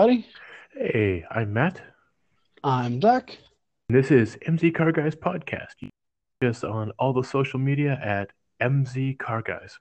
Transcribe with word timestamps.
Howdy. 0.00 0.24
Hey, 0.72 1.26
I'm 1.30 1.52
Matt. 1.52 1.82
I'm 2.64 3.02
Zach. 3.02 3.36
This 3.90 4.10
is 4.10 4.38
MZ 4.48 4.74
Car 4.74 4.92
Guys 4.92 5.14
Podcast. 5.14 5.74
You 5.80 5.90
can 6.40 6.48
us 6.48 6.64
on 6.64 6.90
all 6.98 7.12
the 7.12 7.22
social 7.22 7.58
media 7.58 8.00
at 8.02 8.30
MZ 8.62 9.18
Car 9.18 9.42
Guys. 9.42 9.78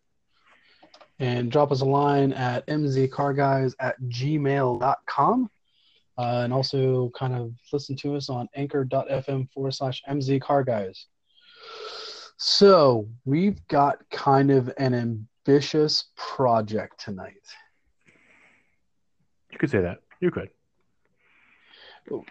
And 1.19 1.49
drop 1.49 1.71
us 1.71 1.79
a 1.79 1.85
line 1.85 2.33
at 2.33 2.67
mzcarguys 2.67 3.75
at 3.79 3.95
gmail.com. 4.09 5.49
Uh, 6.17 6.41
and 6.43 6.51
also 6.51 7.11
kind 7.17 7.33
of 7.33 7.53
listen 7.71 7.95
to 7.95 8.17
us 8.17 8.29
on 8.29 8.49
anchor.fm 8.55 9.49
forward 9.53 9.73
slash 9.73 10.03
mzcarguys. 10.09 10.97
So 12.35 13.07
we've 13.23 13.65
got 13.69 13.99
kind 14.11 14.51
of 14.51 14.69
an 14.77 14.93
ambitious 14.93 16.09
project 16.17 16.99
tonight. 16.99 17.47
You 19.49 19.57
could 19.57 19.71
say 19.71 19.79
that. 19.79 19.99
You 20.19 20.31
could. 20.31 20.49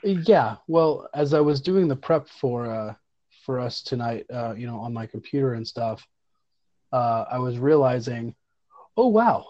Yeah, 0.02 0.56
well, 0.66 1.09
as 1.15 1.34
I 1.34 1.41
was 1.41 1.60
doing 1.60 1.88
the 1.88 1.96
prep 1.96 2.29
for 2.29 2.66
uh, 2.66 2.95
for 3.45 3.60
us 3.60 3.83
tonight, 3.83 4.27
uh, 4.33 4.55
you 4.56 4.66
know, 4.66 4.79
on 4.80 4.92
my 4.92 5.06
computer 5.06 5.55
and 5.55 5.66
stuff, 5.66 6.06
uh, 6.93 7.24
I 7.30 7.38
was 7.38 7.59
realizing, 7.59 8.34
oh 8.96 9.06
wow, 9.09 9.46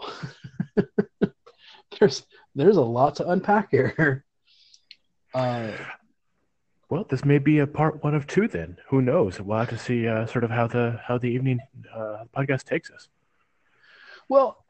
there's 1.98 2.26
there's 2.54 2.76
a 2.76 2.82
lot 2.82 3.16
to 3.16 3.28
unpack 3.28 3.70
here. 3.70 4.24
Uh, 5.34 5.72
Well, 6.88 7.04
this 7.04 7.22
may 7.22 7.38
be 7.38 7.58
a 7.58 7.66
part 7.66 8.02
one 8.02 8.14
of 8.14 8.26
two. 8.26 8.48
Then 8.48 8.78
who 8.88 9.02
knows? 9.02 9.38
We'll 9.40 9.58
have 9.58 9.68
to 9.68 9.78
see 9.78 10.08
uh, 10.08 10.24
sort 10.26 10.42
of 10.42 10.50
how 10.50 10.66
the 10.66 10.98
how 11.06 11.18
the 11.18 11.28
evening 11.28 11.60
uh, 11.94 12.24
podcast 12.34 12.64
takes 12.64 12.90
us. 12.90 13.08
well, 14.28 14.64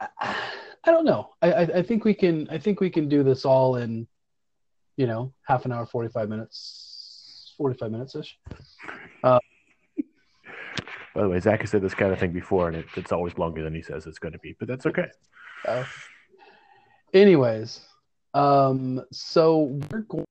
I, 0.83 0.91
don't 0.91 1.05
know. 1.05 1.29
I, 1.41 1.51
I 1.51 1.61
I 1.61 1.83
think 1.83 2.05
we 2.05 2.13
can 2.13 2.47
I 2.49 2.57
think 2.57 2.79
we 2.79 2.89
can 2.89 3.09
do 3.09 3.23
this 3.23 3.45
all 3.45 3.77
in, 3.77 4.07
you 4.97 5.07
know, 5.07 5.33
half 5.43 5.65
an 5.65 5.71
hour, 5.71 5.85
forty 5.85 6.09
five 6.09 6.29
minutes, 6.29 7.53
forty 7.57 7.77
five 7.77 7.91
minutes 7.91 8.15
ish. 8.15 8.37
By 9.23 9.39
the 11.23 11.29
way, 11.29 11.39
Zach 11.39 11.61
has 11.61 11.71
said 11.71 11.81
this 11.81 11.95
kind 11.95 12.13
of 12.13 12.19
thing 12.19 12.31
before, 12.31 12.67
and 12.67 12.77
it, 12.77 12.85
it's 12.95 13.11
always 13.11 13.37
longer 13.37 13.63
than 13.63 13.73
he 13.73 13.81
says 13.81 14.05
it's 14.05 14.19
going 14.19 14.33
to 14.33 14.39
be, 14.39 14.55
but 14.59 14.67
that's 14.67 14.85
okay. 14.85 15.07
Uh, 15.67 15.83
anyways, 17.13 17.81
um, 18.33 19.03
so 19.11 19.79
we're 19.91 20.01
going 20.01 20.25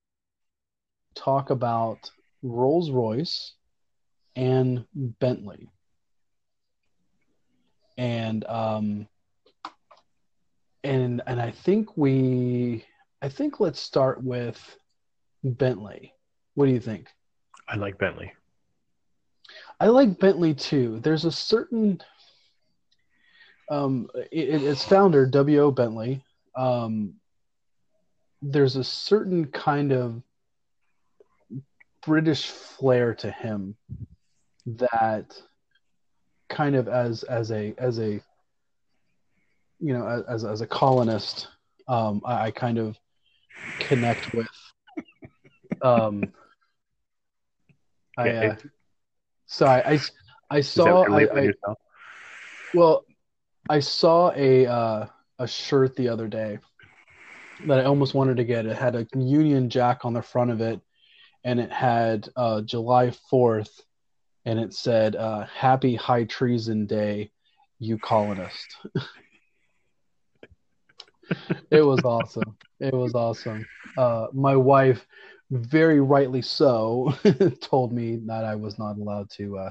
to 1.14 1.20
talk 1.20 1.50
about 1.50 2.10
Rolls 2.42 2.90
Royce 2.90 3.54
and 4.36 4.84
Bentley. 4.94 5.68
And 7.96 8.44
um 8.44 9.08
and 10.84 11.22
and 11.26 11.40
I 11.40 11.50
think 11.50 11.96
we 11.96 12.84
I 13.22 13.28
think 13.28 13.60
let's 13.60 13.80
start 13.80 14.22
with 14.22 14.78
Bentley. 15.42 16.14
What 16.54 16.66
do 16.66 16.72
you 16.72 16.80
think? 16.80 17.08
I 17.68 17.76
like 17.76 17.98
Bentley. 17.98 18.32
I 19.80 19.86
like 19.88 20.18
Bentley 20.18 20.54
too. 20.54 21.00
There's 21.00 21.24
a 21.24 21.32
certain 21.32 22.00
um 23.70 24.08
it, 24.32 24.62
its 24.62 24.84
founder 24.84 25.26
W.O. 25.26 25.70
Bentley 25.70 26.24
um 26.56 27.14
there's 28.40 28.76
a 28.76 28.84
certain 28.84 29.46
kind 29.46 29.92
of 29.92 30.22
British 32.06 32.46
flair 32.46 33.14
to 33.14 33.30
him 33.30 33.76
that 34.66 35.40
kind 36.48 36.76
of 36.76 36.88
as 36.88 37.22
as 37.24 37.50
a 37.50 37.74
as 37.78 37.98
a 37.98 38.20
you 39.80 39.92
know 39.92 40.24
as 40.28 40.44
as 40.44 40.60
a 40.60 40.66
colonist 40.66 41.48
um 41.86 42.20
I, 42.24 42.46
I 42.46 42.50
kind 42.50 42.78
of 42.78 42.98
connect 43.78 44.32
with 44.32 44.48
um 45.82 46.32
I 48.16 48.30
uh, 48.30 48.56
so 49.46 49.66
I 49.66 49.92
I, 49.92 50.00
I 50.50 50.60
saw 50.60 51.04
I, 51.04 51.22
I 51.22 51.52
well 52.74 53.04
I 53.68 53.80
saw 53.80 54.32
a 54.34 54.66
uh, 54.66 55.06
a 55.38 55.46
shirt 55.46 55.94
the 55.96 56.08
other 56.08 56.26
day 56.26 56.58
that 57.66 57.80
I 57.80 57.84
almost 57.84 58.14
wanted 58.14 58.38
to 58.38 58.44
get. 58.44 58.66
It 58.66 58.76
had 58.76 58.96
a 58.96 59.06
Union 59.14 59.68
Jack 59.68 60.04
on 60.04 60.14
the 60.14 60.22
front 60.22 60.50
of 60.50 60.60
it, 60.60 60.80
and 61.44 61.60
it 61.60 61.70
had 61.70 62.28
uh, 62.34 62.62
July 62.62 63.10
Fourth, 63.30 63.82
and 64.44 64.58
it 64.58 64.72
said 64.72 65.16
uh, 65.16 65.44
"Happy 65.46 65.94
High 65.96 66.24
Treason 66.24 66.86
Day, 66.86 67.30
you 67.78 67.98
colonist." 67.98 68.76
it 71.70 71.82
was 71.82 72.00
awesome. 72.04 72.56
It 72.80 72.94
was 72.94 73.14
awesome. 73.14 73.66
Uh, 73.96 74.28
my 74.32 74.56
wife, 74.56 75.06
very 75.50 76.00
rightly 76.00 76.42
so, 76.42 77.14
told 77.60 77.92
me 77.92 78.16
that 78.26 78.44
I 78.44 78.54
was 78.54 78.78
not 78.78 78.98
allowed 78.98 79.30
to 79.30 79.58
uh, 79.58 79.70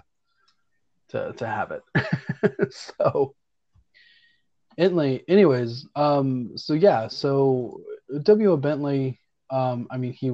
to 1.09 1.33
to 1.33 1.47
have 1.47 1.71
it. 1.71 2.73
so 2.99 3.35
Bentley, 4.77 5.23
anyways, 5.27 5.87
um, 5.95 6.51
so 6.55 6.73
yeah, 6.73 7.07
so 7.07 7.81
W. 8.21 8.51
O. 8.51 8.57
Bentley, 8.57 9.19
um, 9.49 9.87
I 9.89 9.97
mean, 9.97 10.13
he, 10.13 10.33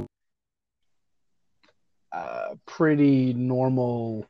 uh, 2.11 2.55
pretty 2.65 3.33
normal, 3.33 4.25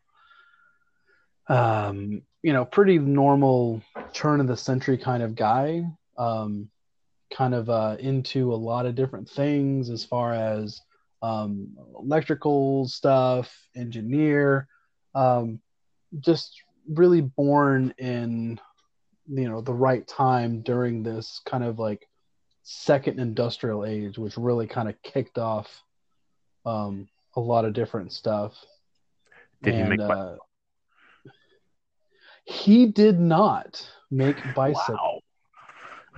um, 1.47 2.21
you 2.43 2.53
know, 2.53 2.63
pretty 2.63 2.99
normal 2.99 3.81
turn 4.13 4.39
of 4.39 4.47
the 4.47 4.55
century 4.55 4.99
kind 4.99 5.23
of 5.23 5.35
guy, 5.35 5.83
um, 6.17 6.69
kind 7.33 7.53
of 7.53 7.69
uh, 7.69 7.97
into 7.99 8.53
a 8.53 8.55
lot 8.55 8.85
of 8.85 8.95
different 8.95 9.29
things 9.29 9.89
as 9.89 10.05
far 10.05 10.33
as 10.33 10.81
um, 11.21 11.69
electrical 11.97 12.87
stuff, 12.87 13.53
engineer, 13.75 14.67
um, 15.15 15.59
just 16.19 16.61
really 16.87 17.21
born 17.21 17.93
in 17.97 18.59
you 19.27 19.49
know 19.49 19.61
the 19.61 19.73
right 19.73 20.05
time 20.05 20.61
during 20.61 21.01
this 21.01 21.39
kind 21.45 21.63
of 21.63 21.79
like 21.79 22.09
second 22.63 23.19
industrial 23.19 23.85
age 23.85 24.17
which 24.17 24.35
really 24.37 24.67
kind 24.67 24.89
of 24.89 25.01
kicked 25.01 25.37
off 25.37 25.81
um 26.65 27.07
a 27.35 27.39
lot 27.39 27.65
of 27.65 27.73
different 27.73 28.11
stuff. 28.11 28.53
Did 29.63 29.75
he 29.75 29.83
make 29.83 29.99
uh, 30.01 30.35
he 32.45 32.85
did 32.87 33.19
not 33.19 33.87
make 34.11 34.35
bicycle 34.55 35.23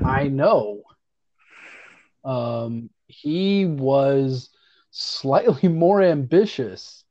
Wow. 0.01 0.09
i 0.09 0.27
know 0.27 0.83
um 2.25 2.89
he 3.07 3.65
was 3.65 4.49
slightly 4.91 5.69
more 5.85 6.01
ambitious 6.01 7.03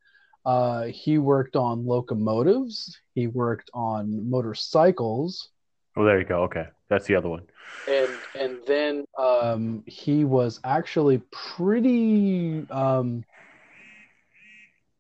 uh 0.44 0.82
he 0.84 1.18
worked 1.18 1.56
on 1.56 1.86
locomotives 1.86 2.98
he 3.14 3.26
worked 3.28 3.70
on 3.74 4.28
motorcycles 4.28 5.50
Oh, 5.96 6.04
there 6.04 6.18
you 6.18 6.24
go. 6.24 6.42
Okay, 6.42 6.66
that's 6.88 7.06
the 7.06 7.14
other 7.14 7.28
one. 7.28 7.42
and 7.88 8.10
and 8.34 8.58
then 8.66 9.04
um, 9.16 9.84
he 9.86 10.24
was 10.24 10.58
actually 10.64 11.22
pretty 11.30 12.66
um, 12.68 13.24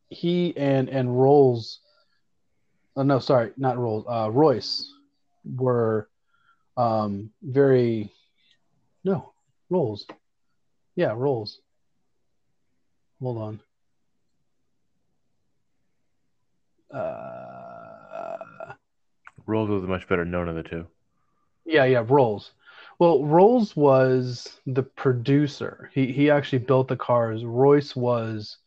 he 0.08 0.56
and 0.56 0.88
and 0.88 1.20
Rolls 1.20 1.80
oh, 2.94 3.02
no 3.02 3.18
sorry 3.18 3.50
not 3.56 3.76
Rolls 3.76 4.04
uh, 4.08 4.30
Royce 4.30 4.88
were 5.44 6.08
um, 6.76 7.30
very 7.42 8.08
no 9.02 9.33
Rolls 9.74 10.06
yeah 10.94 11.12
Rolls 11.14 11.60
hold 13.20 13.38
on 13.38 13.60
uh, 16.94 18.34
Rolls 19.46 19.68
was 19.68 19.82
much 19.82 20.08
better 20.08 20.24
known 20.24 20.48
of 20.48 20.56
the 20.56 20.62
two. 20.62 20.86
Yeah, 21.64 21.84
yeah, 21.84 22.04
Rolls. 22.06 22.52
Well, 22.98 23.24
Rolls 23.24 23.74
was 23.74 24.60
the 24.66 24.82
producer. 24.82 25.90
He 25.92 26.12
he 26.12 26.30
actually 26.30 26.60
built 26.60 26.88
the 26.88 26.96
cars. 26.96 27.44
Royce 27.44 27.96
was 27.96 28.58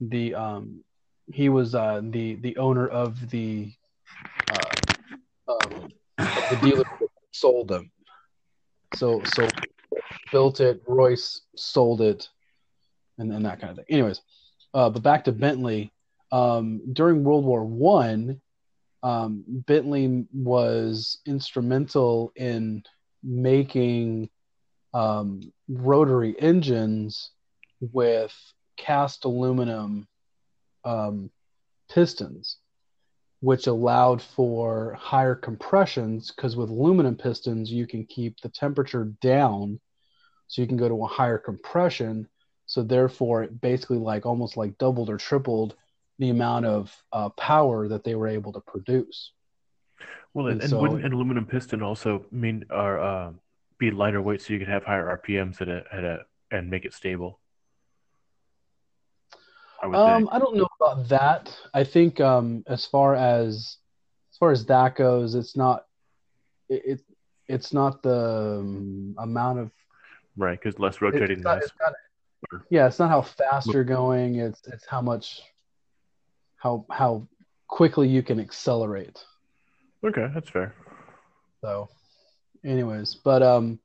the 0.00 0.34
um 0.34 0.82
he 1.32 1.48
was 1.48 1.74
uh 1.74 2.00
the 2.02 2.34
the 2.36 2.56
owner 2.56 2.88
of 2.88 3.30
the 3.30 3.70
uh 4.50 4.70
um 5.48 5.92
of 6.18 6.50
the 6.50 6.56
dealer 6.56 6.84
that 6.98 7.08
sold 7.32 7.68
them. 7.68 7.90
So 8.96 9.22
so 9.24 9.49
built 10.30 10.60
it, 10.60 10.82
Royce 10.86 11.42
sold 11.56 12.00
it, 12.00 12.28
and 13.18 13.32
and 13.32 13.44
that 13.44 13.60
kind 13.60 13.70
of 13.70 13.76
thing. 13.76 13.86
Anyways, 13.88 14.20
uh 14.74 14.90
but 14.90 15.02
back 15.02 15.24
to 15.24 15.32
Bentley. 15.32 15.92
Um 16.32 16.80
during 16.92 17.24
World 17.24 17.44
War 17.44 17.64
One, 17.64 18.40
um, 19.02 19.44
Bentley 19.46 20.26
was 20.32 21.18
instrumental 21.26 22.32
in 22.36 22.82
making 23.22 24.28
um, 24.92 25.40
rotary 25.68 26.34
engines 26.38 27.30
with 27.80 28.34
cast 28.76 29.24
aluminum 29.24 30.06
um, 30.84 31.30
pistons, 31.90 32.58
which 33.40 33.66
allowed 33.66 34.20
for 34.20 34.94
higher 34.94 35.34
compressions 35.34 36.30
because 36.30 36.56
with 36.56 36.70
aluminum 36.70 37.16
pistons, 37.16 37.70
you 37.70 37.86
can 37.86 38.04
keep 38.04 38.40
the 38.40 38.48
temperature 38.48 39.12
down 39.22 39.80
so 40.50 40.60
you 40.60 40.66
can 40.66 40.76
go 40.76 40.88
to 40.88 41.04
a 41.04 41.06
higher 41.06 41.38
compression. 41.38 42.26
So 42.66 42.82
therefore, 42.82 43.44
it 43.44 43.60
basically 43.60 43.98
like 43.98 44.26
almost 44.26 44.56
like 44.56 44.76
doubled 44.78 45.08
or 45.08 45.16
tripled 45.16 45.76
the 46.18 46.30
amount 46.30 46.66
of 46.66 46.94
uh, 47.12 47.28
power 47.30 47.86
that 47.86 48.02
they 48.02 48.16
were 48.16 48.26
able 48.26 48.52
to 48.54 48.60
produce. 48.60 49.30
Well, 50.34 50.48
and, 50.48 50.60
And 50.60 50.70
so- 50.70 50.80
wouldn't 50.80 51.04
an 51.04 51.12
aluminum 51.12 51.46
piston 51.46 51.82
also 51.82 52.26
mean 52.32 52.64
or 52.68 52.98
uh, 52.98 53.30
be 53.78 53.92
lighter 53.92 54.20
weight 54.20 54.42
so 54.42 54.52
you 54.52 54.58
could 54.58 54.68
have 54.68 54.82
higher 54.84 55.06
RPMs 55.24 55.60
at 55.60 55.68
a 55.68 55.84
at 55.92 56.04
a 56.04 56.18
and 56.50 56.68
make 56.68 56.84
it 56.84 56.94
stable? 56.94 57.38
I 59.80 59.86
would 59.86 59.96
Um. 59.96 60.28
I 60.32 60.40
don't 60.40 60.56
know 60.56 60.68
about 60.80 61.08
that. 61.10 61.56
I 61.72 61.84
think 61.84 62.20
um, 62.20 62.64
as 62.66 62.86
far 62.86 63.14
as 63.14 63.76
as 64.32 64.36
far 64.36 64.50
as 64.50 64.66
that 64.66 64.96
goes, 64.96 65.36
it's 65.36 65.56
not 65.56 65.86
it, 66.68 66.82
it 66.84 67.00
it's 67.46 67.72
not 67.72 68.02
the 68.02 68.58
um, 68.60 69.14
amount 69.18 69.60
of 69.60 69.70
Right, 70.36 70.58
because 70.58 70.78
less 70.78 71.00
rotating 71.02 71.38
it's 71.38 71.44
not, 71.44 71.56
mass. 71.56 71.64
it's 71.64 71.74
not, 71.80 72.60
yeah, 72.70 72.86
it's 72.86 72.98
not 72.98 73.10
how 73.10 73.22
fast 73.22 73.68
you're 73.68 73.84
going. 73.84 74.36
It's 74.36 74.60
it's 74.66 74.86
how 74.86 75.00
much 75.02 75.42
how 76.56 76.86
how 76.90 77.26
quickly 77.68 78.08
you 78.08 78.22
can 78.22 78.40
accelerate. 78.40 79.22
Okay, 80.04 80.28
that's 80.32 80.48
fair. 80.48 80.74
So, 81.60 81.88
anyways, 82.64 83.16
but 83.16 83.42
um, 83.42 83.78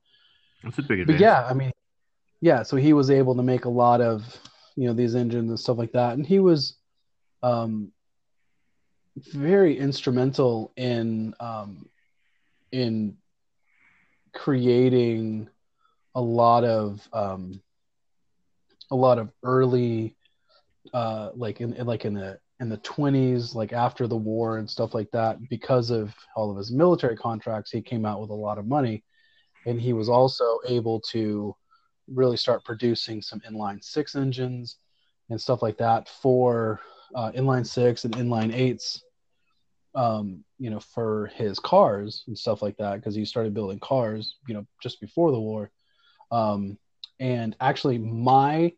That's 0.64 0.78
a 0.78 0.82
big 0.82 1.02
advantage. 1.02 1.20
but 1.20 1.24
yeah, 1.24 1.46
I 1.46 1.54
mean, 1.54 1.72
yeah. 2.42 2.64
So 2.64 2.78
he 2.78 2.94
was 2.94 3.10
able 3.10 3.36
to 3.36 3.44
make 3.44 3.66
a 3.66 3.70
lot 3.70 4.02
of 4.02 4.24
you 4.76 4.88
know 4.88 4.94
these 4.94 5.16
engines 5.16 5.50
and 5.50 5.60
stuff 5.60 5.78
like 5.78 5.92
that, 5.94 6.14
and 6.14 6.26
he 6.26 6.40
was 6.40 6.78
um, 7.44 7.92
very 9.18 9.78
instrumental 9.78 10.72
in 10.78 11.34
um, 11.40 11.90
in 12.72 13.18
creating 14.34 15.50
a 16.16 16.22
lot 16.22 16.64
of 16.64 17.08
um, 17.14 17.62
a 18.92 18.96
lot 18.96 19.20
of 19.20 19.30
early 19.44 20.16
uh, 20.94 21.32
like 21.36 21.62
in, 21.62 21.72
like 21.86 22.06
in 22.06 22.14
the 22.14 22.40
in 22.62 22.70
the 22.70 22.78
20s 22.78 23.54
like 23.54 23.74
after 23.74 24.08
the 24.08 24.16
war 24.16 24.58
and 24.58 24.70
stuff 24.70 24.94
like 24.94 25.12
that 25.12 25.38
because 25.50 25.90
of 25.90 26.16
all 26.36 26.50
of 26.50 26.58
his 26.58 26.72
military 26.72 27.18
contracts 27.18 27.70
he 27.70 27.82
came 27.82 28.06
out 28.06 28.22
with 28.22 28.30
a 28.30 28.34
lot 28.34 28.58
of 28.58 28.66
money. 28.66 29.04
And 29.66 29.82
he 29.82 29.94
was 29.94 30.10
also 30.10 30.60
able 30.68 31.02
to 31.12 31.56
really 32.08 32.38
start 32.38 32.64
producing 32.64 33.22
some 33.22 33.42
inline 33.42 33.84
six 33.84 34.16
engines 34.16 34.78
and 35.30 35.42
stuff 35.42 35.62
like 35.62 35.78
that 35.80 36.08
for 36.08 36.80
uh, 37.16 37.32
inline 37.32 37.66
six 37.66 38.06
and 38.06 38.16
inline 38.16 38.54
eights 38.54 39.04
um, 39.96 40.44
you 40.60 40.70
know 40.70 40.80
for 40.80 41.28
his 41.36 41.60
cars 41.60 42.24
and 42.28 42.38
stuff 42.38 42.62
like 42.62 42.78
that 42.78 42.98
because 42.98 43.16
he 43.16 43.26
started 43.26 43.54
building 43.54 43.80
cars 43.80 44.38
you 44.48 44.54
know 44.54 44.66
just 44.82 45.02
before 45.02 45.32
the 45.32 45.40
war 45.40 45.72
um, 46.36 46.78
and 47.20 47.56
actually 47.62 47.98
my 47.98 48.74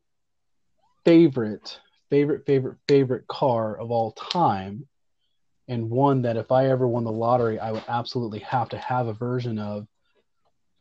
favorite 1.05 1.79
favorite 2.09 2.45
favorite 2.45 2.77
favorite 2.87 3.27
car 3.27 3.77
of 3.77 3.91
all 3.91 4.11
time 4.11 4.87
and 5.67 5.89
one 5.89 6.21
that 6.21 6.37
if 6.37 6.51
i 6.51 6.67
ever 6.67 6.87
won 6.87 7.03
the 7.03 7.11
lottery 7.11 7.59
i 7.59 7.71
would 7.71 7.83
absolutely 7.87 8.39
have 8.39 8.69
to 8.69 8.77
have 8.77 9.07
a 9.07 9.13
version 9.13 9.57
of 9.57 9.87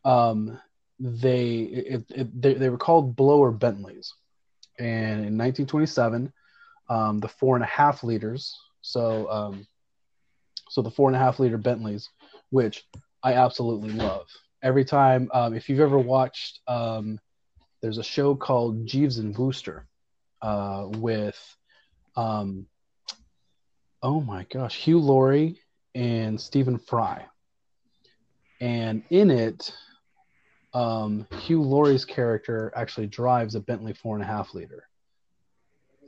um, 0.05 0.57
they 0.99 1.57
it, 1.57 2.05
it, 2.09 2.41
they, 2.41 2.53
they 2.53 2.69
were 2.69 2.77
called 2.77 3.15
blower 3.15 3.51
bentleys. 3.51 4.13
And 4.79 5.25
in 5.25 5.37
1927 5.37 6.31
um, 6.89 7.19
the 7.19 7.27
four 7.27 7.55
and 7.55 7.63
a 7.63 7.67
half 7.67 8.03
liters 8.03 8.55
so 8.81 9.29
um, 9.29 9.67
so 10.69 10.81
the 10.81 10.91
four 10.91 11.09
and 11.09 11.15
a 11.15 11.19
half 11.19 11.39
liter 11.39 11.57
bentleys 11.57 12.09
which 12.51 12.85
i 13.23 13.33
absolutely 13.33 13.89
love 13.91 14.27
every 14.67 14.83
time 14.83 15.29
um, 15.33 15.53
if 15.53 15.69
you've 15.69 15.79
ever 15.79 15.97
watched 15.97 16.59
um, 16.67 17.17
there's 17.81 17.99
a 17.99 18.03
show 18.03 18.35
called 18.35 18.85
jeeves 18.85 19.17
and 19.17 19.35
Wooster 19.37 19.87
uh, 20.41 20.87
with 20.89 21.39
um, 22.17 22.67
oh 24.03 24.19
my 24.19 24.43
gosh 24.51 24.75
hugh 24.75 24.99
laurie 24.99 25.61
and 25.95 26.39
stephen 26.39 26.77
fry. 26.77 27.25
And 28.59 29.03
in 29.09 29.31
it 29.31 29.73
um, 30.73 31.25
hugh 31.39 31.61
laurie's 31.61 32.03
character 32.03 32.73
actually 32.75 33.07
drives 33.07 33.55
a 33.55 33.61
bentley 33.61 33.93
four 33.93 34.15
and 34.15 34.23
a 34.23 34.27
half 34.27 34.53
liter. 34.53 34.83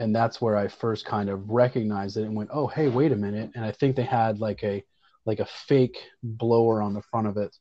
And 0.02 0.14
that's 0.14 0.42
where 0.42 0.58
i 0.58 0.68
first 0.68 1.06
kind 1.06 1.30
of 1.30 1.50
recognized 1.50 2.18
it 2.18 2.24
and 2.24 2.36
went 2.36 2.50
oh 2.52 2.68
hey 2.68 2.90
wait 2.90 3.14
a 3.14 3.16
minute. 3.16 3.52
And 3.56 3.64
i 3.64 3.72
think 3.72 3.96
they 3.96 4.04
had 4.04 4.42
like 4.42 4.62
a 4.66 4.84
like 5.26 5.40
a 5.40 5.46
fake 5.46 5.98
blower 6.22 6.82
on 6.82 6.94
the 6.94 7.04
front 7.04 7.28
of 7.28 7.38
it 7.38 7.56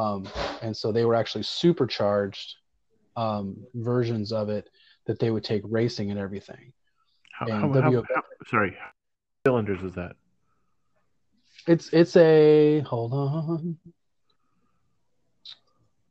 um, 0.00 0.28
and 0.62 0.76
so 0.76 0.92
they 0.92 1.04
were 1.04 1.14
actually 1.14 1.42
supercharged 1.42 2.56
um, 3.16 3.56
versions 3.74 4.32
of 4.32 4.48
it 4.48 4.68
that 5.06 5.18
they 5.18 5.30
would 5.30 5.44
take 5.44 5.62
racing 5.64 6.10
and 6.10 6.18
everything. 6.18 6.72
How, 7.32 7.46
and 7.46 7.74
how, 7.74 7.82
W- 7.82 8.02
how- 8.14 8.22
sorry, 8.46 8.70
how 8.78 8.86
many 8.86 9.42
cylinders 9.46 9.82
is 9.82 9.94
that? 9.94 10.16
it's 11.66 11.90
it's 11.92 12.16
a 12.16 12.80
hold 12.80 13.12
on. 13.12 13.76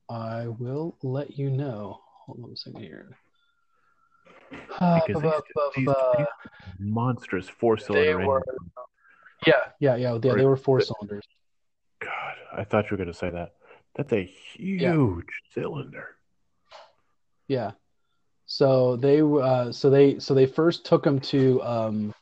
I 0.10 0.48
will 0.48 0.98
let 1.04 1.38
you 1.38 1.50
know. 1.50 2.00
Hold 2.26 2.44
on 2.44 2.52
a 2.52 2.56
second 2.56 2.82
here. 2.82 3.18
Uh, 4.80 5.00
Because 5.08 5.22
these, 5.76 5.88
these, 6.18 6.28
monstrous 6.80 7.48
four 7.48 7.78
cylinder 7.78 8.26
were 8.26 8.44
yeah 9.46 9.54
yeah 9.80 9.96
yeah 9.96 10.18
yeah. 10.22 10.34
They 10.36 10.46
were 10.46 10.58
four 10.58 10.82
cylinders. 10.82 11.24
God, 12.00 12.36
I 12.56 12.64
thought 12.64 12.86
you 12.86 12.92
were 12.92 12.98
going 12.98 13.12
to 13.12 13.18
say 13.18 13.30
that. 13.30 13.54
That's 13.96 14.14
a 14.14 14.24
huge 14.24 15.26
cylinder. 15.54 16.16
Yeah. 17.48 17.72
So 18.46 18.96
they 18.96 19.22
uh 19.22 19.72
so 19.72 19.90
they 19.90 20.20
so 20.20 20.34
they 20.34 20.46
first 20.46 20.86
took 20.86 21.06
him 21.06 21.20
to 21.22 21.62
um 21.64 22.14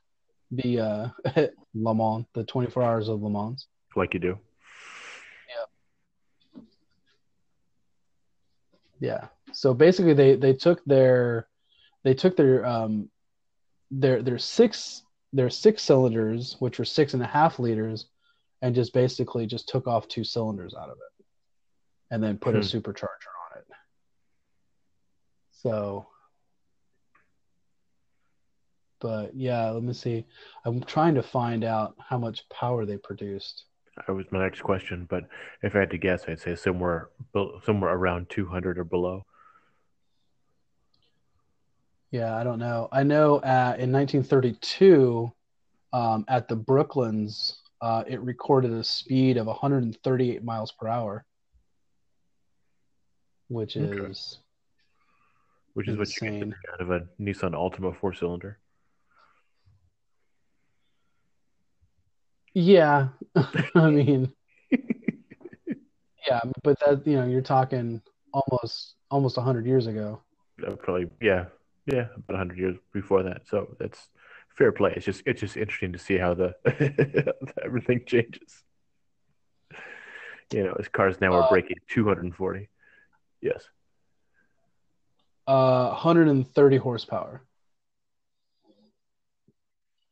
the 0.52 0.80
uh 0.80 1.10
Le 1.74 1.96
Mans, 1.96 2.26
the 2.34 2.44
24 2.44 2.84
hours 2.84 3.10
of 3.10 3.22
Le 3.22 3.30
Mans. 3.30 3.68
Like 3.96 4.14
you 4.14 4.20
do. 4.20 4.40
Yeah. 6.56 6.62
Yeah. 9.00 9.28
So 9.54 9.74
basically 9.74 10.14
they 10.14 10.36
they 10.36 10.54
took 10.54 10.84
their 10.86 11.48
they 12.04 12.14
took 12.14 12.36
their 12.36 12.66
um 12.66 13.10
their 13.92 14.22
their 14.22 14.38
six 14.38 15.04
their 15.34 15.50
six 15.50 15.84
cylinders, 15.84 16.56
which 16.60 16.80
were 16.80 16.86
six 16.86 17.14
and 17.14 17.24
a 17.24 17.28
half 17.28 17.60
liters, 17.60 18.08
and 18.62 18.74
just 18.76 18.94
basically 18.94 19.46
just 19.46 19.68
took 19.68 19.88
off 19.88 20.08
two 20.08 20.24
cylinders 20.24 20.74
out 20.74 20.90
of 20.90 20.98
it. 20.98 21.17
And 22.10 22.24
then 22.24 22.38
put 22.38 22.56
a 22.56 22.60
Hmm. 22.60 22.64
supercharger 22.64 23.34
on 23.52 23.58
it. 23.60 23.68
So 25.52 26.08
but 29.00 29.36
yeah, 29.36 29.70
let 29.70 29.84
me 29.84 29.94
see. 29.94 30.26
I'm 30.66 30.82
trying 30.82 31.16
to 31.16 31.24
find 31.24 31.64
out 31.64 31.96
how 32.00 32.18
much 32.18 32.48
power 32.50 32.86
they 32.86 32.98
produced. 32.98 33.66
That 34.08 34.14
was 34.14 34.26
my 34.32 34.40
next 34.40 34.62
question. 34.62 35.06
But 35.10 35.24
if 35.62 35.76
I 35.76 35.80
had 35.80 35.92
to 35.92 35.98
guess, 35.98 36.26
I'd 36.28 36.40
say 36.40 36.56
somewhere 36.56 37.10
somewhere 37.64 37.94
around 37.94 38.30
200 38.30 38.78
or 38.80 38.84
below. 38.84 39.26
Yeah, 42.12 42.36
I 42.36 42.44
don't 42.44 42.60
know. 42.60 42.88
I 42.92 43.04
know 43.04 43.36
uh, 43.38 43.76
in 43.78 43.92
1932, 43.92 45.32
um, 45.94 46.26
at 46.28 46.48
the 46.48 46.56
Brooklands, 46.56 47.62
uh, 47.82 48.04
it 48.08 48.22
recorded 48.22 48.72
a 48.72 48.84
speed 48.84 49.38
of 49.38 49.48
138 49.48 50.44
miles 50.44 50.72
per 50.72 50.88
hour, 50.88 51.26
which 53.50 53.78
Okay. 53.78 54.12
is 54.12 54.40
which 55.74 55.88
is 55.88 55.98
what 55.98 56.08
you 56.08 56.30
Insane. 56.30 56.50
get 56.50 56.74
out 56.74 56.82
of 56.82 56.92
a 56.92 57.02
Nissan 57.22 57.52
Altima 57.54 57.96
four 57.96 58.14
cylinder. 58.14 58.60
yeah. 62.54 63.10
I 63.76 63.90
mean, 63.90 64.34
yeah, 66.28 66.42
but 66.64 66.80
that 66.80 67.06
you 67.06 67.16
know 67.18 67.26
you're 67.28 67.42
talking 67.42 68.02
almost 68.34 68.96
almost 69.12 69.38
a 69.38 69.42
100 69.42 69.66
years 69.66 69.88
ago. 69.88 70.22
Uh, 70.66 70.72
probably, 70.76 71.08
yeah, 71.22 71.46
yeah, 71.86 72.08
about 72.16 72.34
a 72.34 72.38
hundred 72.38 72.58
years 72.58 72.76
before 72.94 73.24
that. 73.24 73.48
So 73.48 73.76
that's 73.80 74.10
fair 74.58 74.72
play. 74.72 74.94
It's 74.96 75.06
just 75.06 75.22
it's 75.26 75.42
just 75.42 75.56
interesting 75.58 75.94
to 75.94 76.00
see 76.00 76.18
how 76.18 76.34
the 76.34 76.56
everything 77.64 78.02
changes. 78.06 78.64
You 80.52 80.64
know, 80.64 80.76
as 80.80 80.88
cars 80.88 81.20
now 81.22 81.34
are 81.34 81.44
Uh, 81.44 81.50
breaking 81.50 81.78
240. 81.90 82.70
Yes. 83.42 83.64
Uh, 85.48 85.90
130 85.92 86.78
horsepower, 86.78 87.42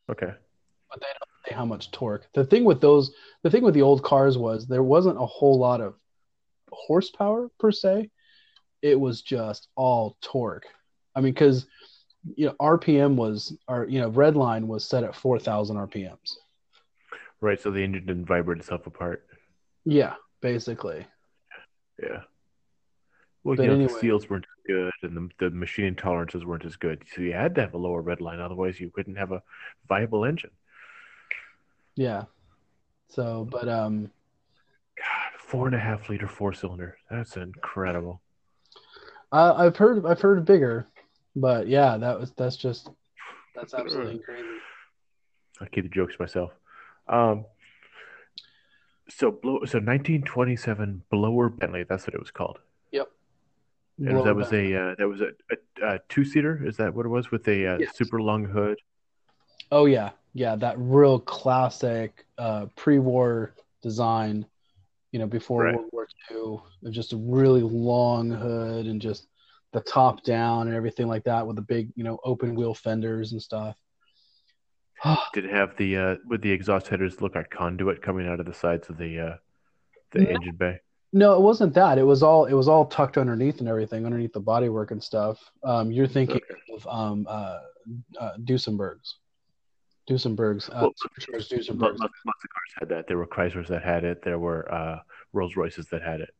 Okay. 0.10 0.32
but 0.90 1.02
they 1.02 1.08
don't 1.08 1.48
say 1.50 1.54
how 1.56 1.66
much 1.66 1.92
torque. 1.92 2.26
The 2.34 2.46
thing 2.46 2.64
with 2.64 2.80
those, 2.80 3.12
the 3.44 3.50
thing 3.50 3.64
with 3.64 3.74
the 3.74 3.82
old 3.82 4.02
cars 4.04 4.38
was 4.38 4.66
there 4.68 4.84
wasn't 4.84 5.18
a 5.18 5.26
whole 5.26 5.58
lot 5.60 5.82
of 5.82 5.96
horsepower 6.72 7.50
per 7.60 7.72
se. 7.72 8.10
It 8.82 8.98
was 9.00 9.22
just 9.24 9.68
all 9.76 10.16
torque. 10.22 10.68
I 11.16 11.22
mean, 11.22 11.34
because 11.34 11.66
you 12.36 12.46
know 12.46 12.56
RPM 12.62 13.16
was, 13.16 13.58
or 13.68 13.86
you 13.90 14.00
know, 14.00 14.10
red 14.10 14.36
line 14.38 14.68
was 14.68 14.88
set 14.88 15.04
at 15.04 15.16
4,000 15.16 15.76
RPMs. 15.76 16.36
Right. 17.42 17.60
So 17.60 17.72
the 17.72 17.84
engine 17.84 18.06
didn't 18.06 18.26
vibrate 18.26 18.60
itself 18.60 18.88
apart. 18.88 19.26
Yeah, 19.84 20.14
basically. 20.42 21.06
Yeah. 22.02 22.22
Well, 23.46 23.56
But 23.56 23.62
you 23.64 23.70
know, 23.70 23.76
anyway. 23.76 23.94
the 23.94 24.00
seals 24.00 24.28
weren't 24.28 24.46
as 24.46 24.64
good, 24.66 24.92
and 25.04 25.16
the, 25.16 25.46
the 25.46 25.56
machining 25.56 25.96
tolerances 25.96 26.44
weren't 26.44 26.66
as 26.66 26.78
good. 26.78 27.04
So 27.14 27.22
you 27.22 27.34
had 27.34 27.54
to 27.56 27.62
have 27.62 27.76
a 27.76 27.78
lower 27.78 28.02
red 28.02 28.20
line, 28.20 28.40
otherwise 28.40 28.80
you 28.80 28.90
couldn't 28.90 29.18
have 29.18 29.32
a 29.32 29.44
viable 29.88 30.26
engine. 30.26 30.50
Yeah. 31.96 32.24
So, 33.10 33.48
but 33.50 33.70
um, 33.70 34.10
God, 34.98 35.40
four 35.40 35.68
and 35.68 35.76
a 35.76 35.80
half 35.80 36.10
liter 36.10 36.28
four 36.28 36.54
cylinder. 36.54 36.98
That's 37.12 37.38
incredible. 37.38 38.20
I, 39.32 39.52
I've 39.52 39.78
heard 39.78 40.04
I've 40.08 40.22
heard 40.22 40.44
bigger, 40.44 40.88
but 41.36 41.68
yeah, 41.68 41.98
that 41.98 42.20
was 42.20 42.32
that's 42.32 42.58
just 42.58 42.90
that's 43.56 43.76
absolutely 43.76 44.18
crazy. 44.26 44.48
I'll 45.62 45.68
keep 45.68 45.84
the 45.84 45.90
jokes 45.90 46.16
myself. 46.20 46.52
Um, 47.08 47.46
so 49.08 49.30
blow, 49.30 49.58
so 49.66 49.78
1927 49.78 51.04
blower 51.12 51.50
Bentley. 51.50 51.84
That's 51.88 52.08
what 52.08 52.16
it 52.16 52.20
was 52.20 52.32
called. 52.32 52.58
And 53.98 54.18
that 54.26 54.36
was 54.36 54.52
a 54.52 54.76
uh, 54.76 54.96
that 54.98 55.08
was 55.08 55.22
a, 55.22 55.30
a, 55.52 55.96
a 55.96 56.00
two 56.10 56.26
seater. 56.26 56.62
Is 56.66 56.78
that 56.78 56.94
what 56.94 57.06
it 57.06 57.10
was 57.10 57.32
with 57.32 57.48
a 57.48 57.66
uh, 57.68 57.80
Yes. 57.80 57.96
super 57.96 58.22
long 58.22 58.46
hood? 58.46 58.78
Oh 59.72 59.86
yeah, 59.86 60.12
yeah, 60.34 60.56
that 60.58 60.76
real 60.78 61.20
classic 61.20 62.26
uh, 62.38 62.68
pre-war 62.76 63.56
design. 63.82 64.46
You 65.12 65.20
know, 65.20 65.28
before 65.28 65.64
Right. 65.64 65.76
World 65.76 65.90
War 65.94 66.08
II, 66.30 66.58
of 66.88 66.94
just 66.94 67.14
a 67.14 67.18
really 67.18 67.62
long 67.62 68.30
hood 68.30 68.86
and 68.86 69.02
just 69.02 69.28
the 69.72 69.80
top 69.80 70.24
down 70.24 70.68
and 70.68 70.76
everything 70.76 71.08
like 71.08 71.24
that, 71.24 71.48
with 71.48 71.56
the 71.56 71.62
big, 71.62 71.90
you 71.96 72.04
know, 72.04 72.20
open 72.26 72.54
wheel 72.54 72.74
fenders 72.74 73.32
and 73.32 73.42
stuff. 73.42 73.78
Did 75.34 75.46
it 75.46 75.52
have 75.52 75.78
the 75.78 75.98
uh, 75.98 76.16
with 76.28 76.42
the 76.42 76.52
exhaust 76.52 76.88
headers 76.88 77.22
look 77.22 77.36
like 77.36 77.50
conduit 77.50 78.02
coming 78.02 78.28
out 78.28 78.42
of 78.42 78.46
the 78.46 78.54
sides 78.54 78.90
of 78.90 78.98
the 78.98 79.20
uh, 79.20 79.36
the 80.12 80.20
No. 80.22 80.30
engine 80.32 80.56
bay? 80.58 80.80
No, 81.16 81.34
it 81.34 81.40
wasn't 81.42 81.74
that. 81.76 81.98
It 81.98 82.04
was 82.04 82.22
all 82.22 82.44
it 82.44 82.54
was 82.54 82.68
all 82.68 82.86
tucked 82.88 83.18
underneath 83.18 83.62
and 83.62 83.70
everything, 83.70 84.06
underneath 84.06 84.34
the 84.34 84.42
bodywork 84.42 84.92
and 84.92 85.02
stuff. 85.02 85.40
Um, 85.64 85.90
you're 85.90 86.08
thinking 86.08 86.42
Okay. 86.52 86.56
of 86.76 86.86
um, 86.88 87.26
uh, 87.30 87.60
uh, 88.20 88.36
Duesenbergs, 88.44 89.14
Duesenbergs, 90.10 90.70
uh, 90.70 90.80
Well, 90.82 90.94
Lots, 91.32 91.48
Duesenbergs. 91.48 92.00
lots 92.00 92.04
of 92.04 92.50
cars 92.50 92.72
had 92.78 92.90
that. 92.90 93.08
There 93.08 93.18
were 93.18 93.26
Chryslers 93.28 93.68
that 93.70 93.82
had 93.82 94.04
it. 94.04 94.24
There 94.24 94.38
were 94.40 94.70
uh, 94.70 95.00
Rolls 95.32 95.56
Royces 95.56 95.88
that 95.88 96.02
had 96.02 96.20
it. 96.20 96.34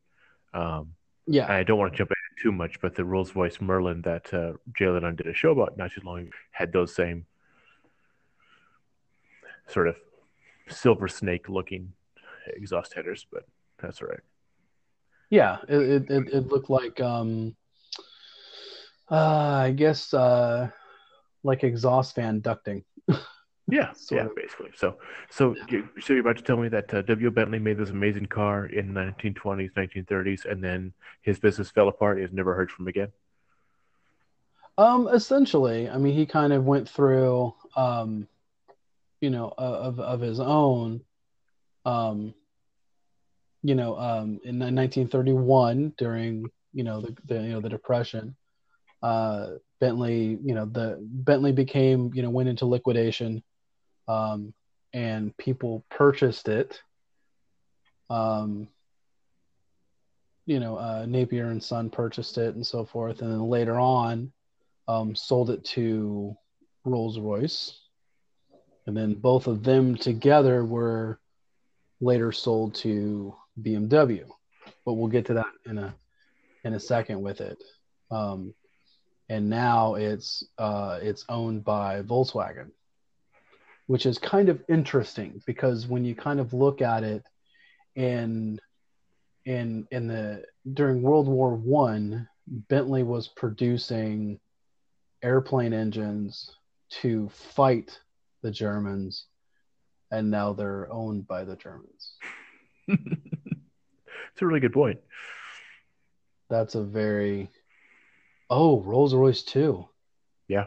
Um, 0.52 0.92
Yeah, 1.26 1.50
I 1.50 1.62
don't 1.62 1.78
want 1.78 1.94
to 1.94 1.96
jump 1.96 2.10
ahead 2.10 2.42
too 2.42 2.52
much, 2.52 2.78
but 2.82 2.94
the 2.94 3.04
Rolls 3.06 3.34
Royce 3.34 3.62
Merlin 3.62 4.02
that 4.02 4.32
uh, 4.34 4.52
Jay 4.76 4.88
Leno 4.88 5.10
did 5.12 5.26
a 5.26 5.32
show 5.32 5.52
about 5.52 5.78
not 5.78 5.90
too 5.92 6.02
long 6.04 6.18
ago 6.18 6.30
had 6.50 6.70
those 6.70 6.94
same 6.94 7.24
sort 9.68 9.88
of 9.88 9.96
silver 10.68 11.08
snake 11.08 11.48
looking 11.48 11.94
exhaust 12.48 12.92
headers, 12.92 13.24
but 13.32 13.44
that's 13.80 14.02
all 14.02 14.08
right. 14.08 14.20
Yeah. 15.30 15.58
It 15.68 16.10
it, 16.10 16.28
it, 16.28 16.46
looked 16.48 16.70
like 16.70 17.00
um, 17.00 17.56
uh, 19.10 19.14
I 19.64 19.72
guess 19.72 20.12
uh, 20.14 20.70
like 21.42 21.64
exhaust 21.64 22.14
fan 22.14 22.40
ducting. 22.40 22.84
Yeah, 23.68 23.92
Sort 23.94 24.20
yeah, 24.20 24.26
of. 24.26 24.36
basically. 24.36 24.70
So, 24.76 24.96
so 25.28 25.56
you, 25.68 25.88
so 26.00 26.12
you're 26.12 26.20
about 26.20 26.36
to 26.36 26.42
tell 26.44 26.56
me 26.56 26.68
that 26.68 26.92
uh, 26.94 27.02
W. 27.02 27.30
Bentley 27.32 27.58
made 27.58 27.78
this 27.78 27.90
amazing 27.90 28.26
car 28.26 28.66
in 28.66 28.94
the 28.94 29.00
1920s, 29.00 29.72
1930s, 29.72 30.44
and 30.44 30.62
then 30.62 30.92
his 31.22 31.40
business 31.40 31.70
fell 31.70 31.88
apart. 31.88 32.18
He 32.18 32.22
was 32.22 32.32
never 32.32 32.54
heard 32.54 32.70
from 32.70 32.86
again. 32.86 33.08
Um, 34.78 35.08
essentially, 35.08 35.88
I 35.88 35.98
mean, 35.98 36.14
he 36.14 36.26
kind 36.26 36.52
of 36.52 36.64
went 36.64 36.88
through, 36.88 37.54
um, 37.74 38.28
you 39.20 39.30
know, 39.30 39.52
uh, 39.58 39.60
of 39.60 39.98
of 39.98 40.20
his 40.20 40.38
own, 40.38 41.00
um, 41.84 42.34
you 43.66 43.74
know, 43.74 43.98
um, 43.98 44.38
in 44.44 44.60
1931 44.60 45.92
during, 45.98 46.44
you 46.72 46.84
know, 46.84 47.00
the, 47.00 47.16
the 47.24 47.34
you 47.42 47.52
know 47.52 47.60
the 47.60 47.68
Depression, 47.68 48.36
uh, 49.02 49.54
Bentley, 49.80 50.38
you 50.40 50.54
know, 50.54 50.66
the 50.66 50.98
Bentley 51.00 51.50
became, 51.50 52.12
you 52.14 52.22
know, 52.22 52.30
went 52.30 52.48
into 52.48 52.64
liquidation, 52.64 53.42
um, 54.06 54.54
and 54.92 55.36
people 55.36 55.84
purchased 55.90 56.46
it. 56.46 56.80
Um, 58.08 58.68
you 60.46 60.60
know, 60.60 60.76
uh, 60.76 61.04
Napier 61.08 61.46
and 61.46 61.60
Son 61.60 61.90
purchased 61.90 62.38
it 62.38 62.54
and 62.54 62.64
so 62.64 62.84
forth, 62.84 63.20
and 63.20 63.32
then 63.32 63.48
later 63.48 63.80
on 63.80 64.30
um, 64.86 65.16
sold 65.16 65.50
it 65.50 65.64
to 65.64 66.36
Rolls 66.84 67.18
Royce, 67.18 67.76
and 68.86 68.96
then 68.96 69.14
both 69.14 69.48
of 69.48 69.64
them 69.64 69.96
together 69.96 70.64
were 70.64 71.18
later 72.00 72.30
sold 72.30 72.76
to 72.76 73.34
BMW. 73.60 74.24
But 74.84 74.94
we'll 74.94 75.08
get 75.08 75.26
to 75.26 75.34
that 75.34 75.52
in 75.64 75.78
a 75.78 75.94
in 76.64 76.74
a 76.74 76.80
second 76.80 77.22
with 77.22 77.40
it. 77.40 77.62
Um, 78.10 78.54
and 79.28 79.48
now 79.48 79.94
it's 79.94 80.44
uh, 80.58 80.98
it's 81.02 81.24
owned 81.28 81.64
by 81.64 82.02
Volkswagen, 82.02 82.70
which 83.86 84.06
is 84.06 84.18
kind 84.18 84.48
of 84.48 84.62
interesting 84.68 85.42
because 85.46 85.86
when 85.86 86.04
you 86.04 86.14
kind 86.14 86.40
of 86.40 86.52
look 86.52 86.82
at 86.82 87.02
it 87.02 87.24
in 87.94 88.60
in 89.44 89.86
in 89.90 90.06
the 90.06 90.44
during 90.72 91.02
World 91.02 91.28
War 91.28 91.54
One, 91.54 92.28
Bentley 92.46 93.02
was 93.02 93.28
producing 93.28 94.38
airplane 95.22 95.72
engines 95.72 96.50
to 96.88 97.28
fight 97.30 97.98
the 98.42 98.50
Germans, 98.50 99.26
and 100.12 100.30
now 100.30 100.52
they're 100.52 100.92
owned 100.92 101.26
by 101.26 101.44
the 101.44 101.56
Germans. 101.56 102.14
it's 104.36 104.42
a 104.42 104.46
really 104.46 104.60
good 104.60 104.74
point. 104.74 105.00
That's 106.50 106.74
a 106.74 106.82
very 106.82 107.48
oh 108.50 108.82
Rolls 108.82 109.14
Royce 109.14 109.42
too. 109.42 109.88
Yeah, 110.46 110.66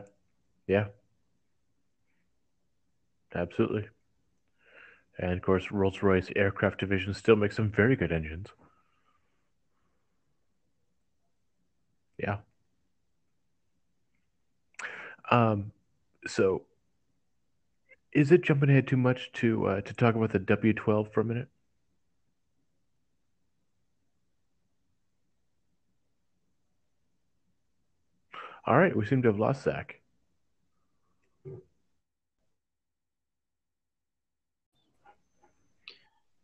yeah, 0.66 0.86
absolutely. 3.36 3.88
And 5.20 5.34
of 5.34 5.44
course, 5.44 5.70
Rolls 5.70 6.02
Royce 6.02 6.32
Aircraft 6.36 6.80
Division 6.80 7.14
still 7.14 7.36
makes 7.36 7.56
some 7.56 7.70
very 7.70 7.96
good 7.96 8.12
engines. 8.12 8.48
Yeah. 12.18 12.38
Um, 15.30 15.74
so 16.26 16.64
is 18.14 18.32
it 18.32 18.42
jumping 18.42 18.72
ahead 18.72 18.88
too 18.88 18.98
much 18.98 19.32
to 19.34 19.68
uh, 19.68 19.82
to 19.82 19.94
talk 19.94 20.16
about 20.16 20.32
the 20.32 20.40
W12 20.40 21.14
for 21.14 21.22
a 21.22 21.24
minute? 21.24 21.50
All 28.66 28.78
right, 28.78 28.96
we 28.96 29.06
seem 29.06 29.22
to 29.24 29.30
have 29.30 29.40
lost 29.40 29.64
Zach. 29.64 30.00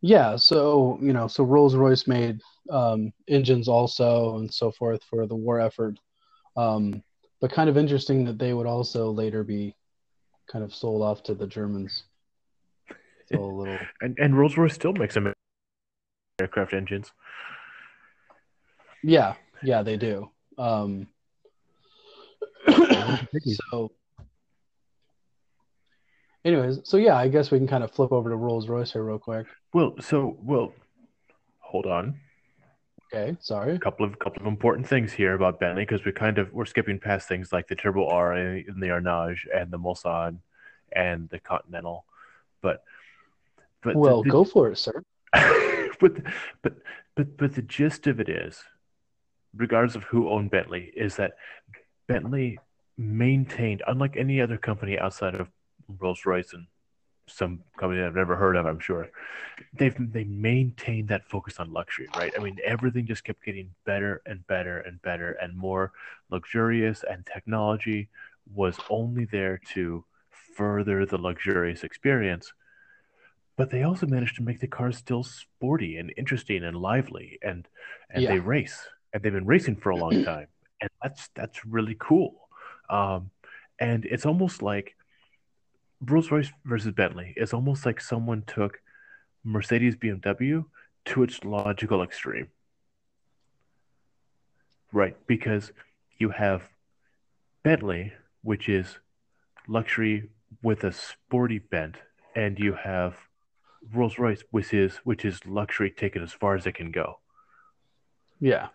Yeah, 0.02 0.36
so 0.36 0.98
you 1.02 1.12
know, 1.12 1.26
so 1.26 1.44
Rolls 1.44 1.74
Royce 1.74 2.06
made 2.06 2.40
um, 2.70 3.12
engines 3.28 3.66
also 3.66 4.36
and 4.38 4.52
so 4.52 4.70
forth 4.70 5.02
for 5.04 5.26
the 5.26 5.34
war 5.34 5.60
effort. 5.60 5.98
Um, 6.56 7.02
but 7.40 7.52
kind 7.52 7.68
of 7.68 7.76
interesting 7.76 8.24
that 8.24 8.38
they 8.38 8.54
would 8.54 8.66
also 8.66 9.10
later 9.10 9.42
be 9.42 9.74
kind 10.50 10.64
of 10.64 10.74
sold 10.74 11.02
off 11.02 11.22
to 11.24 11.34
the 11.34 11.46
Germans. 11.46 12.04
So 13.28 13.38
a 13.38 13.44
little 13.44 13.76
And 14.00 14.16
and 14.20 14.38
Rolls 14.38 14.56
Royce 14.56 14.74
still 14.74 14.92
makes 14.92 15.14
them 15.14 15.32
aircraft 16.38 16.74
engines. 16.74 17.10
Yeah, 19.02 19.34
yeah, 19.64 19.82
they 19.82 19.96
do. 19.96 20.30
Um, 20.56 21.08
so, 23.70 23.92
anyways, 26.44 26.80
so 26.84 26.96
yeah, 26.96 27.16
I 27.16 27.28
guess 27.28 27.50
we 27.50 27.58
can 27.58 27.66
kind 27.68 27.84
of 27.84 27.90
flip 27.90 28.12
over 28.12 28.30
to 28.30 28.36
Rolls 28.36 28.68
Royce 28.68 28.92
here 28.92 29.02
real 29.04 29.18
quick. 29.18 29.46
Well, 29.72 29.94
so 30.00 30.36
well, 30.42 30.72
hold 31.58 31.86
on. 31.86 32.20
Okay, 33.12 33.36
sorry. 33.40 33.74
A 33.74 33.78
couple 33.78 34.04
of 34.04 34.18
couple 34.18 34.42
of 34.42 34.46
important 34.48 34.86
things 34.88 35.12
here 35.12 35.34
about 35.34 35.60
Bentley 35.60 35.82
because 35.84 36.04
we 36.04 36.12
kind 36.12 36.38
of 36.38 36.52
we're 36.52 36.64
skipping 36.64 36.98
past 36.98 37.28
things 37.28 37.52
like 37.52 37.68
the 37.68 37.76
Turbo 37.76 38.08
R 38.08 38.32
and 38.32 38.82
the 38.82 38.88
Arnage 38.88 39.38
and 39.54 39.70
the 39.70 39.78
Mulsanne 39.78 40.38
and 40.92 41.28
the 41.28 41.38
Continental, 41.38 42.04
but 42.62 42.82
but 43.82 43.92
the- 43.94 43.98
Well, 43.98 44.22
the- 44.22 44.30
go 44.30 44.44
for 44.44 44.70
it, 44.70 44.78
sir. 44.78 45.02
but 46.00 46.14
but 46.62 46.74
but 47.14 47.36
but 47.36 47.54
the 47.54 47.62
gist 47.62 48.06
of 48.06 48.18
it 48.18 48.28
is, 48.28 48.60
regardless 49.54 49.94
of 49.94 50.02
who 50.04 50.28
owned 50.28 50.50
Bentley, 50.50 50.92
is 50.96 51.16
that 51.16 51.34
Bentley 52.08 52.58
maintained, 52.98 53.82
unlike 53.86 54.16
any 54.16 54.40
other 54.40 54.56
company 54.58 54.98
outside 54.98 55.34
of 55.34 55.48
Rolls 56.00 56.26
Royce 56.26 56.52
and 56.52 56.66
some 57.28 57.62
company 57.78 58.02
I've 58.02 58.14
never 58.16 58.36
heard 58.36 58.56
of, 58.56 58.66
I'm 58.66 58.80
sure, 58.80 59.10
they've 59.74 59.96
they 60.12 60.24
maintained 60.24 61.08
that 61.08 61.28
focus 61.28 61.58
on 61.60 61.72
luxury, 61.72 62.08
right? 62.14 62.32
I 62.36 62.40
mean, 62.40 62.58
everything 62.64 63.06
just 63.06 63.24
kept 63.24 63.44
getting 63.44 63.70
better 63.84 64.22
and 64.26 64.46
better 64.46 64.80
and 64.80 65.00
better 65.02 65.32
and 65.32 65.56
more 65.56 65.92
luxurious, 66.30 67.04
and 67.08 67.26
technology 67.26 68.08
was 68.54 68.80
only 68.90 69.24
there 69.26 69.58
to 69.74 70.04
further 70.56 71.06
the 71.06 71.18
luxurious 71.18 71.84
experience 71.84 72.52
but 73.56 73.70
they 73.70 73.82
also 73.82 74.06
managed 74.06 74.36
to 74.36 74.42
make 74.42 74.60
the 74.60 74.66
cars 74.66 74.96
still 74.98 75.22
sporty 75.22 75.96
and 75.96 76.12
interesting 76.16 76.64
and 76.64 76.76
lively 76.76 77.38
and 77.42 77.68
and 78.10 78.22
Yeah. 78.22 78.30
they 78.30 78.38
race 78.38 78.88
and 79.12 79.22
they've 79.22 79.32
been 79.32 79.46
racing 79.46 79.76
for 79.76 79.90
a 79.90 79.96
long 79.96 80.18
time, 80.20 80.48
and 80.80 80.90
that's 81.02 81.28
that's 81.34 81.64
really 81.64 81.96
cool. 81.98 82.45
Um, 82.88 83.30
and 83.78 84.04
it's 84.04 84.26
almost 84.26 84.62
like 84.62 84.96
Rolls 86.00 86.30
Royce 86.30 86.52
versus 86.64 86.92
Bentley. 86.92 87.34
It's 87.36 87.54
almost 87.54 87.86
like 87.86 88.00
someone 88.00 88.42
took 88.46 88.80
Mercedes 89.44 89.96
BMW 89.96 90.64
to 91.06 91.22
its 91.22 91.44
logical 91.44 92.02
extreme, 92.02 92.48
right? 94.92 95.16
Because 95.26 95.72
you 96.18 96.30
have 96.30 96.62
Bentley, 97.62 98.12
which 98.42 98.68
is 98.68 98.98
luxury 99.68 100.30
with 100.62 100.84
a 100.84 100.92
sporty 100.92 101.58
bent, 101.58 101.96
and 102.34 102.58
you 102.58 102.74
have 102.74 103.16
Rolls 103.92 104.18
Royce, 104.18 104.42
which 104.50 104.74
is 104.74 104.96
which 105.04 105.24
is 105.24 105.44
luxury 105.46 105.90
taken 105.90 106.22
as 106.22 106.32
far 106.32 106.54
as 106.54 106.66
it 106.66 106.74
can 106.74 106.90
go. 106.90 107.20
Yeah. 108.40 108.68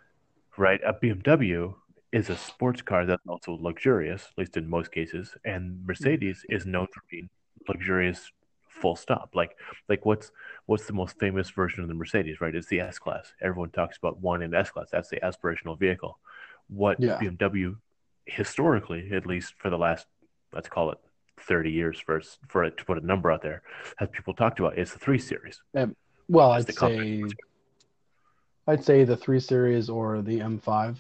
Right. 0.58 0.82
A 0.86 0.94
BMW 0.94 1.74
is 2.12 2.30
a 2.30 2.36
sports 2.36 2.82
car 2.82 3.06
that's 3.06 3.26
also 3.28 3.58
luxurious, 3.60 4.28
at 4.32 4.38
least 4.38 4.58
in 4.58 4.70
most 4.70 4.92
cases, 4.92 5.36
and 5.46 5.72
mm-hmm. 5.72 5.88
Mercedes 5.88 6.46
is 6.50 6.66
known 6.66 6.88
for 6.94 7.02
being 7.10 7.30
luxurious. 7.68 8.32
Full 8.70 8.96
stop. 8.96 9.32
Like 9.36 9.58
like 9.90 10.06
what's 10.06 10.32
what's 10.66 10.88
the 10.88 10.94
most 10.94 11.20
famous 11.20 11.50
version 11.50 11.84
of 11.84 11.88
the 11.90 11.94
Mercedes? 11.94 12.42
Right. 12.42 12.56
It's 12.56 12.68
the 12.68 12.80
S 12.80 12.98
class. 12.98 13.34
Everyone 13.42 13.70
talks 13.70 13.98
about 13.98 14.20
one 14.22 14.42
in 14.42 14.54
S 14.56 14.72
class. 14.72 14.88
That's 14.92 15.10
the 15.10 15.18
aspirational 15.18 15.78
vehicle. 15.78 16.18
What 16.68 17.00
Yeah. 17.00 17.20
BMW 17.20 17.76
historically, 18.26 19.12
at 19.12 19.26
least 19.28 19.56
for 19.58 19.70
the 19.70 19.78
last 19.78 20.08
let's 20.54 20.70
call 20.70 20.92
it 20.92 20.98
30 21.42 21.70
years 21.70 22.00
for 22.00 22.22
for 22.48 22.64
it 22.64 22.78
to 22.78 22.86
put 22.86 22.98
a 22.98 23.06
number 23.06 23.32
out 23.32 23.42
there, 23.42 23.62
has 23.98 24.10
people 24.10 24.34
talked 24.34 24.60
about 24.60 24.78
is 24.78 24.94
the 24.94 25.00
three 25.00 25.20
series. 25.20 25.62
Well, 26.28 26.54
That's 26.54 26.82
I'd 26.82 26.90
the 26.90 27.28
say. 27.30 27.36
I'd 28.68 28.84
say 28.84 29.04
the 29.04 29.18
three 29.18 29.40
series 29.40 29.90
or 29.90 30.22
the 30.22 30.40
M5. 30.40 30.98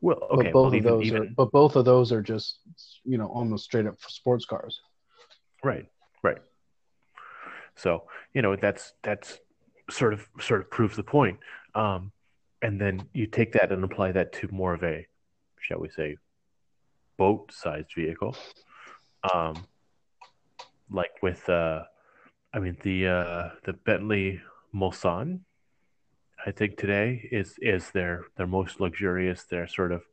Well, 0.00 0.18
But 0.30 0.38
okay, 0.38 0.52
both 0.52 0.54
well, 0.54 0.66
of 0.66 0.74
even, 0.74 0.92
those 0.92 1.12
are 1.12 1.24
but 1.36 1.52
both 1.52 1.76
of 1.76 1.84
those 1.84 2.12
are 2.12 2.22
just 2.22 2.60
you 3.04 3.18
know 3.18 3.26
almost 3.26 3.64
straight 3.64 3.86
up 3.86 3.96
sports 4.00 4.44
cars. 4.44 4.80
right, 5.64 5.86
right. 6.22 6.38
So 7.76 8.04
you 8.34 8.42
know 8.42 8.56
that's 8.56 8.92
that's 9.02 9.38
sort 9.90 10.12
of 10.12 10.28
sort 10.40 10.60
of 10.60 10.70
proves 10.70 10.96
the 10.96 11.02
point. 11.02 11.38
Um, 11.74 12.12
and 12.62 12.80
then 12.80 13.08
you 13.12 13.26
take 13.26 13.52
that 13.52 13.70
and 13.72 13.84
apply 13.84 14.12
that 14.12 14.32
to 14.34 14.48
more 14.50 14.74
of 14.74 14.82
a, 14.82 15.06
shall 15.60 15.78
we 15.78 15.90
say, 15.90 16.16
boat-sized 17.18 17.92
vehicle. 17.94 18.36
Um, 19.32 19.66
like 20.90 21.10
with 21.22 21.48
uh, 21.48 21.82
I 22.52 22.58
mean 22.58 22.76
the 22.82 23.08
uh, 23.08 23.48
the 23.64 23.72
Bentley 23.72 24.40
Mulsanne, 24.74 25.40
I 26.46 26.52
think 26.52 26.76
today 26.76 27.28
is 27.32 27.58
is 27.60 27.90
their 27.90 28.26
their 28.36 28.46
most 28.46 28.80
luxurious, 28.80 29.42
their 29.42 29.66
sort 29.66 29.90
of 29.90 30.04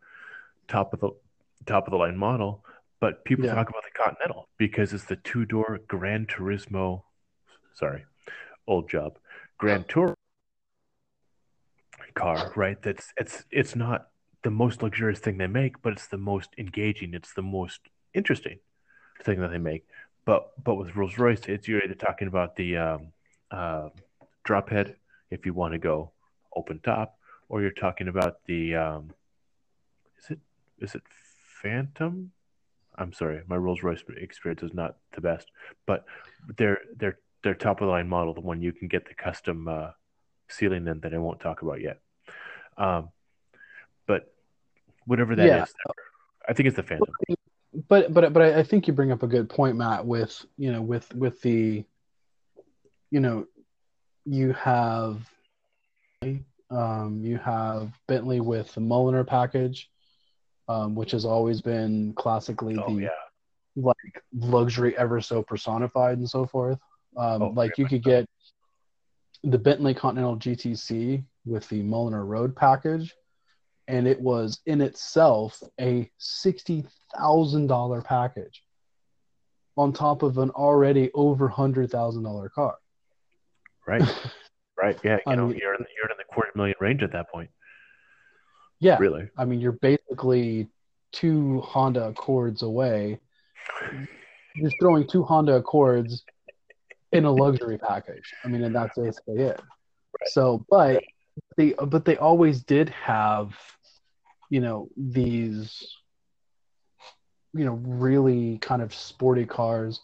top 0.68 0.92
of 0.94 1.00
the 1.00 1.12
top 1.68 1.86
of 1.86 1.92
the 1.92 1.98
line 1.98 2.18
model. 2.18 2.66
But 3.00 3.24
people 3.24 3.46
Yeah. 3.46 3.54
talk 3.54 3.70
about 3.70 3.84
the 3.84 4.04
Continental 4.04 4.50
because 4.58 4.94
it's 4.94 5.04
the 5.04 5.18
two 5.18 5.46
door 5.46 5.80
Gran 5.88 6.26
Turismo, 6.26 7.04
sorry, 7.76 8.06
old 8.66 8.90
job, 8.90 9.20
Gran 9.60 9.86
Tour 9.88 10.16
car, 12.16 12.52
right? 12.56 12.82
That's 12.82 13.14
it's 13.18 13.46
it's 13.52 13.76
not 13.76 14.08
the 14.42 14.52
most 14.52 14.82
luxurious 14.82 15.20
thing 15.20 15.38
they 15.38 15.48
make, 15.48 15.84
but 15.84 15.94
it's 15.94 16.08
the 16.08 16.18
most 16.18 16.50
engaging. 16.58 17.14
It's 17.14 17.34
the 17.34 17.44
most 17.44 17.82
interesting 18.16 18.58
thing 19.22 19.40
that 19.42 19.52
they 19.52 19.60
make. 19.60 19.86
But 20.26 20.52
but 20.64 20.76
with 20.76 20.96
Rolls 20.96 21.20
Royce, 21.20 21.46
it's 21.48 21.68
you're 21.68 21.84
either 21.84 21.94
talking 21.94 22.28
about 22.28 22.56
the 22.56 22.78
um, 22.78 23.14
uh, 23.52 23.90
drop 24.44 24.70
head 24.70 24.96
if 25.30 25.46
you 25.46 25.54
want 25.54 25.74
to 25.74 25.80
go 25.80 26.13
open 26.56 26.80
top, 26.80 27.18
or 27.50 27.62
you're 27.62 27.72
talking 27.72 28.08
about 28.08 28.38
the 28.46 28.76
um, 28.76 29.12
is 30.20 30.32
it 30.32 30.40
is 30.80 30.96
it 30.96 31.04
Phantom? 31.62 32.32
I'm 32.96 33.14
sorry, 33.14 33.42
my 33.48 33.56
Rolls 33.56 33.82
Royce 33.82 34.04
experience 34.18 34.62
is 34.64 34.74
not 34.74 34.98
the 35.14 35.22
best, 35.22 35.48
but 35.86 36.06
their 36.58 36.80
their 36.96 37.18
their 37.44 37.56
top 37.56 37.82
of 37.82 37.88
the 37.88 37.92
line 37.92 38.08
model, 38.08 38.34
the 38.34 38.42
one 38.42 38.62
you 38.62 38.72
can 38.72 38.88
get 38.88 39.08
the 39.08 39.14
custom 39.14 39.68
uh, 39.68 39.92
ceiling 40.48 40.88
in 40.88 41.00
that 41.02 41.14
I 41.14 41.18
won't 41.18 41.40
talk 41.40 41.62
about 41.62 41.82
yet. 41.82 42.00
Um, 42.78 43.10
but 44.08 44.34
whatever 45.06 45.36
that 45.36 45.46
is, 45.46 45.50
Yeah. 45.50 45.94
I 46.48 46.54
think 46.54 46.68
it's 46.68 46.76
the 46.76 46.84
Phantom. 46.84 47.08
But 47.88 48.14
but 48.14 48.34
but 48.34 48.42
I 48.42 48.60
I 48.60 48.64
think 48.64 48.88
you 48.88 48.94
bring 48.94 49.12
up 49.12 49.24
a 49.24 49.28
good 49.28 49.50
point, 49.50 49.76
Matt. 49.78 50.06
With 50.06 50.46
you 50.58 50.72
know 50.72 50.82
with 50.82 51.14
with 51.16 51.42
the 51.42 51.84
you 53.10 53.20
know 53.20 53.48
you 54.26 54.54
have 54.54 55.28
um, 56.70 57.22
you 57.24 57.38
have 57.38 57.92
Bentley 58.08 58.40
with 58.40 58.74
the 58.74 58.82
Mulliner 58.82 59.26
package, 59.26 59.90
um, 60.68 60.96
which 60.96 61.12
has 61.12 61.26
always 61.26 61.62
been 61.62 62.14
classically 62.16 62.78
Oh 62.78 62.94
the 62.96 63.04
yeah, 63.04 63.10
like 63.76 63.96
luxury 64.34 64.98
ever 64.98 65.22
so 65.22 65.44
personified 65.44 66.18
and 66.18 66.30
so 66.30 66.46
forth. 66.46 66.80
Um, 67.18 67.42
Oh, 67.44 67.48
like 67.56 67.78
you 67.78 67.86
could 67.86 68.04
get 68.04 68.26
the 69.44 69.58
Bentley 69.58 69.94
Continental 69.94 70.38
GTC 70.38 71.24
with 71.46 71.68
the 71.70 71.84
Mulliner 71.84 72.26
Road 72.26 72.56
package, 72.56 73.14
and 73.88 74.08
it 74.08 74.20
was 74.20 74.60
in 74.66 74.82
itself 74.82 75.62
a 75.80 76.10
sixty 76.18 76.86
thousand 77.16 77.68
dollar 77.68 78.02
package 78.02 78.64
on 79.76 79.92
top 79.92 80.24
of 80.24 80.38
an 80.38 80.50
already 80.52 81.12
over 81.14 81.48
hundred 81.48 81.92
thousand 81.92 82.24
dollar 82.24 82.48
car. 82.50 82.76
right, 83.88 84.02
right. 84.82 84.98
Yeah, 85.04 85.18
you 85.26 85.32
I 85.32 85.36
know, 85.36 85.48
mean- 85.48 85.60
you're 85.62 85.76
in 85.76 85.82
the, 85.82 85.88
you're 85.98 86.10
quarter 86.34 86.52
million 86.56 86.76
range 86.80 87.04
at 87.04 87.12
that 87.14 87.30
point. 87.32 87.50
Yeah, 88.80 88.98
Really, 89.00 89.30
I 89.38 89.46
mean 89.46 89.60
you're 89.60 89.72
basically 89.72 90.68
two 91.12 91.62
Honda 91.62 92.08
Accords 92.08 92.64
away. 92.64 93.20
You're 94.56 94.72
throwing 94.80 95.08
two 95.08 95.24
Honda 95.24 95.56
Accords 95.56 96.24
in 97.14 97.26
a 97.26 97.32
luxury 97.32 97.78
package. 97.78 98.34
I 98.44 98.48
mean, 98.50 98.64
and 98.64 98.76
that's 98.76 98.98
basically 98.98 99.40
it. 99.42 99.62
So, 100.26 100.66
but 100.70 101.04
they 101.56 101.74
but 101.74 102.06
they 102.06 102.18
always 102.18 102.64
did 102.64 102.90
have, 102.90 103.54
you 104.50 104.60
know, 104.60 104.90
these, 104.98 105.96
you 107.54 107.66
know, 107.66 107.74
really 107.74 108.58
kind 108.58 108.82
of 108.82 108.94
sporty 108.94 109.46
cars. 109.46 110.02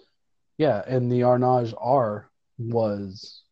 Yeah, 0.58 0.84
and 0.88 1.12
the 1.12 1.22
Arnage 1.22 1.74
R 1.78 2.30
was 2.58 3.44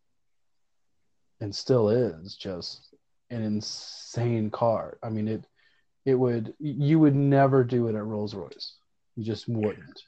and 1.39 1.55
still 1.55 1.89
is 1.89 2.35
just 2.35 2.95
an 3.29 3.43
insane 3.43 4.49
car. 4.49 4.97
I 5.03 5.09
mean, 5.09 5.27
it 5.27 5.45
it 6.05 6.15
would 6.15 6.53
you 6.59 6.99
would 6.99 7.15
never 7.15 7.63
do 7.63 7.87
it 7.87 7.95
at 7.95 8.03
Rolls 8.03 8.33
Royce. 8.33 8.75
You 9.15 9.23
just 9.23 9.47
wouldn't. 9.47 10.03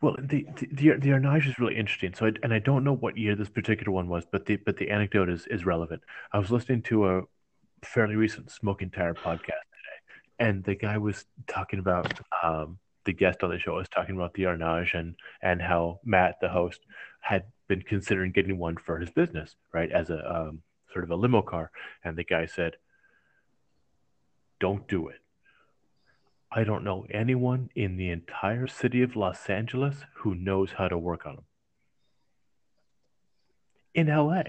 Well, 0.00 0.16
the 0.18 0.46
the 0.56 0.96
the, 0.96 1.08
Arnage 1.10 1.46
is 1.46 1.58
really 1.58 1.76
interesting. 1.76 2.14
So, 2.14 2.26
I, 2.26 2.32
and 2.42 2.54
I 2.54 2.58
don't 2.58 2.84
know 2.84 2.94
what 2.94 3.18
year 3.18 3.36
this 3.36 3.50
particular 3.50 3.92
one 3.92 4.08
was, 4.08 4.24
but 4.30 4.46
the 4.46 4.56
but 4.56 4.76
the 4.76 4.90
anecdote 4.90 5.28
is 5.28 5.46
is 5.48 5.66
relevant. 5.66 6.02
I 6.32 6.38
was 6.38 6.50
listening 6.50 6.82
to 6.82 7.08
a 7.08 7.22
fairly 7.82 8.16
recent 8.16 8.50
Smoking 8.50 8.90
Tire 8.90 9.14
podcast 9.14 9.44
today, 9.44 9.98
and 10.38 10.64
the 10.64 10.74
guy 10.74 10.96
was 10.96 11.26
talking 11.46 11.80
about 11.80 12.18
um, 12.42 12.78
the 13.04 13.12
guest 13.12 13.42
on 13.42 13.50
the 13.50 13.58
show 13.58 13.74
was 13.74 13.88
talking 13.88 14.14
about 14.14 14.32
the 14.34 14.44
Arnage 14.44 14.98
and 14.98 15.16
and 15.42 15.60
how 15.60 16.00
Matt, 16.04 16.36
the 16.40 16.48
host, 16.48 16.80
had 17.20 17.44
been 17.70 17.82
considering 17.82 18.32
getting 18.32 18.58
one 18.58 18.76
for 18.76 18.98
his 18.98 19.10
business, 19.10 19.54
right, 19.72 19.92
as 19.92 20.10
a 20.10 20.18
um, 20.28 20.62
sort 20.92 21.04
of 21.04 21.10
a 21.12 21.14
limo 21.14 21.40
car, 21.40 21.70
and 22.04 22.18
the 22.18 22.24
guy 22.24 22.44
said, 22.44 22.74
"Don't 24.58 24.88
do 24.88 25.06
it." 25.06 25.20
I 26.50 26.64
don't 26.64 26.82
know 26.82 27.06
anyone 27.10 27.70
in 27.76 27.96
the 27.96 28.10
entire 28.10 28.66
city 28.66 29.02
of 29.02 29.14
Los 29.14 29.48
Angeles 29.48 30.04
who 30.16 30.34
knows 30.34 30.72
how 30.72 30.88
to 30.88 30.98
work 30.98 31.24
on 31.24 31.36
them. 31.36 31.44
In 33.94 34.08
LA, 34.08 34.42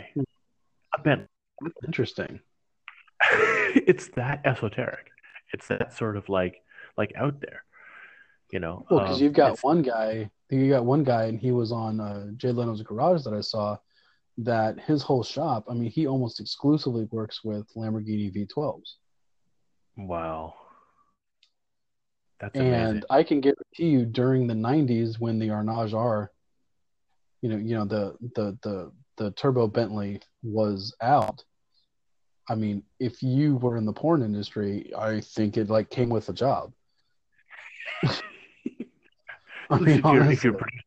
I 0.93 1.01
bet 1.03 1.27
Interesting. 1.85 2.39
it's 3.75 4.07
that 4.15 4.41
esoteric. 4.45 5.11
It's 5.53 5.67
that 5.67 5.93
sort 5.93 6.17
of 6.17 6.27
like 6.27 6.55
like 6.97 7.13
out 7.15 7.39
there, 7.39 7.63
you 8.51 8.59
know. 8.59 8.87
Well, 8.89 9.01
because 9.01 9.17
Um, 9.17 9.23
you've 9.23 9.33
got 9.33 9.59
one 9.63 9.83
guy, 9.83 10.31
you 10.59 10.69
got 10.69 10.85
one 10.85 11.03
guy, 11.03 11.25
and 11.25 11.39
he 11.39 11.51
was 11.51 11.71
on 11.71 11.99
uh, 11.99 12.27
Jay 12.35 12.51
Leno's 12.51 12.81
Garage 12.81 13.23
that 13.23 13.33
I 13.33 13.41
saw. 13.41 13.77
That 14.37 14.79
his 14.79 15.03
whole 15.03 15.23
shop, 15.23 15.65
I 15.69 15.73
mean, 15.73 15.91
he 15.91 16.07
almost 16.07 16.39
exclusively 16.39 17.07
works 17.11 17.43
with 17.43 17.67
Lamborghini 17.75 18.33
V12s, 18.33 18.93
wow, 19.97 20.55
that's 22.39 22.57
and 22.57 22.67
amazing. 22.67 23.03
I 23.09 23.23
can 23.23 23.41
guarantee 23.41 23.89
you, 23.89 24.05
during 24.05 24.47
the 24.47 24.53
'90s, 24.53 25.19
when 25.19 25.37
the 25.37 25.49
Arnage 25.49 25.93
R, 25.93 26.31
you 27.41 27.49
know, 27.49 27.57
you 27.57 27.75
know, 27.75 27.85
the 27.85 28.15
the 28.35 28.57
the 28.63 28.91
the 29.17 29.31
Turbo 29.31 29.67
Bentley 29.67 30.21
was 30.43 30.95
out. 31.01 31.43
I 32.49 32.55
mean, 32.55 32.83
if 32.99 33.21
you 33.21 33.57
were 33.57 33.77
in 33.77 33.85
the 33.85 33.93
porn 33.93 34.23
industry, 34.23 34.91
I 34.97 35.21
think 35.21 35.57
it 35.57 35.69
like 35.69 35.89
came 35.89 36.09
with 36.09 36.29
a 36.29 36.33
job. 36.33 36.73
I 39.71 39.79
mean, 39.79 39.99
if, 39.99 40.05
you're, 40.05 40.31
if 40.31 40.43
you're 40.43 40.53
a 40.53 40.57
producer 40.57 40.83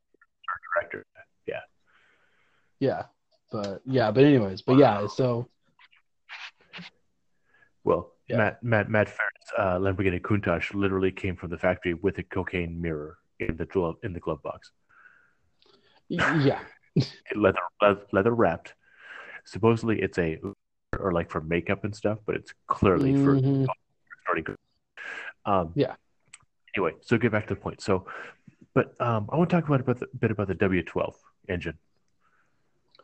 or 0.48 0.82
director, 0.82 1.06
Yeah, 1.46 1.60
yeah, 2.80 3.02
but 3.50 3.80
yeah, 3.86 4.10
but 4.10 4.24
anyways, 4.24 4.62
but 4.62 4.76
yeah, 4.76 5.06
so 5.06 5.48
Well, 7.84 8.12
Yeah. 8.28 8.36
Matt 8.38 8.62
Matt 8.62 8.88
Matt 8.90 9.08
Farah, 9.08 9.58
uh, 9.58 9.78
Lamborghini 9.78 10.20
Countach 10.20 10.74
literally 10.74 11.12
came 11.12 11.36
from 11.36 11.50
the 11.50 11.58
factory 11.58 11.94
with 11.94 12.18
a 12.18 12.22
cocaine 12.22 12.80
mirror 12.80 13.18
in 13.40 13.56
the 13.56 13.66
glove 13.66 13.96
in 14.02 14.12
the 14.12 14.20
glove 14.20 14.42
box, 14.42 14.70
Yeah. 16.08 16.60
leather 17.36 17.58
leather, 17.82 18.00
leather 18.12 18.34
wrapped. 18.34 18.74
Supposedly, 19.46 20.00
it's 20.00 20.18
a 20.18 20.38
or 20.98 21.12
like 21.12 21.30
for 21.30 21.40
makeup 21.40 21.84
and 21.84 21.94
stuff, 21.94 22.18
but 22.24 22.36
it's 22.36 22.54
clearly 22.68 23.14
for 23.14 23.36
Mhm. 23.36 23.66
starting. 24.22 24.56
Um, 25.44 25.72
Yeah. 25.74 25.96
Anyway, 26.76 26.92
so 27.02 27.18
get 27.18 27.30
back 27.32 27.46
to 27.48 27.54
the 27.54 27.60
point. 27.60 27.80
So, 27.80 28.06
but 28.74 29.00
um, 29.00 29.28
I 29.32 29.36
want 29.36 29.50
to 29.50 29.56
talk 29.56 29.66
about, 29.66 29.80
about 29.80 30.00
the, 30.00 30.06
a 30.12 30.16
bit 30.16 30.30
about 30.30 30.48
the 30.48 30.54
W12 30.54 31.14
engine. 31.48 31.78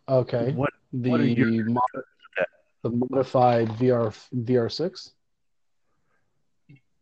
Okay. 0.08 0.52
What 0.52 0.70
The 0.92 1.10
what 1.10 1.20
your- 1.20 1.64
mod- 1.70 2.04
the 2.82 2.90
modified 2.90 3.68
VR 3.78 4.08
VR6. 4.34 5.10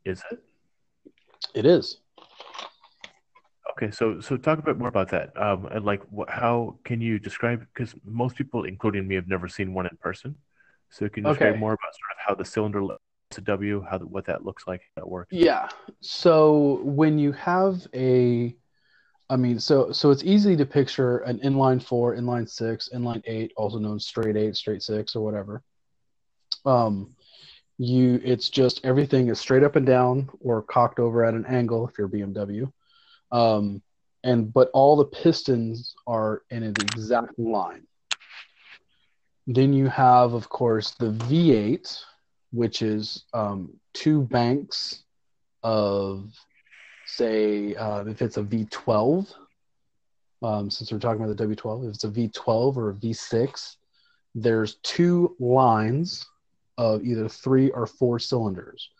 is 0.04 0.22
it? 0.30 0.40
It 1.54 1.64
is. 1.66 1.98
Okay, 3.72 3.92
so 3.92 4.20
so 4.20 4.36
talk 4.36 4.58
a 4.58 4.62
bit 4.62 4.76
more 4.76 4.88
about 4.88 5.08
that. 5.10 5.30
Um, 5.40 5.66
and 5.66 5.84
like, 5.84 6.02
what, 6.10 6.28
how 6.28 6.78
can 6.84 7.00
you 7.00 7.20
describe? 7.20 7.60
Because 7.72 7.94
most 8.04 8.34
people, 8.34 8.64
including 8.64 9.06
me, 9.06 9.14
have 9.14 9.28
never 9.28 9.46
seen 9.46 9.72
one 9.72 9.86
in 9.86 9.96
person. 10.00 10.34
So 10.90 11.08
can 11.08 11.22
you 11.24 11.30
describe 11.30 11.58
more 11.58 11.74
about 11.74 11.92
sort 11.94 12.10
of 12.14 12.18
how 12.26 12.34
the 12.34 12.44
cylinder 12.44 12.82
W, 13.40 13.84
how 13.88 13.98
what 13.98 14.26
that 14.26 14.44
looks 14.44 14.66
like, 14.66 14.82
that 14.96 15.08
works? 15.08 15.32
Yeah. 15.32 15.68
So 16.00 16.80
when 16.82 17.18
you 17.18 17.32
have 17.32 17.86
a, 17.94 18.54
I 19.30 19.36
mean, 19.36 19.58
so 19.58 19.92
so 19.92 20.10
it's 20.10 20.24
easy 20.24 20.56
to 20.56 20.66
picture 20.66 21.18
an 21.18 21.38
inline 21.40 21.82
four, 21.82 22.16
inline 22.16 22.48
six, 22.48 22.88
inline 22.94 23.22
eight, 23.26 23.52
also 23.56 23.78
known 23.78 24.00
straight 24.00 24.36
eight, 24.36 24.56
straight 24.56 24.82
six, 24.82 25.14
or 25.14 25.24
whatever. 25.24 25.62
Um, 26.64 27.14
you, 27.78 28.20
it's 28.24 28.50
just 28.50 28.84
everything 28.84 29.28
is 29.28 29.38
straight 29.38 29.62
up 29.62 29.76
and 29.76 29.86
down 29.86 30.28
or 30.40 30.62
cocked 30.62 30.98
over 30.98 31.24
at 31.24 31.34
an 31.34 31.46
angle 31.46 31.86
if 31.86 31.96
you're 31.96 32.08
BMW. 32.08 32.70
Um, 33.30 33.82
and 34.24 34.52
but 34.52 34.70
all 34.72 34.96
the 34.96 35.04
pistons 35.04 35.94
are 36.06 36.42
in 36.50 36.62
an 36.62 36.74
exact 36.80 37.38
line. 37.38 37.86
Then 39.46 39.72
you 39.72 39.88
have, 39.88 40.34
of 40.34 40.48
course, 40.48 40.90
the 40.98 41.12
V8, 41.12 42.02
which 42.52 42.82
is 42.82 43.24
um, 43.34 43.72
two 43.94 44.22
banks 44.22 45.04
of, 45.62 46.32
say, 47.06 47.74
uh, 47.74 48.04
if 48.04 48.22
it's 48.22 48.36
a 48.36 48.42
V12, 48.42 49.34
um, 50.42 50.70
since 50.70 50.92
we're 50.92 50.98
talking 50.98 51.22
about 51.22 51.36
the 51.36 51.46
W12, 51.46 51.88
if 51.88 51.94
it's 51.94 52.04
a 52.04 52.08
V12 52.08 52.76
or 52.76 52.90
a 52.90 52.94
V6, 52.94 53.76
there's 54.34 54.76
two 54.76 55.34
lines 55.40 56.26
of 56.76 57.04
either 57.04 57.28
three 57.28 57.70
or 57.70 57.86
four 57.86 58.18
cylinders, 58.18 58.90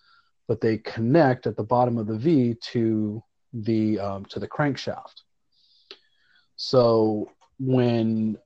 but 0.48 0.61
they 0.61 0.78
connect 0.78 1.46
at 1.46 1.56
the 1.56 1.62
bottom 1.62 1.96
of 1.96 2.06
the 2.06 2.16
V 2.16 2.56
to 2.72 3.22
the 3.52 3.98
um, 4.00 4.24
to 4.26 4.40
the 4.40 4.48
crankshaft. 4.48 5.22
So 6.56 7.30
when 7.61 8.37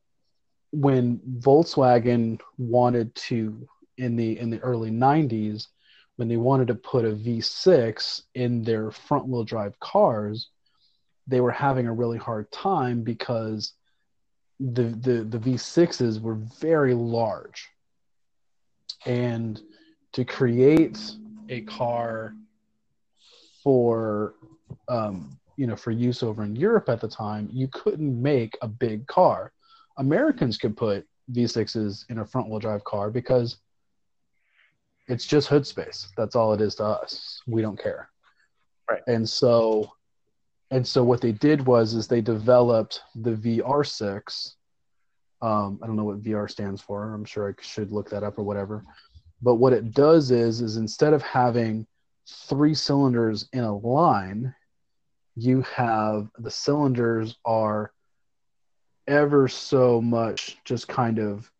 when 0.72 1.18
Volkswagen 1.38 2.40
wanted 2.58 3.14
to 3.14 3.66
in 3.98 4.16
the 4.16 4.38
in 4.38 4.50
the 4.50 4.60
early 4.60 4.90
90s 4.90 5.68
when 6.16 6.28
they 6.28 6.36
wanted 6.36 6.68
to 6.68 6.74
put 6.74 7.04
a 7.04 7.12
V6 7.12 8.22
in 8.34 8.62
their 8.62 8.90
front 8.90 9.26
wheel 9.26 9.44
drive 9.44 9.78
cars 9.80 10.48
they 11.26 11.40
were 11.40 11.52
having 11.52 11.86
a 11.86 11.92
really 11.92 12.18
hard 12.18 12.50
time 12.50 13.02
because 13.02 13.74
the 14.60 14.84
the 14.84 15.24
the 15.24 15.38
V6s 15.38 16.20
were 16.20 16.34
very 16.60 16.94
large. 16.94 17.68
And 19.06 19.60
to 20.12 20.24
create 20.24 20.98
a 21.48 21.62
car 21.62 22.34
for 23.62 24.34
um, 24.88 25.38
you 25.56 25.66
know 25.66 25.76
for 25.76 25.90
use 25.90 26.22
over 26.22 26.44
in 26.44 26.56
Europe 26.56 26.88
at 26.88 27.00
the 27.00 27.08
time 27.08 27.48
you 27.52 27.68
couldn't 27.68 28.20
make 28.20 28.56
a 28.62 28.68
big 28.68 29.06
car. 29.06 29.52
Americans 29.98 30.56
could 30.56 30.76
put 30.76 31.06
V6s 31.32 32.04
in 32.08 32.18
a 32.18 32.24
front 32.24 32.48
wheel 32.48 32.58
drive 32.58 32.82
car 32.84 33.10
because 33.10 33.58
it's 35.08 35.26
just 35.26 35.48
hood 35.48 35.66
space. 35.66 36.08
That's 36.16 36.36
all 36.36 36.52
it 36.52 36.60
is 36.60 36.74
to 36.76 36.84
us. 36.84 37.40
We 37.46 37.62
don't 37.62 37.80
care. 37.80 38.08
Right. 38.90 39.02
And 39.06 39.28
so 39.28 39.92
and 40.70 40.86
so 40.86 41.04
what 41.04 41.20
they 41.20 41.32
did 41.32 41.66
was 41.66 41.92
is 41.92 42.08
they 42.08 42.22
developed 42.22 43.02
the 43.14 43.32
VR6. 43.32 44.54
Um, 45.42 45.78
I 45.82 45.86
don't 45.86 45.96
know 45.96 46.04
what 46.04 46.22
VR 46.22 46.50
stands 46.50 46.80
for. 46.80 47.12
I'm 47.12 47.26
sure 47.26 47.50
I 47.50 47.62
should 47.62 47.92
look 47.92 48.08
that 48.08 48.22
up 48.22 48.38
or 48.38 48.42
whatever. 48.42 48.82
But 49.42 49.56
what 49.56 49.74
it 49.74 49.92
does 49.92 50.30
is 50.30 50.62
is 50.62 50.78
instead 50.78 51.12
of 51.12 51.20
having 51.20 51.86
three 52.26 52.74
cylinders 52.74 53.48
in 53.52 53.64
a 53.64 53.76
line, 53.76 54.54
you 55.34 55.62
have 55.62 56.28
the 56.38 56.50
cylinders 56.50 57.36
are 57.44 57.92
ever 59.06 59.48
so 59.48 60.00
much 60.00 60.56
just 60.64 60.88
kind 60.88 61.18
of 61.18 61.50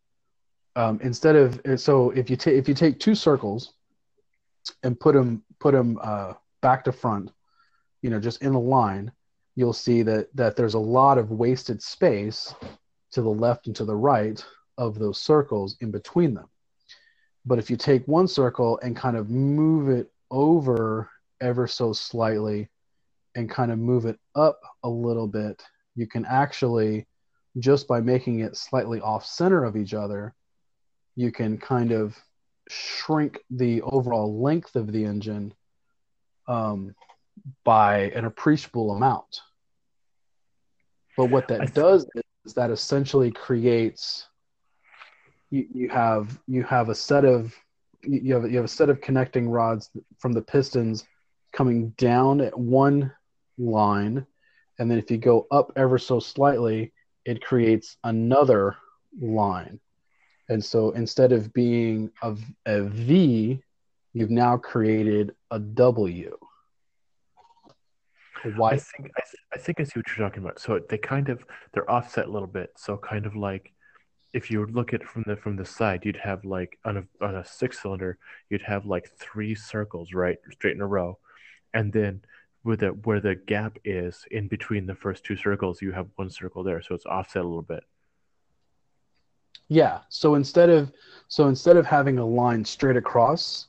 um, 0.76 0.98
instead 1.02 1.36
of 1.36 1.60
so 1.80 2.10
if 2.10 2.30
you 2.30 2.36
take 2.36 2.56
if 2.56 2.68
you 2.68 2.74
take 2.74 2.98
two 2.98 3.14
circles 3.14 3.74
and 4.82 4.98
put 4.98 5.14
them 5.14 5.42
put 5.58 5.72
them 5.72 5.98
uh, 6.02 6.34
back 6.60 6.84
to 6.84 6.92
front 6.92 7.30
you 8.02 8.10
know 8.10 8.20
just 8.20 8.42
in 8.42 8.54
a 8.54 8.60
line 8.60 9.10
you'll 9.54 9.72
see 9.72 10.02
that 10.02 10.34
that 10.34 10.56
there's 10.56 10.74
a 10.74 10.78
lot 10.78 11.18
of 11.18 11.30
wasted 11.30 11.82
space 11.82 12.54
to 13.10 13.20
the 13.22 13.28
left 13.28 13.66
and 13.66 13.76
to 13.76 13.84
the 13.84 13.94
right 13.94 14.44
of 14.78 14.98
those 14.98 15.20
circles 15.20 15.76
in 15.80 15.90
between 15.90 16.32
them. 16.32 16.48
But 17.44 17.58
if 17.58 17.68
you 17.68 17.76
take 17.76 18.08
one 18.08 18.26
circle 18.26 18.78
and 18.82 18.96
kind 18.96 19.18
of 19.18 19.28
move 19.28 19.90
it 19.90 20.10
over 20.30 21.10
ever 21.42 21.66
so 21.66 21.92
slightly 21.92 22.70
and 23.34 23.50
kind 23.50 23.70
of 23.70 23.78
move 23.78 24.06
it 24.06 24.18
up 24.34 24.60
a 24.84 24.88
little 24.88 25.26
bit 25.26 25.62
you 25.94 26.06
can 26.06 26.24
actually 26.24 27.06
just 27.58 27.86
by 27.86 28.00
making 28.00 28.40
it 28.40 28.56
slightly 28.56 29.00
off 29.00 29.26
center 29.26 29.64
of 29.64 29.76
each 29.76 29.94
other, 29.94 30.34
you 31.16 31.30
can 31.30 31.58
kind 31.58 31.92
of 31.92 32.16
shrink 32.68 33.38
the 33.50 33.82
overall 33.82 34.40
length 34.40 34.76
of 34.76 34.92
the 34.92 35.04
engine 35.04 35.52
um, 36.48 36.94
by 37.64 38.10
an 38.14 38.24
appreciable 38.24 38.92
amount. 38.92 39.40
But 41.16 41.26
what 41.26 41.48
that 41.48 41.60
th- 41.60 41.74
does 41.74 42.06
is 42.44 42.54
that 42.54 42.70
essentially 42.70 43.30
creates 43.30 44.28
you, 45.50 45.66
you 45.72 45.88
have 45.90 46.40
you 46.48 46.62
have 46.62 46.88
a 46.88 46.94
set 46.94 47.24
of 47.24 47.54
you 48.02 48.34
have 48.34 48.50
you 48.50 48.56
have 48.56 48.64
a 48.64 48.68
set 48.68 48.88
of 48.88 49.00
connecting 49.00 49.48
rods 49.48 49.90
from 50.18 50.32
the 50.32 50.42
pistons 50.42 51.04
coming 51.52 51.90
down 51.98 52.40
at 52.40 52.58
one 52.58 53.12
line, 53.58 54.26
and 54.78 54.90
then 54.90 54.98
if 54.98 55.10
you 55.10 55.18
go 55.18 55.46
up 55.50 55.70
ever 55.76 55.98
so 55.98 56.18
slightly, 56.18 56.92
it 57.26 57.44
creates 57.44 57.98
another 58.02 58.76
line. 59.20 59.78
And 60.48 60.64
so 60.64 60.90
instead 60.90 61.32
of 61.32 61.52
being 61.52 62.10
a, 62.22 62.36
a 62.66 62.82
V, 62.82 63.62
you've 64.12 64.30
now 64.30 64.56
created 64.56 65.34
a 65.50 65.58
W. 65.58 66.36
Why? 68.56 68.76
think 68.76 69.10
I, 69.16 69.22
I 69.54 69.58
think 69.58 69.80
I 69.80 69.84
see 69.84 69.92
what 70.00 70.06
you're 70.08 70.28
talking 70.28 70.42
about. 70.42 70.58
So 70.58 70.80
they 70.88 70.98
kind 70.98 71.28
of 71.28 71.44
they're 71.72 71.90
offset 71.90 72.26
a 72.26 72.30
little 72.30 72.48
bit. 72.48 72.72
So 72.76 72.96
kind 72.96 73.24
of 73.24 73.36
like 73.36 73.72
if 74.32 74.50
you 74.50 74.66
look 74.66 74.94
at 74.94 75.02
it 75.02 75.08
from 75.08 75.24
the 75.26 75.36
from 75.36 75.56
the 75.56 75.64
side, 75.64 76.04
you'd 76.04 76.16
have 76.16 76.44
like 76.44 76.78
on 76.84 76.96
a 76.96 77.24
on 77.24 77.36
a 77.36 77.44
six 77.44 77.80
cylinder, 77.80 78.18
you'd 78.50 78.62
have 78.62 78.86
like 78.86 79.10
three 79.18 79.54
circles 79.54 80.12
right 80.12 80.38
straight 80.50 80.74
in 80.74 80.80
a 80.80 80.86
row, 80.86 81.18
and 81.74 81.92
then 81.92 82.22
where 82.62 82.76
the 82.76 82.88
where 82.88 83.20
the 83.20 83.34
gap 83.34 83.78
is 83.84 84.24
in 84.30 84.48
between 84.48 84.86
the 84.86 84.94
first 84.94 85.24
two 85.24 85.36
circles, 85.36 85.82
you 85.82 85.92
have 85.92 86.08
one 86.16 86.30
circle 86.30 86.62
there. 86.62 86.82
So 86.82 86.94
it's 86.94 87.06
offset 87.06 87.42
a 87.42 87.46
little 87.46 87.62
bit. 87.62 87.84
Yeah. 89.72 90.00
So 90.10 90.34
instead 90.34 90.68
of 90.68 90.92
so 91.28 91.48
instead 91.48 91.78
of 91.78 91.86
having 91.86 92.18
a 92.18 92.26
line 92.26 92.62
straight 92.62 92.96
across, 92.96 93.68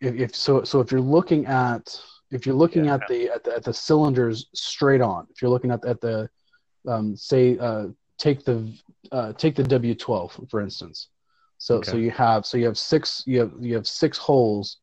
if, 0.00 0.14
if 0.14 0.36
so 0.36 0.64
so 0.64 0.80
if 0.80 0.92
you're 0.92 1.00
looking 1.00 1.46
at 1.46 1.98
if 2.30 2.44
you're 2.44 2.54
looking 2.54 2.84
Yeah. 2.84 2.94
at 2.94 3.08
the, 3.08 3.30
at 3.30 3.44
the 3.44 3.56
at 3.56 3.64
the 3.64 3.72
cylinders 3.72 4.48
straight 4.54 5.00
on, 5.00 5.26
if 5.30 5.40
you're 5.40 5.50
looking 5.50 5.70
at 5.70 5.82
at 5.86 6.00
the 6.02 6.28
um, 6.86 7.16
say 7.16 7.56
uh, 7.58 7.86
take 8.18 8.44
the 8.44 8.70
uh, 9.12 9.32
take 9.32 9.54
the 9.56 9.62
W12 9.62 10.50
for 10.50 10.60
instance. 10.60 11.08
So 11.56 11.80
so 11.82 11.96
you 11.96 12.10
have 12.10 12.44
so 12.44 12.58
you 12.58 12.66
have 12.66 12.76
six 12.78 13.22
you 13.26 13.40
have 13.40 13.52
you 13.60 13.74
have 13.76 13.86
six 13.86 14.18
holes. 14.18 14.76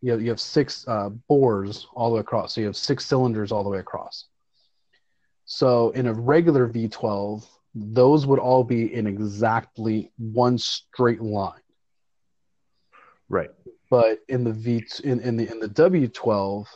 You 0.00 0.12
have, 0.12 0.22
you 0.22 0.28
have 0.28 0.38
six 0.40 0.86
uh, 0.86 1.08
bores 1.08 1.88
all 1.94 2.10
the 2.10 2.16
way 2.16 2.20
across. 2.20 2.54
So 2.54 2.60
you 2.60 2.68
have 2.68 2.76
six 2.76 3.04
cylinders 3.04 3.50
all 3.50 3.64
the 3.64 3.70
way 3.70 3.80
across. 3.80 4.26
So 5.46 5.90
in 5.90 6.06
a 6.06 6.12
regular 6.12 6.68
V12, 6.68 7.44
those 7.74 8.26
would 8.26 8.38
all 8.38 8.64
be 8.64 8.92
in 8.92 9.06
exactly 9.06 10.10
one 10.18 10.58
straight 10.58 11.20
line. 11.20 11.60
Right. 13.28 13.50
But 13.90 14.20
in 14.28 14.44
the 14.44 14.52
V 14.52 14.84
in, 15.04 15.20
in 15.20 15.36
the 15.36 15.50
in 15.50 15.60
the 15.60 15.68
W12, 15.68 16.66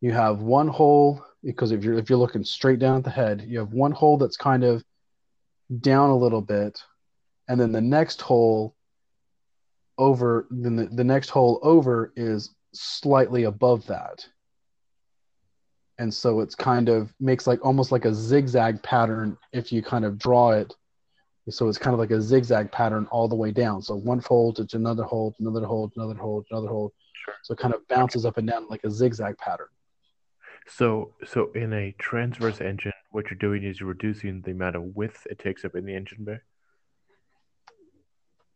you 0.00 0.12
have 0.12 0.40
one 0.40 0.68
hole 0.68 1.24
because 1.42 1.72
if 1.72 1.84
you're 1.84 1.98
if 1.98 2.10
you're 2.10 2.18
looking 2.18 2.44
straight 2.44 2.78
down 2.78 2.98
at 2.98 3.04
the 3.04 3.10
head, 3.10 3.44
you 3.46 3.58
have 3.58 3.72
one 3.72 3.92
hole 3.92 4.16
that's 4.16 4.36
kind 4.36 4.64
of 4.64 4.82
down 5.80 6.10
a 6.10 6.16
little 6.16 6.40
bit, 6.40 6.82
and 7.48 7.60
then 7.60 7.72
the 7.72 7.80
next 7.80 8.20
hole 8.20 8.74
over 9.96 10.46
then 10.50 10.76
the, 10.76 10.86
the 10.86 11.04
next 11.04 11.28
hole 11.28 11.58
over 11.62 12.12
is 12.16 12.54
slightly 12.72 13.44
above 13.44 13.86
that 13.86 14.26
and 15.98 16.12
so 16.12 16.40
it's 16.40 16.54
kind 16.54 16.88
of 16.88 17.12
makes 17.20 17.46
like 17.46 17.64
almost 17.64 17.90
like 17.92 18.04
a 18.04 18.14
zigzag 18.14 18.82
pattern 18.82 19.36
if 19.52 19.72
you 19.72 19.82
kind 19.82 20.04
of 20.04 20.18
draw 20.18 20.50
it 20.50 20.74
so 21.50 21.66
it's 21.68 21.78
kind 21.78 21.94
of 21.94 21.98
like 22.00 22.10
a 22.10 22.20
zigzag 22.20 22.70
pattern 22.70 23.06
all 23.10 23.26
the 23.28 23.34
way 23.36 23.50
down 23.50 23.80
so 23.82 23.94
one 23.94 24.20
fold 24.20 24.58
it's 24.60 24.74
another 24.74 25.02
hold 25.04 25.34
another 25.40 25.64
hold 25.66 25.92
another 25.96 26.14
hold 26.14 26.46
another 26.50 26.68
hold 26.68 26.92
Sure. 27.24 27.34
so 27.42 27.52
it 27.52 27.58
kind 27.58 27.74
of 27.74 27.86
bounces 27.88 28.24
up 28.24 28.36
and 28.38 28.46
down 28.46 28.66
like 28.68 28.84
a 28.84 28.90
zigzag 28.90 29.36
pattern 29.38 29.66
So, 30.68 31.14
so 31.26 31.50
in 31.54 31.72
a 31.72 31.92
transverse 31.98 32.60
engine, 32.60 32.92
what 33.10 33.30
you're 33.30 33.38
doing 33.38 33.64
is 33.64 33.80
you're 33.80 33.88
reducing 33.88 34.42
the 34.42 34.50
amount 34.52 34.76
of 34.76 34.82
width 34.94 35.26
it 35.30 35.38
takes 35.38 35.64
up 35.64 35.74
in 35.74 35.84
the 35.86 35.94
engine 35.94 36.24
bay. 36.24 36.38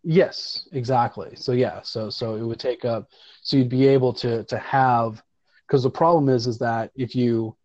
Yes, 0.05 0.69
exactly. 0.73 1.35
So 1.37 1.53
yeah, 1.53 1.81
so 1.83 2.11
so 2.11 2.35
it 2.35 2.43
would 2.43 2.59
take 2.59 2.85
up 2.85 3.09
so 3.43 3.57
you'd 3.57 3.69
be 3.69 3.87
able 3.87 4.13
to 4.15 4.45
to 4.45 4.59
have 4.59 5.23
because 5.67 5.83
the 5.83 5.91
problem 5.91 6.29
is 6.29 6.47
is 6.47 6.59
that 6.59 6.91
if 6.95 7.15
you 7.15 7.57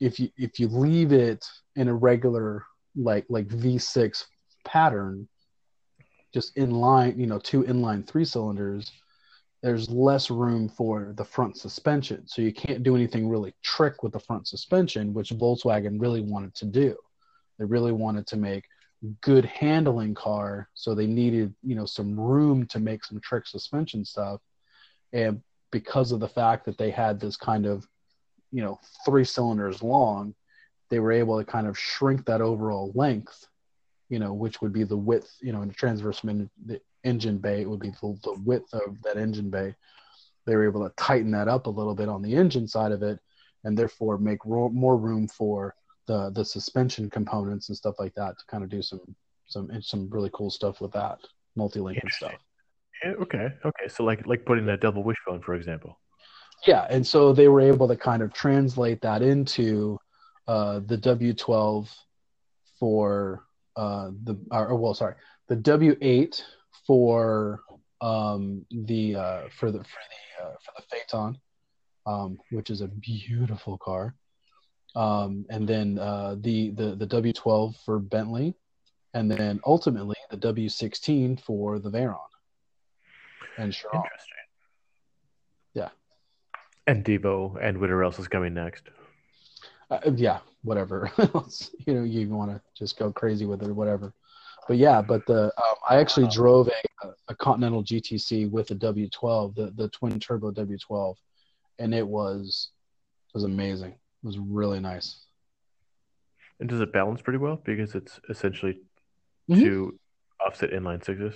if 0.00 0.18
you 0.18 0.30
if 0.36 0.58
you 0.58 0.68
leave 0.68 1.12
it 1.12 1.44
in 1.76 1.88
a 1.88 1.94
regular 1.94 2.64
like 2.96 3.26
like 3.28 3.48
V6 3.48 4.24
pattern 4.64 5.28
just 6.32 6.54
inline, 6.56 7.18
you 7.18 7.26
know, 7.26 7.38
two 7.38 7.64
inline 7.64 8.06
three 8.06 8.24
cylinders, 8.24 8.92
there's 9.62 9.90
less 9.90 10.30
room 10.30 10.68
for 10.68 11.12
the 11.16 11.24
front 11.24 11.56
suspension. 11.56 12.26
So 12.26 12.40
you 12.40 12.52
can't 12.52 12.82
do 12.82 12.94
anything 12.94 13.28
really 13.28 13.52
trick 13.62 14.02
with 14.02 14.12
the 14.12 14.20
front 14.20 14.46
suspension, 14.46 15.12
which 15.12 15.30
Volkswagen 15.30 16.00
really 16.00 16.20
wanted 16.20 16.54
to 16.56 16.66
do. 16.66 16.96
They 17.58 17.64
really 17.64 17.92
wanted 17.92 18.26
to 18.28 18.36
make 18.36 18.64
good 19.22 19.44
handling 19.44 20.14
car 20.14 20.68
so 20.74 20.94
they 20.94 21.06
needed 21.06 21.54
you 21.62 21.74
know 21.74 21.86
some 21.86 22.18
room 22.18 22.66
to 22.66 22.78
make 22.78 23.02
some 23.02 23.18
trick 23.20 23.46
suspension 23.46 24.04
stuff 24.04 24.40
and 25.14 25.40
because 25.70 26.12
of 26.12 26.20
the 26.20 26.28
fact 26.28 26.64
that 26.64 26.78
they 26.78 26.90
had 26.90 27.20
this 27.20 27.36
kind 27.36 27.66
of 27.66 27.86
you 28.50 28.62
know 28.62 28.78
three 29.04 29.24
cylinders 29.24 29.82
long 29.82 30.34
they 30.88 30.98
were 30.98 31.12
able 31.12 31.38
to 31.38 31.44
kind 31.44 31.66
of 31.66 31.78
shrink 31.78 32.24
that 32.26 32.40
overall 32.40 32.92
length 32.94 33.46
you 34.08 34.18
know 34.18 34.32
which 34.32 34.60
would 34.60 34.72
be 34.72 34.84
the 34.84 34.96
width 34.96 35.36
you 35.40 35.52
know 35.52 35.62
in 35.62 35.68
the 35.68 35.74
transverse 35.74 36.24
min- 36.24 36.50
the 36.66 36.80
engine 37.04 37.38
bay 37.38 37.62
it 37.62 37.68
would 37.68 37.80
be 37.80 37.90
the, 37.90 38.18
the 38.24 38.38
width 38.44 38.72
of 38.74 39.00
that 39.02 39.16
engine 39.16 39.50
bay 39.50 39.74
they 40.46 40.56
were 40.56 40.66
able 40.66 40.86
to 40.86 40.94
tighten 40.96 41.30
that 41.30 41.48
up 41.48 41.66
a 41.66 41.70
little 41.70 41.94
bit 41.94 42.08
on 42.08 42.22
the 42.22 42.34
engine 42.34 42.66
side 42.66 42.92
of 42.92 43.02
it 43.02 43.18
and 43.64 43.76
therefore 43.76 44.18
make 44.18 44.44
ro- 44.44 44.68
more 44.70 44.96
room 44.96 45.28
for 45.28 45.74
the 46.06 46.30
the 46.30 46.44
suspension 46.44 47.08
components 47.08 47.68
and 47.68 47.76
stuff 47.76 47.94
like 47.98 48.14
that 48.14 48.38
to 48.38 48.44
kind 48.46 48.64
of 48.64 48.70
do 48.70 48.82
some 48.82 49.00
some 49.46 49.70
some 49.80 50.08
really 50.10 50.30
cool 50.32 50.50
stuff 50.50 50.80
with 50.80 50.92
that 50.92 51.18
multi-link 51.56 51.98
and 52.02 52.12
stuff. 52.12 52.32
Yeah, 53.04 53.12
okay, 53.22 53.48
okay. 53.64 53.88
So 53.88 54.04
like 54.04 54.26
like 54.26 54.44
putting 54.44 54.66
that 54.66 54.80
double 54.80 55.02
wishbone, 55.04 55.42
for 55.42 55.54
example. 55.54 55.98
Yeah, 56.66 56.86
and 56.90 57.06
so 57.06 57.32
they 57.32 57.48
were 57.48 57.60
able 57.60 57.88
to 57.88 57.96
kind 57.96 58.22
of 58.22 58.32
translate 58.34 59.00
that 59.02 59.22
into 59.22 59.98
uh, 60.48 60.80
the 60.86 60.98
W12 60.98 61.88
for 62.78 63.44
uh, 63.76 64.10
the 64.24 64.36
or 64.50 64.76
well, 64.76 64.94
sorry, 64.94 65.14
the 65.48 65.56
W8 65.56 66.42
for 66.86 67.62
um, 68.00 68.66
the 68.70 69.16
uh, 69.16 69.42
for 69.58 69.70
the 69.70 69.78
for 69.78 70.00
the 70.10 70.44
uh, 70.44 70.52
for 70.64 70.72
the 70.76 70.82
Phaeton, 70.90 71.38
um, 72.06 72.38
which 72.50 72.70
is 72.70 72.80
a 72.82 72.88
beautiful 72.88 73.78
car. 73.78 74.14
um, 74.96 75.46
and 75.50 75.68
then 75.68 75.98
uh, 75.98 76.36
the, 76.40 76.70
the 76.70 76.96
the 76.96 77.06
W12 77.06 77.76
for 77.84 77.98
Bentley, 77.98 78.54
and 79.14 79.30
then 79.30 79.60
ultimately 79.64 80.16
the 80.30 80.36
W16 80.36 81.40
for 81.40 81.78
the 81.78 81.90
Veyron 81.90 82.29
and 83.60 83.72
Chiron. 83.72 83.96
Interesting. 83.96 84.36
Yeah. 85.74 85.88
And 86.86 87.04
Divo 87.04 87.56
and 87.62 87.78
whatever 87.78 88.02
else 88.04 88.18
is 88.18 88.28
coming 88.28 88.54
next. 88.54 88.84
Uh, 89.90 89.98
yeah, 90.14 90.38
whatever. 90.62 91.10
you 91.86 91.94
know, 91.94 92.02
you 92.04 92.28
want 92.28 92.50
to 92.50 92.60
just 92.74 92.98
go 92.98 93.12
crazy 93.12 93.44
with 93.46 93.62
it 93.62 93.68
or 93.68 93.74
whatever. 93.74 94.12
But 94.68 94.76
yeah, 94.76 95.02
but 95.02 95.26
the 95.26 95.46
um, 95.46 95.74
I 95.88 95.96
actually 95.96 96.28
drove 96.28 96.68
a, 97.02 97.08
a 97.28 97.34
Continental 97.34 97.82
GTC 97.82 98.50
with 98.50 98.70
a 98.70 98.74
W12, 98.76 99.54
the 99.56 99.72
the 99.76 99.88
twin 99.88 100.20
turbo 100.20 100.52
W12, 100.52 101.16
and 101.78 101.94
it 101.94 102.06
was 102.06 102.70
it 103.28 103.34
was 103.34 103.44
amazing. 103.44 103.90
It 103.92 104.26
was 104.26 104.38
really 104.38 104.80
nice. 104.80 105.24
And 106.60 106.68
does 106.68 106.80
it 106.80 106.92
balance 106.92 107.22
pretty 107.22 107.38
well 107.38 107.60
because 107.64 107.94
it's 107.94 108.20
essentially 108.28 108.78
Mhm. 109.48 109.60
two 109.60 109.98
offset 110.44 110.70
inline 110.70 111.04
sixes? 111.04 111.34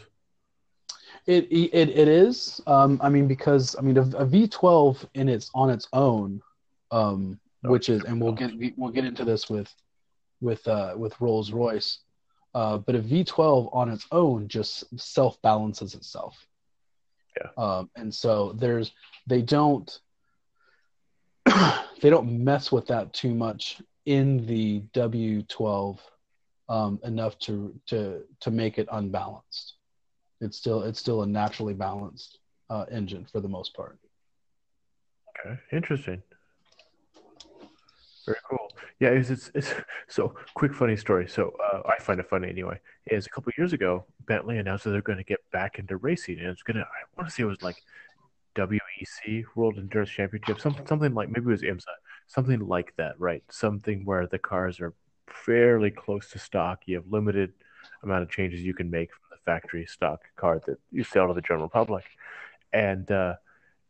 It 1.27 1.47
it 1.51 1.89
it 1.91 2.09
is. 2.09 2.61
Um, 2.67 3.01
I 3.03 3.09
mean, 3.09 3.27
because 3.27 3.77
I 3.79 3.83
mean, 3.83 3.97
a, 3.97 4.03
a 4.03 4.27
V12 4.27 5.07
in 5.15 5.29
its 5.29 5.51
on 5.55 5.71
its 5.71 5.89
own, 5.93 6.43
um, 6.91 7.41
Oh, 7.65 7.71
which 7.71 7.89
is, 7.89 8.05
and 8.05 8.21
we'll 8.21 8.33
get 8.33 8.53
we'll 8.77 8.93
get 8.93 9.05
into 9.05 9.25
this 9.25 9.49
with 9.49 9.73
with 10.41 10.67
uh, 10.69 10.95
with 10.97 11.19
Rolls 11.21 11.51
Royce, 11.51 12.01
uh, 12.55 12.79
but 12.79 12.95
a 12.95 13.01
V12 13.01 13.75
on 13.75 13.89
its 13.89 14.07
own 14.13 14.49
just 14.49 14.85
self 15.01 15.41
balances 15.41 15.95
itself. 15.95 16.47
Yeah. 17.39 17.51
Um, 17.57 17.91
and 17.97 18.15
so 18.15 18.53
there's 18.53 18.93
they 19.27 19.41
don't 19.41 19.99
they 21.47 22.11
don't 22.11 22.45
mess 22.45 22.71
with 22.71 22.87
that 22.89 23.13
too 23.15 23.35
much 23.35 23.81
in 24.05 24.45
the 24.47 24.83
W12 24.93 25.99
um, 26.69 27.01
enough 27.03 27.39
to 27.41 27.75
to 27.87 28.25
to 28.41 28.51
make 28.51 28.79
it 28.79 28.89
unbalanced. 28.93 29.75
It's 30.45 30.57
still 30.57 30.83
it's 30.83 31.01
still 31.01 31.23
a 31.23 31.27
naturally 31.27 31.75
balanced 31.75 32.39
uh, 32.71 32.85
engine 32.91 33.27
for 33.31 33.41
the 33.41 33.49
most 33.49 33.75
part. 33.75 33.99
Okay, 35.41 35.59
interesting. 35.73 36.23
Very 38.27 38.39
cool. 38.49 38.71
Yeah, 39.01 39.11
it's, 39.11 39.29
it's, 39.29 39.51
it's 39.55 39.75
so 40.09 40.35
quick 40.55 40.73
funny 40.73 40.97
story. 40.97 41.29
So 41.29 41.53
uh, 41.73 41.83
I 41.87 42.01
find 42.03 42.19
it 42.19 42.29
funny 42.29 42.49
anyway. 42.49 42.81
Is 43.07 43.27
a 43.27 43.31
couple 43.31 43.53
years 43.59 43.75
ago, 43.75 44.07
Bentley 44.27 44.59
announced 44.59 44.85
that 44.85 44.91
they're 44.91 45.03
going 45.03 45.19
to 45.19 45.25
get 45.25 45.41
back 45.53 45.79
into 45.79 45.99
racing, 45.99 46.39
and 46.39 46.49
it's 46.49 46.63
going 46.63 46.77
to. 46.77 46.83
I 46.83 47.05
want 47.17 47.29
to 47.29 47.35
say 47.35 47.43
it 47.43 47.47
was 47.47 47.61
like 47.63 47.83
WEC 48.57 49.45
World 49.55 49.77
Endurance 49.77 50.11
Championship, 50.11 50.61
something 50.61 50.87
something 50.87 51.13
like 51.13 51.29
maybe 51.29 51.47
it 51.47 51.51
was 51.51 51.63
IMSA, 51.63 51.85
something 52.27 52.67
like 52.67 52.95
that, 52.97 53.19
right? 53.21 53.43
Something 53.51 54.05
where 54.05 54.27
the 54.27 54.39
cars 54.39 54.81
are 54.81 54.95
fairly 55.29 55.91
close 55.91 56.31
to 56.31 56.39
stock. 56.39 56.83
You 56.87 56.97
have 56.97 57.07
limited 57.11 57.53
amount 58.03 58.23
of 58.23 58.31
changes 58.31 58.63
you 58.63 58.75
can 58.75 58.91
make 58.91 59.11
factory 59.45 59.87
stock 59.87 60.21
car 60.37 60.61
that 60.67 60.79
you 60.91 61.05
sell 61.05 61.29
to 61.29 61.35
the 61.35 61.41
general 61.43 61.69
public, 61.69 62.05
and 62.73 63.11
uh, 63.11 63.35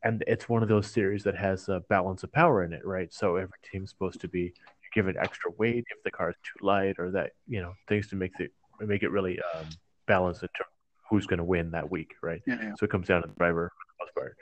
and 0.02 0.22
it's 0.26 0.48
one 0.48 0.62
of 0.62 0.68
those 0.68 0.86
series 0.86 1.24
that 1.24 1.36
has 1.36 1.68
a 1.68 1.80
balance 1.88 2.22
of 2.22 2.32
power 2.32 2.62
in 2.64 2.72
it, 2.72 2.84
right? 2.84 3.12
So 3.12 3.36
every 3.36 3.58
team's 3.70 3.90
supposed 3.90 4.20
to 4.20 4.28
be 4.28 4.52
given 4.92 5.16
extra 5.18 5.50
weight 5.58 5.84
if 5.90 6.02
the 6.04 6.10
car 6.10 6.30
is 6.30 6.36
too 6.42 6.64
light 6.64 6.96
or 6.98 7.10
that 7.10 7.32
you 7.48 7.60
know 7.60 7.74
things 7.88 8.06
to 8.08 8.16
make 8.16 8.38
it 8.38 8.52
make 8.80 9.02
it 9.02 9.10
really 9.10 9.38
um, 9.54 9.66
balanced 10.06 10.42
in 10.42 10.48
terms 10.48 10.68
of 10.68 11.06
who's 11.10 11.26
going 11.26 11.38
to 11.38 11.44
win 11.44 11.70
that 11.72 11.90
week, 11.90 12.14
right? 12.22 12.42
Yeah, 12.46 12.74
So 12.78 12.84
it 12.84 12.90
comes 12.90 13.08
down 13.08 13.22
to 13.22 13.28
the 13.28 13.34
driver 13.34 13.70
for 13.70 13.86
the 13.86 14.04
most 14.04 14.14
part. 14.14 14.36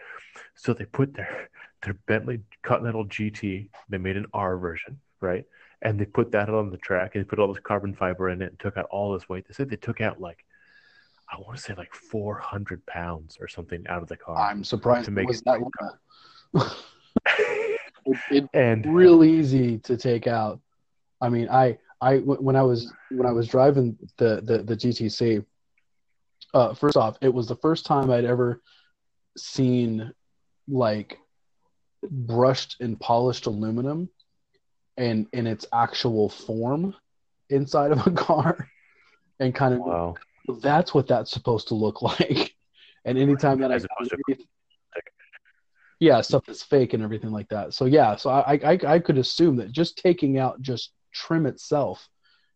So 0.54 0.72
they 0.74 0.84
put 0.84 1.14
their 1.14 1.48
their 1.82 1.94
Bentley 2.06 2.40
Continental 2.62 3.04
GT. 3.06 3.68
They 3.88 3.98
made 3.98 4.16
an 4.16 4.26
R 4.32 4.56
version, 4.56 5.00
right? 5.20 5.44
And 5.82 5.98
they 5.98 6.04
put 6.04 6.30
that 6.32 6.48
on 6.48 6.70
the 6.70 6.76
track 6.76 7.14
and 7.14 7.24
they 7.24 7.28
put 7.28 7.40
all 7.40 7.52
this 7.52 7.62
carbon 7.62 7.94
fiber 7.94 8.28
in 8.28 8.40
it 8.40 8.50
and 8.50 8.58
took 8.58 8.76
out 8.76 8.86
all 8.90 9.12
this 9.12 9.28
weight. 9.28 9.46
They 9.48 9.54
said 9.54 9.68
they 9.68 9.76
took 9.76 10.00
out 10.00 10.20
like 10.20 10.44
I 11.32 11.40
want 11.40 11.56
to 11.56 11.62
say 11.62 11.74
like 11.74 11.94
400 11.94 12.84
pounds 12.86 13.38
or 13.40 13.48
something 13.48 13.84
out 13.88 14.02
of 14.02 14.08
the 14.08 14.16
car. 14.16 14.36
I'm 14.36 14.64
surprised 14.64 15.06
To 15.06 15.10
make 15.10 15.28
was 15.28 15.38
it 15.38 15.44
that 15.46 15.60
long. 15.60 16.70
it, 18.06 18.18
it 18.30 18.48
and 18.52 18.94
real 18.94 19.24
easy 19.24 19.78
to 19.78 19.96
take 19.96 20.26
out. 20.26 20.60
I 21.20 21.30
mean, 21.30 21.48
I 21.48 21.78
I 22.00 22.18
when 22.18 22.56
I 22.56 22.62
was 22.62 22.92
when 23.10 23.26
I 23.26 23.32
was 23.32 23.48
driving 23.48 23.96
the 24.18 24.42
the, 24.42 24.58
the 24.58 24.76
GTC. 24.76 25.44
Uh, 26.52 26.74
first 26.74 26.98
off, 26.98 27.16
it 27.22 27.32
was 27.32 27.48
the 27.48 27.56
first 27.56 27.86
time 27.86 28.10
I'd 28.10 28.26
ever 28.26 28.60
seen 29.38 30.12
like 30.68 31.18
brushed 32.10 32.76
and 32.80 33.00
polished 33.00 33.46
aluminum 33.46 34.10
and 34.98 35.26
in 35.32 35.46
its 35.46 35.64
actual 35.72 36.28
form 36.28 36.94
inside 37.48 37.92
of 37.92 38.06
a 38.06 38.10
car 38.26 38.68
and 39.40 39.54
kind 39.54 39.74
of 39.74 39.80
wow. 39.80 40.14
That's 40.60 40.94
what 40.94 41.06
that's 41.06 41.30
supposed 41.30 41.68
to 41.68 41.74
look 41.74 42.02
like 42.20 42.54
and 43.04 43.18
anytime 43.18 43.60
that 43.60 43.70
As 43.70 43.86
i 44.00 44.34
yeah 46.00 46.20
stuff 46.20 46.44
that's 46.46 46.62
fake 46.62 46.94
and 46.94 47.02
everything 47.02 47.30
like 47.30 47.48
that 47.48 47.72
so 47.74 47.84
yeah 47.84 48.16
so 48.16 48.30
i 48.30 48.58
i, 48.64 48.78
I 48.86 48.98
could 48.98 49.18
assume 49.18 49.56
that 49.56 49.70
just 49.72 49.98
taking 49.98 50.38
out 50.38 50.60
just 50.60 50.92
trim 51.12 51.46
itself 51.46 52.08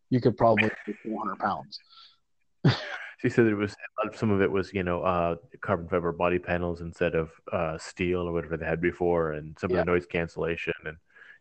you 0.09 0.19
could 0.21 0.37
probably 0.37 0.69
do 0.85 0.95
400 1.03 1.39
pounds 1.39 1.79
She 3.19 3.29
said 3.29 3.47
it 3.47 3.55
was 3.55 3.75
some 4.13 4.29
of 4.29 4.41
it 4.41 4.51
was 4.51 4.71
you 4.73 4.83
know 4.83 5.01
uh, 5.01 5.35
carbon 5.61 5.87
fiber 5.87 6.11
body 6.11 6.37
panels 6.37 6.81
instead 6.81 7.15
of 7.15 7.31
uh, 7.51 7.77
steel 7.77 8.27
or 8.27 8.31
whatever 8.31 8.57
they 8.57 8.65
had 8.65 8.79
before, 8.79 9.31
and 9.31 9.57
some 9.59 9.71
Yeah. 9.71 9.79
of 9.79 9.85
the 9.87 9.91
noise 9.91 10.05
cancellation 10.05 10.73
and 10.85 10.97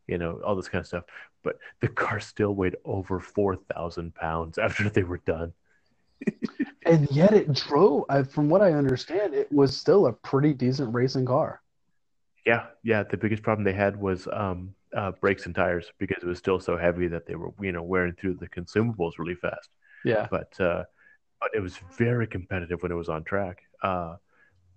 you 0.07 0.17
know 0.17 0.41
all 0.45 0.57
this 0.57 0.69
kind 0.69 0.81
of 0.81 0.87
stuff. 0.87 1.05
But 1.45 1.59
the 1.81 1.89
car 1.89 2.19
still 2.19 2.55
weighed 2.55 2.77
over 2.87 3.21
four 3.21 3.57
thousand 3.57 4.15
pounds 4.15 4.57
after 4.59 4.89
they 4.89 5.03
were 5.03 5.19
done. 5.19 5.53
and 6.87 7.09
yet 7.11 7.33
it 7.33 7.53
drove. 7.53 8.05
I, 8.09 8.23
from 8.23 8.49
what 8.49 8.63
I 8.63 8.73
understand, 8.73 9.35
it 9.35 9.51
was 9.53 9.77
still 9.77 10.07
a 10.07 10.13
pretty 10.13 10.53
decent 10.55 10.95
racing 10.95 11.27
car. 11.27 11.61
Yeah, 12.45 12.67
yeah. 12.83 13.03
The 13.03 13.17
biggest 13.17 13.43
problem 13.43 13.65
they 13.65 13.73
had 13.73 13.97
was 14.01 14.29
um, 14.33 14.75
uh, 14.97 15.13
brakes 15.21 15.47
and 15.47 15.55
tires 15.55 15.91
because 15.99 16.23
it 16.23 16.27
was 16.27 16.39
still 16.39 16.61
so 16.61 16.77
heavy 16.77 17.09
that 17.09 17.27
they 17.27 17.35
were, 17.35 17.51
you 17.61 17.73
know, 17.73 17.83
wearing 17.83 18.15
through 18.15 18.35
the 18.35 18.49
consumables 18.49 19.19
really 19.19 19.35
fast. 19.35 19.69
Yeah, 20.05 20.29
But 20.31 20.59
uh, 20.61 20.85
but 21.41 21.51
it 21.55 21.61
was 21.61 21.79
very 21.99 22.27
competitive 22.29 22.83
when 22.83 22.93
it 22.93 22.97
was 22.97 23.11
on 23.11 23.25
track. 23.25 23.63
Uh, 23.83 24.17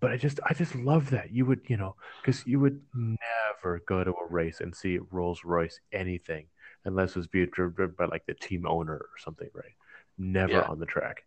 but 0.01 0.11
I 0.11 0.17
just 0.17 0.39
I 0.49 0.53
just 0.53 0.75
love 0.75 1.11
that 1.11 1.31
you 1.31 1.45
would 1.45 1.61
you 1.67 1.77
know 1.77 1.95
because 2.21 2.45
you 2.47 2.59
would 2.59 2.81
never 2.95 3.81
go 3.87 4.03
to 4.03 4.11
a 4.11 4.27
race 4.29 4.61
and 4.61 4.75
see 4.75 4.99
Rolls 5.11 5.43
Royce 5.45 5.79
anything 5.93 6.47
unless 6.85 7.11
it 7.11 7.17
was 7.17 7.27
being 7.27 7.49
driven 7.51 7.95
by 7.97 8.05
like 8.05 8.25
the 8.27 8.35
team 8.35 8.65
owner 8.67 8.95
or 8.95 9.09
something, 9.19 9.49
right? 9.53 9.73
Never 10.17 10.53
Yeah. 10.53 10.67
on 10.67 10.79
the 10.79 10.85
track. 10.87 11.25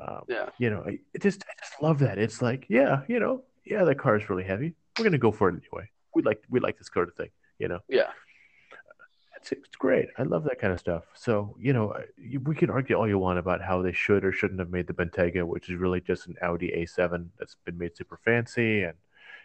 Um, 0.00 0.22
yeah, 0.28 0.50
you 0.58 0.70
know, 0.70 0.82
I 0.86 0.98
just 1.20 1.42
I 1.48 1.52
just 1.60 1.80
love 1.82 1.98
that. 2.00 2.18
It's 2.18 2.42
like, 2.42 2.66
yeah, 2.68 3.02
you 3.08 3.18
know, 3.20 3.42
yeah, 3.64 3.84
that 3.84 3.98
car 3.98 4.16
is 4.16 4.28
really 4.28 4.44
heavy. 4.44 4.74
We're 4.98 5.04
gonna 5.04 5.18
go 5.18 5.32
for 5.32 5.48
it 5.48 5.52
anyway. 5.54 5.88
We 6.14 6.22
like 6.22 6.42
we 6.50 6.60
like 6.60 6.78
this 6.78 6.90
sort 6.92 7.08
of 7.08 7.14
thing, 7.14 7.30
you 7.58 7.68
know. 7.68 7.80
yeah, 7.88 8.10
It's 9.36 9.52
it's 9.52 9.76
great. 9.76 10.08
I 10.18 10.22
love 10.24 10.44
that 10.44 10.58
kind 10.58 10.72
of 10.72 10.78
stuff. 10.80 11.04
So 11.14 11.56
you 11.58 11.72
know, 11.72 11.94
we 12.44 12.54
can 12.54 12.70
argue 12.70 12.96
all 12.96 13.08
you 13.08 13.18
want 13.18 13.38
about 13.38 13.62
how 13.62 13.82
they 13.82 13.92
should 13.92 14.24
or 14.24 14.32
shouldn't 14.32 14.60
have 14.60 14.70
made 14.70 14.86
the 14.86 14.94
Bentayga, 14.94 15.44
which 15.44 15.68
is 15.70 15.76
really 15.76 16.00
just 16.00 16.26
an 16.26 16.36
Audi 16.42 16.72
A7 16.76 17.28
that's 17.38 17.56
been 17.64 17.78
made 17.78 17.96
super 17.96 18.18
fancy, 18.24 18.82
and 18.82 18.94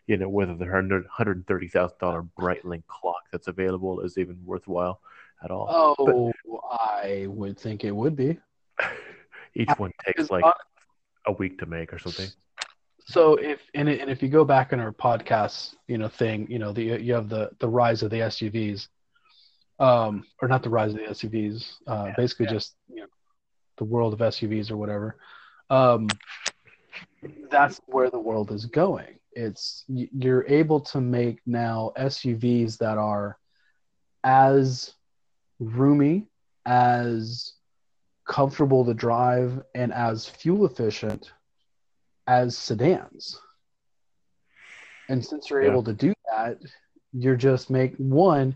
you 0.08 0.18
know 0.18 0.30
whether 0.30 0.56
the 0.56 0.66
hundred 0.66 1.06
hundred 1.10 1.38
and 1.38 1.48
thirty 1.48 1.68
thousand 1.68 1.98
dollar 2.00 2.24
Breitling 2.40 2.84
clock 2.88 3.24
that's 3.32 3.48
available 3.48 4.02
is 4.02 4.18
even 4.18 4.38
worthwhile 4.46 5.02
at 5.44 5.52
all. 5.52 5.96
Oh, 5.98 6.34
I 6.70 7.26
would 7.28 7.58
think 7.58 7.84
it 7.84 7.92
would 7.96 8.16
be. 8.16 8.38
Each 9.56 9.70
one 9.78 9.92
takes 10.06 10.30
like 10.30 10.46
a 11.28 11.32
week 11.34 11.60
to 11.60 11.66
make 11.66 11.94
or 11.94 12.00
something. 12.00 12.30
So 13.06 13.36
if 13.36 13.60
and, 13.74 13.90
and 13.90 14.10
if 14.10 14.22
you 14.22 14.30
go 14.30 14.46
back 14.46 14.74
in 14.74 14.80
our 14.80 14.92
podcast, 14.92 15.76
you 15.88 15.98
know, 15.98 16.08
thing, 16.08 16.50
you 16.50 16.60
know, 16.60 16.72
the 16.72 16.84
you 17.02 17.14
have 17.14 17.30
the 17.30 17.52
the 17.60 17.68
rise 17.68 18.04
of 18.04 18.12
the 18.12 18.22
SUVs, 18.22 18.88
um, 19.80 20.26
or 20.42 20.48
not 20.48 20.64
the 20.64 20.70
rise 20.70 20.94
of 20.94 21.00
the 21.00 21.08
SUVs, 21.08 21.78
uh, 21.88 22.06
Yeah, 22.08 22.14
basically 22.16 22.46
yeah. 22.46 22.52
just 22.52 22.76
you 22.88 23.02
know, 23.02 23.08
the 23.78 23.84
world 23.86 24.14
of 24.14 24.20
SUVs 24.20 24.72
or 24.72 24.78
whatever. 24.78 25.18
Um, 25.70 26.08
that's 27.50 27.80
where 27.88 28.10
the 28.10 28.20
world 28.20 28.52
is 28.52 28.66
going. 28.66 29.20
It's 29.34 29.84
you're 29.88 30.46
able 30.48 30.80
to 30.82 31.02
make 31.02 31.40
now 31.46 31.92
SUVs 31.98 32.78
that 32.80 32.98
are 32.98 33.38
as 34.24 34.94
roomy, 35.60 36.28
as 36.66 37.54
comfortable 38.32 38.86
to 38.86 38.94
drive, 38.94 39.62
and 39.76 39.92
as 39.92 40.26
fuel 40.26 40.66
efficient 40.66 41.34
as 42.28 42.58
sedans. 42.58 43.42
And 45.10 45.24
since 45.24 45.50
you're 45.50 45.64
Yeah. 45.64 45.72
able 45.72 45.84
to 45.84 45.94
do 45.94 46.14
that, 46.32 46.58
you're 47.12 47.36
just 47.36 47.70
make 47.70 47.94
one 47.98 48.56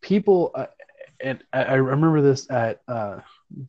people. 0.00 0.52
Uh, 0.54 0.66
and 1.20 1.42
I, 1.52 1.64
I 1.64 1.74
remember 1.74 2.22
this 2.22 2.48
at 2.50 2.82
uh, 2.86 3.18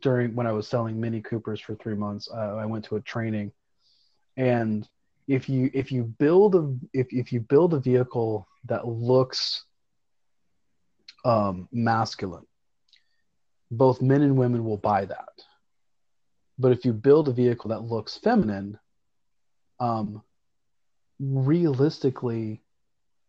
during 0.02 0.36
when 0.36 0.46
I 0.46 0.52
was 0.52 0.68
selling 0.68 1.02
Mini 1.02 1.22
Coopers 1.22 1.60
for 1.60 1.74
three 1.76 1.96
months. 1.96 2.30
Uh, 2.32 2.56
I 2.64 2.66
went 2.68 2.86
to 2.86 2.98
a 2.98 3.02
training, 3.02 3.52
and 4.38 4.88
if 5.28 5.50
you 5.50 5.72
if 5.74 5.92
you 5.92 6.04
build 6.04 6.54
a 6.56 6.64
if 6.94 7.08
if 7.12 7.34
you 7.34 7.40
build 7.40 7.74
a 7.74 7.80
vehicle 7.80 8.48
that 8.66 8.88
looks 8.88 9.66
um, 11.24 11.68
masculine, 11.72 12.46
both 13.72 14.02
men 14.02 14.22
and 14.22 14.38
women 14.38 14.64
will 14.64 14.78
buy 14.78 15.06
that. 15.06 15.44
But 16.58 16.72
if 16.72 16.86
you 16.86 16.94
build 16.94 17.28
a 17.28 17.34
vehicle 17.34 17.70
that 17.70 17.82
looks 17.82 18.18
feminine, 18.18 18.80
um, 19.80 20.22
realistically, 21.20 22.62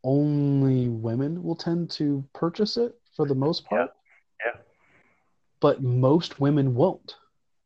only 0.04 0.88
women 0.88 1.42
will 1.42 1.56
tend 1.56 1.90
to 1.90 2.24
purchase 2.32 2.76
it 2.76 2.94
for 3.16 3.26
the 3.26 3.34
most 3.34 3.64
part. 3.64 3.90
Yeah. 4.44 4.60
But 5.60 5.82
most 5.82 6.38
women 6.38 6.74
won't. 6.74 7.16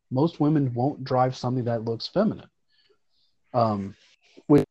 Most 0.09 0.39
women 0.39 0.73
won't 0.73 1.03
drive 1.03 1.35
something 1.35 1.65
that 1.65 1.85
looks 1.85 2.07
feminine. 2.07 2.49
Um, 3.53 3.95
which 4.47 4.65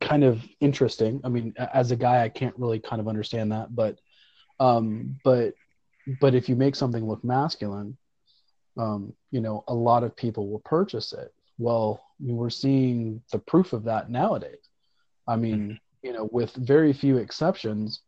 kind 0.00 0.24
of 0.24 0.42
interesting. 0.60 1.20
I 1.24 1.28
mean, 1.28 1.54
as 1.56 1.90
a 1.90 1.96
guy, 1.96 2.22
I 2.22 2.28
can't 2.28 2.58
really 2.58 2.80
kind 2.80 3.00
of 3.00 3.08
understand 3.08 3.52
that, 3.52 3.74
but 3.74 3.98
um, 4.58 5.16
but 5.24 5.54
but 6.20 6.34
if 6.34 6.48
you 6.48 6.56
make 6.56 6.74
something 6.74 7.06
look 7.06 7.22
masculine, 7.22 7.96
um, 8.78 9.12
you 9.30 9.40
know, 9.40 9.64
a 9.68 9.74
lot 9.74 10.02
of 10.02 10.16
people 10.16 10.48
will 10.48 10.60
purchase 10.60 11.12
it. 11.12 11.32
Well, 11.58 12.02
we're 12.18 12.50
seeing 12.50 13.22
the 13.32 13.38
proof 13.38 13.72
of 13.72 13.84
that 13.84 14.10
nowadays. 14.10 14.68
I 15.26 15.36
mean, 15.36 15.78
you 16.02 16.12
know, 16.12 16.28
with 16.32 16.54
very 16.54 16.92
few 16.92 17.18
exceptions, 17.18 18.00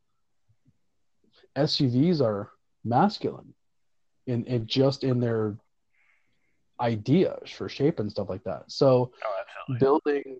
SUVs 1.56 2.20
are 2.22 2.50
masculine 2.84 3.54
in, 4.26 4.44
in 4.46 4.66
just 4.66 5.04
in 5.04 5.20
their 5.20 5.56
ideas 6.80 7.50
for 7.50 7.68
shape 7.68 8.00
and 8.00 8.10
stuff 8.10 8.28
like 8.28 8.44
that. 8.44 8.64
So 8.68 9.12
Oh, 9.68 9.74
building, 9.78 10.38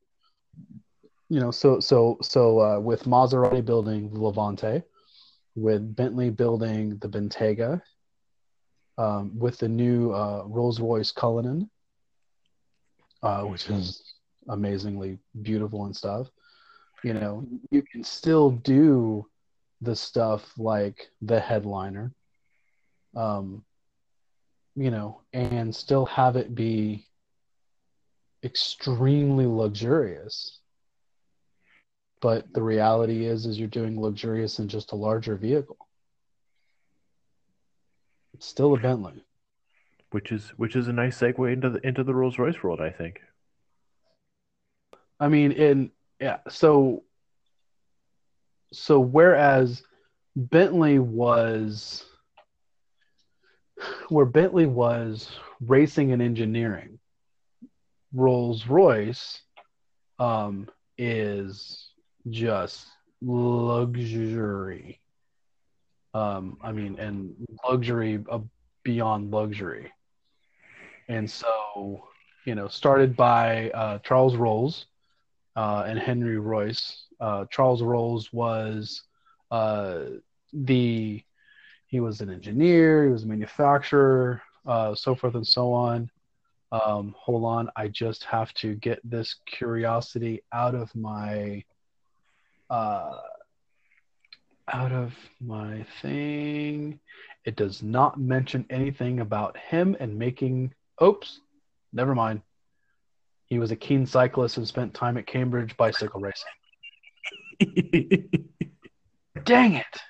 you 1.29 1.41
know, 1.41 1.51
so 1.51 1.81
so 1.81 2.19
so 2.23 2.61
uh, 2.61 2.81
with 2.81 3.05
Maserati 3.05 3.65
building 3.65 4.13
the 4.13 4.21
Levante, 4.21 4.83
with 5.55 5.95
Bentley 5.95 6.31
building 6.31 6.99
the 6.99 7.09
Bentayga, 7.09 7.83
um, 8.99 9.39
with 9.39 9.59
the 9.59 9.69
new 9.69 10.13
uh, 10.13 10.45
Rolls 10.47 10.81
Royce 10.81 11.13
Cullinan, 11.13 11.71
uh, 13.23 13.43
which 13.43 13.69
is 13.69 14.15
amazingly 14.49 15.19
beautiful 15.43 15.85
and 15.87 15.97
stuff. 15.97 16.29
You 17.05 17.15
know, 17.15 17.47
you 17.71 17.83
can 17.83 18.05
still 18.05 18.51
do 18.51 19.27
the 19.81 19.97
stuff 19.97 20.53
like 20.57 21.11
the 21.21 21.41
headliner, 21.41 22.13
um, 23.17 23.65
you 24.77 24.91
know, 24.91 25.23
and 25.33 25.75
still 25.75 26.07
have 26.07 26.37
it 26.37 26.55
be 26.55 27.07
extremely 28.45 29.47
luxurious. 29.47 30.61
But 32.23 32.55
the 32.55 32.63
reality 32.63 33.27
is, 33.27 33.47
is 33.47 33.59
you're 33.59 33.69
doing 33.69 34.01
luxurious 34.01 34.61
in 34.61 34.69
just 34.69 34.93
a 34.93 34.97
larger 34.97 35.35
vehicle. 35.35 35.77
It's 38.33 38.47
still 38.47 38.75
a 38.75 38.79
Bentley. 38.79 39.25
Which 40.13 40.31
is 40.31 40.51
which 40.51 40.77
is 40.77 40.89
a 40.89 40.93
nice 40.93 41.19
segue 41.19 41.53
into 41.53 41.71
the 41.71 41.87
into 41.87 42.05
the 42.05 42.15
Rolls 42.15 42.39
Royce 42.39 42.63
world, 42.63 42.81
I 42.81 42.91
think. 42.91 43.21
I 45.19 45.29
mean, 45.29 45.53
in 45.53 45.91
yeah, 46.21 46.39
so 46.49 47.03
so 48.73 49.01
whereas 49.01 49.83
Bentley 50.37 50.99
was 50.99 52.05
where 54.11 54.27
Bentley 54.27 54.67
was 54.67 55.31
racing 55.61 56.13
and 56.13 56.23
engineering, 56.23 56.99
Rolls 58.13 58.67
Royce 58.67 59.41
um, 60.19 60.69
is 60.99 61.82
just 62.31 62.87
luxury. 63.21 65.01
Um, 66.15 66.59
I 66.63 66.73
mean, 66.73 66.99
and 66.99 67.35
luxury 67.67 68.25
uh, 68.31 68.41
beyond 68.83 69.31
luxury. 69.31 69.91
And 71.09 71.31
so, 71.31 72.09
you 72.45 72.55
know, 72.55 72.69
started 72.69 73.17
by 73.17 73.71
uh, 73.71 73.99
Charles 73.99 74.37
Rolls 74.37 74.87
uh, 75.57 75.85
and 75.87 75.99
Henry 75.99 76.39
Royce. 76.39 77.05
Uh, 77.21 77.47
Charles 77.51 77.83
Rolls 77.83 78.33
was 78.33 79.03
uh, 79.51 80.05
the 80.53 81.23
he 81.87 82.01
was 82.01 82.23
an 82.23 82.31
engineer, 82.31 83.05
he 83.05 83.13
was 83.13 83.25
a 83.25 83.27
manufacturer, 83.27 84.41
uh, 84.67 84.95
so 84.95 85.15
forth 85.15 85.35
and 85.35 85.47
so 85.47 85.73
on. 85.73 86.11
Um, 86.73 87.15
hold 87.19 87.45
on, 87.45 87.69
I 87.77 87.89
just 87.89 88.25
have 88.25 88.55
to 88.55 88.75
get 88.77 88.99
this 89.05 89.37
curiosity 89.45 90.43
out 90.55 90.75
of 90.75 90.95
my 90.95 91.63
uh, 92.73 93.19
out 94.73 94.93
of 94.93 95.13
my 95.41 95.85
thing. 96.01 96.99
It 97.45 97.55
does 97.55 97.83
not 97.83 98.19
mention 98.19 98.65
anything 98.71 99.21
about 99.21 99.59
him 99.59 99.95
and 100.01 100.19
making. 100.19 100.73
Oops, 101.03 101.41
never 101.93 102.15
mind. 102.15 102.41
He 103.47 103.59
was 103.59 103.71
a 103.71 103.77
keen 103.77 104.07
cyclist 104.07 104.57
and 104.57 104.67
spent 104.67 104.95
time 104.95 105.19
at 105.19 105.27
Cambridge 105.27 105.77
bicycle 105.77 106.21
racing. 106.21 106.49
Dang 109.45 109.75
it! 109.75 110.01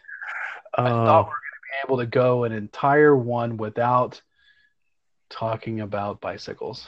I 0.75 0.89
thought 0.89 1.27
we 1.27 1.31
were 1.31 1.43
going 1.43 1.59
to 1.59 1.73
be 1.73 1.89
able 1.89 1.99
to 1.99 2.07
go 2.07 2.45
an 2.45 2.53
entire 2.53 3.17
one 3.17 3.57
without 3.57 4.23
talking 5.31 5.81
about 5.81 6.21
bicycles. 6.21 6.87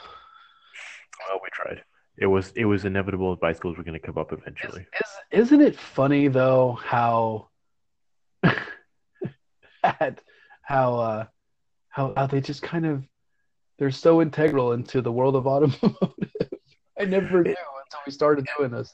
well, 1.27 1.39
we 1.43 1.49
tried. 1.51 1.83
It 2.17 2.27
was 2.27 2.53
it 2.55 2.65
was 2.65 2.85
inevitable. 2.85 3.35
Bicycles 3.35 3.77
were 3.77 3.83
going 3.83 3.99
to 3.99 4.05
come 4.05 4.17
up 4.17 4.31
eventually. 4.31 4.81
is, 4.81 5.04
isn't 5.31 5.61
it 5.61 5.77
funny 5.77 6.27
though 6.27 6.73
how 6.83 7.47
at 9.83 10.21
how 10.61 10.95
uh 10.95 11.25
how 11.89 12.13
how 12.15 12.27
they 12.27 12.41
just 12.41 12.61
kind 12.61 12.85
of 12.85 13.03
they're 13.77 13.91
so 13.91 14.21
integral 14.21 14.71
into 14.71 15.01
the 15.01 15.11
world 15.11 15.35
of 15.35 15.47
automotive. 15.47 15.95
I 16.99 17.05
never 17.05 17.43
knew 17.43 17.49
until 17.51 17.99
we 18.05 18.11
started 18.11 18.47
doing 18.57 18.71
this. 18.71 18.93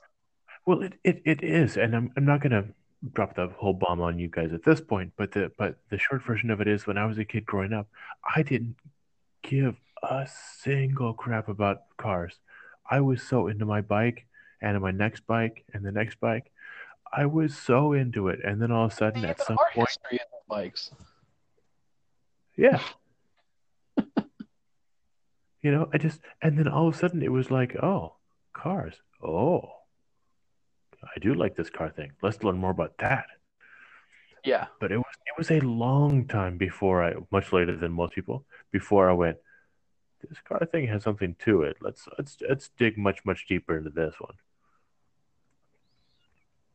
Well, 0.66 0.82
it, 0.82 0.94
it, 1.04 1.22
it 1.26 1.44
is, 1.44 1.78
and 1.78 1.96
I'm 1.96 2.12
I'm 2.18 2.26
not 2.26 2.42
gonna 2.42 2.66
drop 3.14 3.36
the 3.36 3.48
whole 3.58 3.74
bomb 3.74 4.02
on 4.02 4.20
you 4.20 4.28
guys 4.28 4.54
at 4.54 4.64
this 4.64 4.82
point, 4.82 5.14
but 5.18 5.32
the 5.32 5.52
but 5.58 5.78
the 5.90 5.98
short 5.98 6.24
version 6.24 6.50
of 6.50 6.62
it 6.62 6.68
is 6.68 6.88
when 6.88 6.98
I 6.98 7.06
was 7.06 7.18
a 7.18 7.26
kid 7.26 7.46
growing 7.46 7.74
up, 7.74 7.88
I 8.36 8.44
didn't 8.44 8.76
give 9.44 9.76
a 10.04 10.28
single 10.60 11.14
crap 11.14 11.48
about 11.48 11.82
cars. 11.98 12.40
I 12.90 13.02
was 13.02 13.22
so 13.22 13.48
into 13.48 13.66
my 13.66 13.82
bike 13.82 14.26
and 14.62 14.80
my 14.82 14.92
next 14.92 15.26
bike 15.28 15.66
and 15.74 15.84
the 15.84 15.92
next 15.92 16.20
bike. 16.20 16.52
I 17.14 17.26
was 17.26 17.58
so 17.58 17.94
into 17.94 18.30
it, 18.30 18.40
and 18.44 18.62
then 18.62 18.72
all 18.72 18.86
of 18.86 18.94
a 18.94 18.96
sudden, 18.96 19.26
at 19.26 19.42
some 19.42 19.58
point, 19.74 19.90
history 19.90 20.20
in 20.20 20.40
bikes. 20.48 20.92
yeah, 22.56 22.80
you 25.62 25.72
know, 25.72 25.90
I 25.94 25.98
just 25.98 26.22
and 26.42 26.58
then 26.58 26.68
all 26.68 26.88
of 26.88 26.96
a 26.96 26.98
sudden 26.98 27.22
it 27.22 27.32
was 27.32 27.52
like, 27.52 27.76
oh, 27.76 28.14
cars. 28.54 28.96
Oh, 29.22 29.70
I 31.04 31.20
do 31.20 31.34
like 31.34 31.56
this 31.56 31.70
car 31.70 31.90
thing. 31.90 32.14
Let's 32.22 32.44
learn 32.44 32.58
more 32.58 32.72
about 32.72 32.98
that. 33.00 33.26
Yeah. 34.44 34.68
But 34.80 34.92
it 34.92 34.98
was 34.98 35.16
it 35.26 35.38
was 35.38 35.52
a 35.52 35.60
long 35.60 36.26
time 36.26 36.58
before 36.58 37.04
I, 37.04 37.14
much 37.32 37.54
later 37.54 37.76
than 37.76 37.92
most 37.92 38.14
people, 38.14 38.46
before 38.72 39.10
I 39.10 39.14
went. 39.14 39.38
This 40.28 40.40
car 40.42 40.66
thing 40.72 40.88
has 40.88 41.04
something 41.04 41.36
to 41.46 41.64
it. 41.64 41.78
Let's 41.82 42.08
let's 42.18 42.38
let's 42.48 42.70
dig 42.78 42.98
much 42.98 43.26
much 43.26 43.48
deeper 43.48 43.78
into 43.78 43.90
this 43.90 44.16
one. 44.20 44.36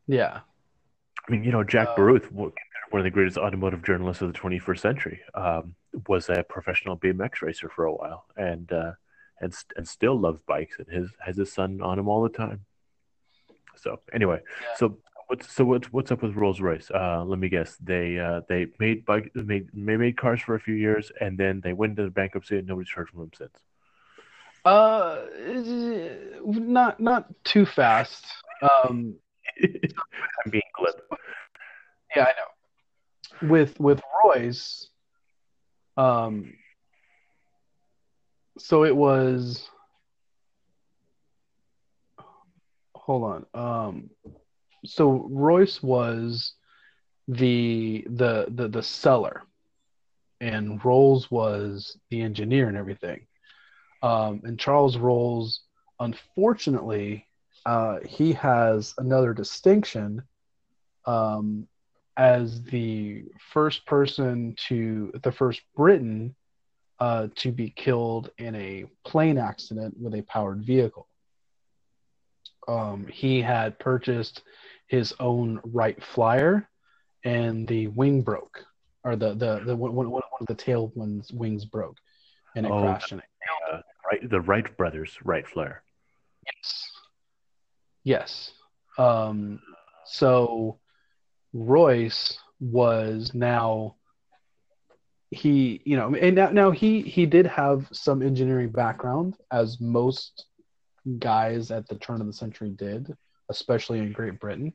Yeah. 0.06 0.40
I 1.28 1.32
mean, 1.32 1.42
you 1.44 1.50
know, 1.52 1.64
Jack 1.64 1.88
Uh, 1.88 1.96
Baruth, 1.96 2.30
one 2.32 2.52
of 2.92 3.02
the 3.04 3.10
greatest 3.10 3.36
automotive 3.38 3.82
journalists 3.82 4.22
of 4.22 4.32
the 4.32 4.38
21st 4.38 4.78
century, 4.78 5.20
um, 5.34 5.74
was 6.06 6.28
a 6.28 6.44
professional 6.48 6.96
BMX 6.96 7.42
racer 7.42 7.68
for 7.68 7.84
a 7.86 7.92
while, 7.92 8.26
and 8.36 8.70
uh, 8.72 8.92
and 9.40 9.54
and 9.76 9.88
still 9.88 10.18
loves 10.18 10.40
bikes, 10.46 10.78
and 10.78 10.88
his 10.88 11.10
has 11.20 11.36
his 11.36 11.52
son 11.52 11.80
on 11.82 11.98
him 11.98 12.08
all 12.08 12.22
the 12.22 12.28
time. 12.28 12.64
So 13.74 14.00
anyway, 14.12 14.40
Yeah. 14.62 14.74
so 14.76 14.98
what's 15.26 15.52
so 15.52 15.64
what's 15.64 15.92
what's 15.92 16.12
up 16.12 16.22
with 16.22 16.36
Rolls 16.36 16.60
Royce? 16.60 16.90
Uh, 16.90 17.24
let 17.24 17.38
me 17.38 17.48
guess. 17.48 17.76
They 17.78 18.18
uh, 18.18 18.42
they 18.48 18.68
made 18.78 19.04
bike 19.04 19.32
made 19.34 19.68
they 19.74 19.96
made 19.96 20.16
cars 20.16 20.40
for 20.40 20.54
a 20.54 20.60
few 20.60 20.74
years, 20.74 21.10
and 21.20 21.36
then 21.36 21.60
they 21.60 21.72
went 21.72 21.98
into 21.98 22.10
bankruptcy, 22.10 22.58
and 22.58 22.68
nobody's 22.68 22.90
heard 22.92 23.08
from 23.08 23.20
them 23.20 23.30
since. 23.36 23.56
Uh, 24.64 25.24
not 26.44 27.00
not 27.00 27.26
too 27.44 27.66
fast. 27.66 28.24
Um, 28.62 29.16
I'm 29.62 30.50
being 30.50 30.62
glib. 30.74 30.94
yeah, 32.14 32.24
I 32.24 32.32
know. 32.32 33.48
With 33.48 33.78
with 33.78 34.00
Royce, 34.24 34.88
um, 35.96 36.54
so 38.58 38.84
it 38.84 38.94
was. 38.94 39.68
Hold 42.94 43.46
on. 43.54 43.62
Um, 43.62 44.10
so 44.84 45.28
Royce 45.30 45.82
was 45.82 46.54
the 47.28 48.04
the 48.08 48.46
the 48.48 48.68
the 48.68 48.82
seller, 48.82 49.42
and 50.40 50.82
Rolls 50.84 51.30
was 51.30 51.96
the 52.10 52.22
engineer 52.22 52.68
and 52.68 52.76
everything. 52.76 53.26
Um, 54.02 54.42
and 54.44 54.58
Charles 54.58 54.96
Rolls, 54.96 55.60
unfortunately, 55.98 57.26
uh, 57.66 57.98
he 58.06 58.32
has 58.32 58.94
another 58.96 59.34
distinction 59.34 60.22
um, 61.04 61.66
as 62.16 62.62
the 62.62 63.24
first 63.52 63.84
person 63.86 64.54
to 64.68 65.12
the 65.24 65.32
first 65.32 65.60
Briton 65.76 66.34
uh, 67.00 67.26
to 67.34 67.50
be 67.50 67.70
killed 67.70 68.30
in 68.38 68.54
a 68.54 68.84
plane 69.04 69.36
accident 69.36 69.94
with 70.00 70.14
a 70.14 70.22
powered 70.22 70.64
vehicle. 70.64 71.08
Um, 72.68 73.06
he 73.12 73.42
had 73.42 73.78
purchased 73.80 74.42
his 74.86 75.12
own 75.18 75.60
Wright 75.64 76.00
Flyer, 76.02 76.68
and 77.24 77.66
the 77.66 77.88
wing 77.88 78.22
broke, 78.22 78.64
or 79.02 79.16
the 79.16 79.34
the 79.34 79.62
the 79.66 79.76
one, 79.76 79.92
one, 79.92 80.10
one 80.10 80.22
of 80.40 80.46
the 80.46 80.54
tail 80.54 80.92
ones 80.94 81.32
wings 81.32 81.64
broke, 81.64 81.96
and 82.54 82.64
it 82.64 82.70
Oh, 82.70 82.80
crashed 82.80 83.10
in 83.10 83.18
it. 83.18 83.24
Uh, 83.72 83.80
right, 84.10 84.30
the 84.30 84.40
Wright 84.40 84.76
brothers, 84.76 85.18
Wright 85.24 85.46
Flyer. 85.46 85.82
Yes. 86.46 86.95
Yes. 88.06 88.52
Um, 88.98 89.58
so 90.04 90.78
Royce 91.52 92.38
was 92.60 93.34
now 93.34 93.96
he, 95.32 95.82
you 95.84 95.96
know, 95.96 96.14
and 96.14 96.36
now, 96.36 96.50
now 96.50 96.70
he 96.70 97.02
he 97.02 97.26
did 97.26 97.46
have 97.46 97.88
some 97.90 98.22
engineering 98.22 98.68
background, 98.68 99.34
as 99.50 99.80
most 99.80 100.46
guys 101.18 101.72
at 101.72 101.88
the 101.88 101.96
turn 101.96 102.20
of 102.20 102.28
the 102.28 102.32
century 102.32 102.70
did, 102.70 103.12
especially 103.48 103.98
in 103.98 104.12
Great 104.12 104.38
Britain. 104.38 104.72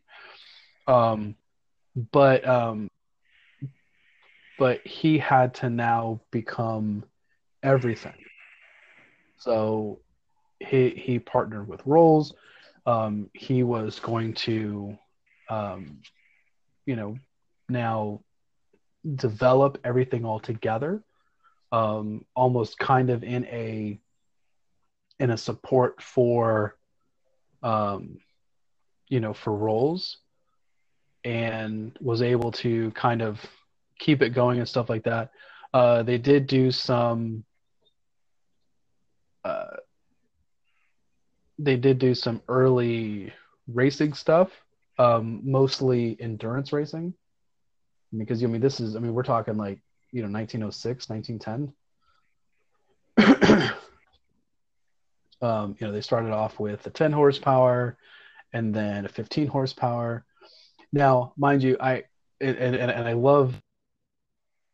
Um, 0.86 1.36
but 2.12 2.46
um, 2.46 2.90
but 4.60 4.86
he 4.86 5.18
had 5.18 5.54
to 5.56 5.70
now 5.70 6.20
become 6.32 7.06
everything. 7.64 8.26
So 9.38 10.02
he 10.60 10.90
he 10.90 11.18
partnered 11.18 11.70
with 11.70 11.80
Rolls. 11.86 12.34
Um, 12.86 13.30
he 13.34 13.64
was 13.64 14.00
going 14.00 14.34
to, 14.34 14.98
um, 15.50 16.02
you 16.86 16.96
know, 16.96 17.18
now 17.70 18.22
develop 19.16 19.78
everything 19.84 20.26
all 20.26 20.40
together, 20.40 21.02
um, 21.72 22.26
almost 22.36 22.78
kind 22.80 23.10
of 23.10 23.24
in 23.24 23.46
a 23.46 24.00
in 25.20 25.30
a 25.30 25.38
support 25.38 26.02
for, 26.02 26.76
um, 27.62 28.18
you 29.08 29.20
know, 29.20 29.34
for 29.34 29.56
Rolls, 29.56 30.18
and 31.24 31.96
was 32.02 32.24
able 32.24 32.52
to 32.54 32.90
kind 32.92 33.22
of 33.22 33.40
keep 34.00 34.24
it 34.24 34.30
going 34.32 34.58
and 34.58 34.68
stuff 34.68 34.90
like 34.90 35.04
that. 35.04 35.30
Uh, 35.74 36.04
they 36.04 36.18
did 36.18 36.48
do 36.48 36.72
some. 36.72 37.44
Uh, 39.44 39.71
they 41.64 41.78
did 41.78 41.99
do 41.99 42.16
some 42.16 42.41
early 42.47 43.32
racing 43.68 44.14
stuff, 44.14 44.49
um, 44.97 45.41
mostly 45.43 46.18
endurance 46.20 46.74
racing. 46.74 47.14
Because 48.16 48.43
I 48.43 48.47
mean, 48.47 48.62
this 48.62 48.80
is 48.80 48.95
I 48.95 48.99
mean, 48.99 49.14
we're 49.14 49.24
talking 49.24 49.57
like 49.57 49.80
you 50.12 50.22
know 50.22 50.30
1906, 50.30 51.09
1910. 51.09 51.74
um, 55.41 55.76
you 55.80 55.88
know, 55.88 55.93
they 55.93 56.01
started 56.01 56.32
off 56.32 56.59
with 56.59 56.86
a 56.88 56.89
10 56.89 57.12
horsepower, 57.12 57.97
and 58.53 58.74
then 58.74 59.05
a 59.05 59.09
15 59.09 59.47
horsepower. 59.47 60.26
Now, 60.91 61.34
mind 61.38 61.64
you, 61.64 61.78
I 61.80 62.03
and 62.41 62.57
and, 62.57 62.76
and 62.76 63.07
I 63.07 63.14
love, 63.14 63.55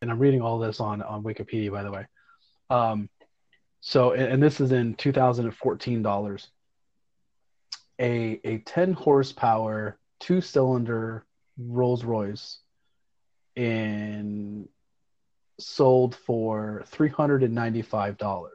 and 0.01 0.09
I'm 0.09 0.19
reading 0.19 0.41
all 0.41 0.57
this 0.57 0.79
on 0.79 1.03
on 1.03 1.23
Wikipedia, 1.23 1.71
by 1.71 1.83
the 1.83 1.91
way. 1.91 2.05
Um, 2.69 3.09
so, 3.81 4.13
and, 4.13 4.33
and 4.33 4.43
this 4.43 4.59
is 4.59 4.71
in 4.71 4.95
2014 4.95 6.01
dollars 6.01 6.49
a 8.00 8.39
a 8.43 8.60
10 8.60 8.93
horsepower 8.93 9.98
two 10.20 10.41
cylinder 10.41 11.26
Rolls 11.58 12.04
Royce 12.04 12.60
in 13.56 14.68
sold 15.60 16.16
for 16.16 16.84
$395 16.91 18.48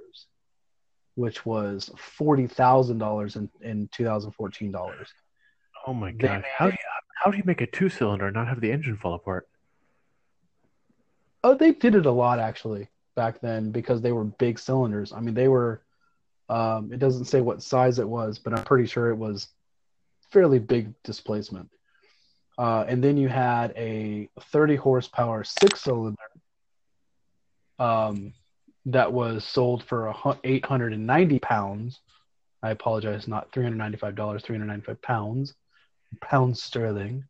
which 1.14 1.44
was 1.44 1.90
$40,000 2.18 3.36
in 3.36 3.50
in 3.60 3.88
2014 3.92 4.70
dollars 4.72 5.08
Oh 5.84 5.92
my 5.94 6.12
They 6.12 6.18
gosh! 6.18 6.44
How 6.56 6.66
do 6.66 6.72
you, 6.72 6.78
how 7.16 7.30
do 7.32 7.36
you 7.36 7.42
make 7.44 7.60
a 7.60 7.66
two 7.66 7.88
cylinder 7.88 8.26
and 8.26 8.34
not 8.34 8.46
have 8.46 8.60
the 8.60 8.70
engine 8.70 8.96
fall 8.96 9.14
apart? 9.14 9.48
oh 11.44 11.54
they 11.54 11.72
did 11.72 11.96
it 11.96 12.06
a 12.06 12.10
lot 12.10 12.38
actually 12.38 12.88
back 13.16 13.40
then 13.40 13.72
because 13.72 14.00
they 14.00 14.12
were 14.12 14.24
big 14.24 14.58
cylinders 14.60 15.12
I 15.12 15.20
mean 15.20 15.34
they 15.34 15.48
were 15.48 15.82
um, 16.52 16.92
it 16.92 16.98
doesn't 16.98 17.24
say 17.24 17.40
what 17.40 17.62
size 17.62 17.98
it 17.98 18.08
was 18.08 18.38
but 18.38 18.52
I'm 18.52 18.64
pretty 18.64 18.86
sure 18.86 19.10
it 19.10 19.16
was 19.16 19.48
fairly 20.30 20.58
big 20.58 20.92
displacement 21.02 21.68
uh, 22.58 22.84
and 22.86 23.02
then 23.02 23.16
you 23.16 23.28
had 23.28 23.72
a 23.76 24.28
30 24.50 24.76
horsepower 24.76 25.44
six 25.44 25.80
cylinder 25.80 26.16
um, 27.78 28.32
that 28.86 29.12
was 29.12 29.44
sold 29.44 29.84
for 29.84 30.14
890 30.44 31.38
pounds. 31.38 32.00
I 32.62 32.70
apologize, 32.70 33.26
not 33.26 33.50
$395, 33.52 34.42
395 34.42 35.02
pounds, 35.02 35.54
pounds 36.20 36.62
sterling. 36.62 37.24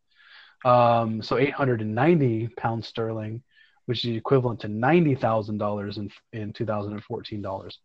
Um, 0.64 1.22
so 1.22 1.38
890 1.38 2.48
pounds 2.56 2.86
sterling, 2.86 3.42
which 3.86 4.04
is 4.04 4.16
equivalent 4.16 4.60
to 4.60 4.68
$90,000 4.68 5.96
in, 5.96 6.10
in 6.32 6.52
2014 6.52 7.42
dollars. 7.42 7.78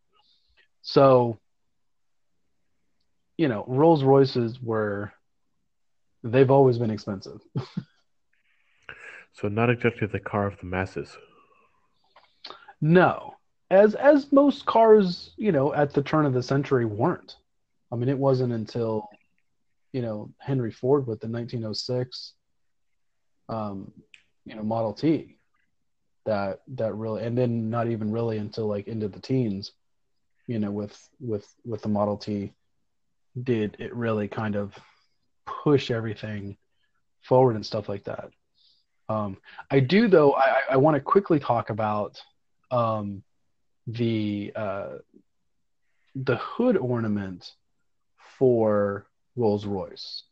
So, 0.88 1.38
you 3.38 3.50
know, 3.50 3.66
Rolls 3.68 4.06
Royces 4.06 4.62
were, 4.62 5.12
they've 6.24 6.50
always 6.50 6.78
been 6.78 6.92
expensive. 6.92 7.42
So 9.34 9.50
not 9.50 9.70
exactly 9.70 10.08
the 10.08 10.20
car 10.20 10.48
of 10.48 10.58
the 10.60 10.66
masses. 10.66 11.16
No, 12.82 13.36
as 13.70 13.94
as 13.94 14.32
most 14.32 14.66
cars, 14.66 15.36
you 15.38 15.52
know, 15.52 15.76
at 15.76 15.94
the 15.94 16.02
turn 16.02 16.26
of 16.26 16.34
the 16.34 16.42
century 16.42 16.86
weren't. 16.86 17.36
I 17.92 17.98
mean, 17.98 18.10
it 18.10 18.18
wasn't 18.18 18.52
until 18.52 19.08
you 19.94 20.02
know 20.02 20.32
Henry 20.40 20.72
Ford 20.72 21.06
with 21.06 21.20
the 21.20 21.28
1906 21.28 22.34
um, 23.48 23.92
you 24.44 24.56
know 24.56 24.64
Model 24.64 24.94
T 24.94 25.38
that 26.26 26.62
that 26.70 26.96
really 26.96 27.24
and 27.24 27.38
then 27.38 27.70
not 27.70 27.88
even 27.88 28.12
really 28.12 28.40
until 28.40 28.66
like 28.66 28.88
into 28.88 29.08
the 29.08 29.20
teens 29.20 29.72
you 30.48 30.60
know 30.60 30.72
with 30.72 30.98
with 31.20 31.48
with 31.66 31.82
the 31.82 31.89
Model 31.89 32.18
T 32.18 32.54
did 33.43 33.76
it 33.80 33.93
really 33.95 34.28
kind 34.28 34.56
of 34.56 34.74
push 35.45 35.91
everything 35.91 36.58
forward 37.22 37.56
and 37.56 37.66
stuff 37.66 37.88
like 37.88 38.06
that. 38.06 38.30
Um, 39.10 39.38
I 39.70 39.80
do 39.80 40.08
though. 40.08 40.34
I, 40.34 40.62
I 40.72 40.78
want 40.78 40.95
to 40.95 41.02
quickly 41.02 41.39
talk 41.39 41.70
about 41.70 42.22
um, 42.72 43.24
the 43.86 44.52
uh, 44.56 44.89
the 46.16 46.38
hood 46.38 46.78
ornament 46.78 47.54
for 48.38 49.08
Rolls 49.36 49.66
Royce, 49.66 50.24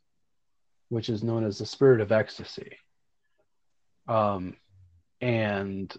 which 0.90 1.10
is 1.10 1.24
known 1.24 1.46
as 1.46 1.58
the 1.58 1.66
Spirit 1.66 2.02
of 2.02 2.12
Ecstasy. 2.12 2.78
Um, 4.08 4.58
and 5.22 5.94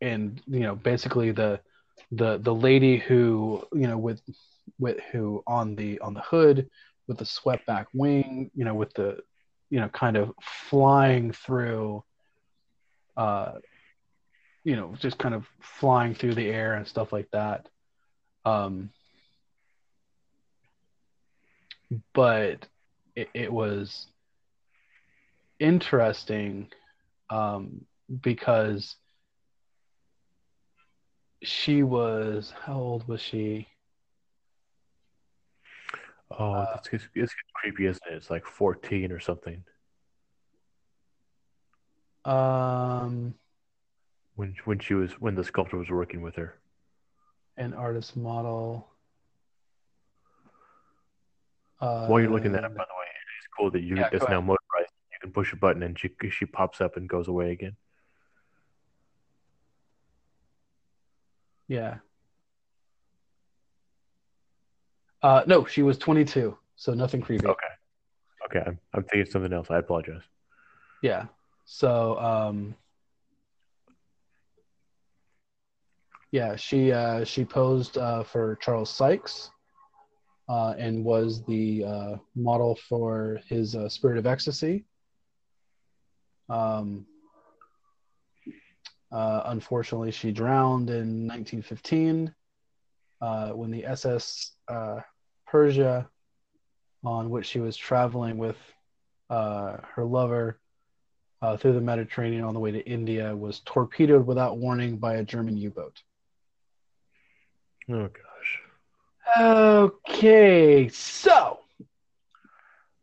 and 0.00 0.40
you 0.46 0.60
know 0.60 0.74
basically 0.74 1.30
the 1.30 1.60
the 2.12 2.38
the 2.38 2.54
lady 2.54 2.98
who 2.98 3.64
you 3.72 3.86
know 3.86 3.98
with 3.98 4.20
with 4.78 4.98
who 5.12 5.42
on 5.46 5.76
the 5.76 5.98
on 6.00 6.14
the 6.14 6.20
hood 6.20 6.68
with 7.06 7.18
the 7.18 7.24
swept 7.24 7.66
back 7.66 7.86
wing 7.92 8.50
you 8.54 8.64
know 8.64 8.74
with 8.74 8.92
the 8.94 9.18
you 9.70 9.78
know 9.80 9.88
kind 9.88 10.16
of 10.16 10.32
flying 10.68 11.32
through 11.32 12.02
uh 13.16 13.52
you 14.64 14.76
know 14.76 14.94
just 14.98 15.18
kind 15.18 15.34
of 15.34 15.46
flying 15.60 16.14
through 16.14 16.34
the 16.34 16.48
air 16.48 16.74
and 16.74 16.86
stuff 16.86 17.12
like 17.12 17.28
that. 17.32 17.66
Um 18.44 18.90
but 22.14 22.66
it, 23.16 23.28
it 23.34 23.52
was 23.52 24.06
interesting 25.58 26.68
um 27.30 27.84
because 28.22 28.96
she 31.42 31.82
was 31.82 32.52
how 32.64 32.74
old 32.78 33.06
was 33.08 33.20
she 33.20 33.66
Oh, 36.38 36.52
Uh, 36.52 36.66
that's 36.74 36.88
it's, 36.92 37.08
it's 37.14 37.34
creepy, 37.54 37.86
isn't 37.86 38.02
it? 38.10 38.14
It's 38.14 38.30
like 38.30 38.46
14 38.46 39.10
or 39.12 39.18
something 39.20 39.64
um 42.26 43.34
when 44.34 44.54
when 44.66 44.78
she 44.78 44.92
was 44.94 45.12
when 45.20 45.34
the 45.34 45.42
sculptor 45.42 45.78
was 45.78 45.88
working 45.88 46.20
with 46.20 46.36
her. 46.36 46.60
an 47.56 47.72
artist 47.72 48.14
model 48.16 48.86
uh 51.80 52.06
While 52.06 52.20
you're 52.20 52.30
looking 52.30 52.52
that 52.52 52.64
up, 52.64 52.74
by 52.76 52.84
the 52.84 52.98
way, 52.98 53.06
it's 53.38 53.48
cool 53.56 53.70
that 53.70 53.80
you 53.80 53.96
Yeah, 53.96 54.10
it's 54.12 54.24
go 54.24 54.30
now 54.30 54.40
motorized. 54.40 54.92
You 55.12 55.18
can 55.22 55.32
push 55.32 55.52
a 55.52 55.56
button 55.56 55.82
and 55.82 55.98
she 55.98 56.10
she 56.30 56.44
pops 56.46 56.80
up 56.80 56.96
and 56.96 57.08
goes 57.08 57.26
away 57.28 57.52
again. 57.52 57.74
Yeah 61.70 61.94
uh 65.22 65.42
no 65.46 65.64
she 65.64 65.82
was 65.82 65.96
22 65.96 66.56
so 66.76 66.92
nothing 66.92 67.22
creepy 67.22 67.46
Okay. 67.46 67.66
Okay, 68.46 68.64
I'm 68.66 68.78
I'm 68.92 69.02
thinking 69.04 69.20
of 69.22 69.28
something 69.28 69.52
else. 69.52 69.68
I 69.70 69.78
apologize. 69.78 70.22
Yeah. 71.02 71.26
So 71.66 72.18
um 72.18 72.74
yeah, 76.32 76.56
she 76.56 76.90
uh 76.90 77.24
she 77.24 77.44
posed 77.44 77.96
uh 77.96 78.24
for 78.24 78.56
Charles 78.60 78.90
Sykes 78.90 79.50
uh 80.48 80.74
and 80.78 81.04
was 81.04 81.44
the 81.44 81.84
uh 81.84 82.16
model 82.34 82.76
for 82.88 83.40
his 83.46 83.76
uh, 83.76 83.88
Spirit 83.88 84.18
of 84.18 84.26
Ecstasy. 84.26 84.84
Um 86.48 87.06
uh 89.12 89.42
unfortunately 89.46 90.10
she 90.10 90.30
drowned 90.30 90.90
in 90.90 91.26
1915 91.26 92.32
uh 93.20 93.50
when 93.50 93.70
the 93.70 93.84
SS 93.84 94.52
uh 94.68 95.00
Persia 95.46 96.08
on 97.04 97.30
which 97.30 97.46
she 97.46 97.60
was 97.60 97.76
traveling 97.76 98.38
with 98.38 98.56
uh 99.30 99.78
her 99.94 100.04
lover 100.04 100.60
uh, 101.42 101.56
through 101.56 101.72
the 101.72 101.80
Mediterranean 101.80 102.44
on 102.44 102.54
the 102.54 102.60
way 102.60 102.70
to 102.70 102.86
India 102.86 103.34
was 103.34 103.60
torpedoed 103.60 104.26
without 104.26 104.58
warning 104.58 104.98
by 104.98 105.14
a 105.14 105.24
German 105.24 105.56
U 105.56 105.70
boat. 105.70 106.02
Oh 107.88 108.08
gosh. 108.08 108.60
Okay, 109.38 110.88
so 110.88 111.60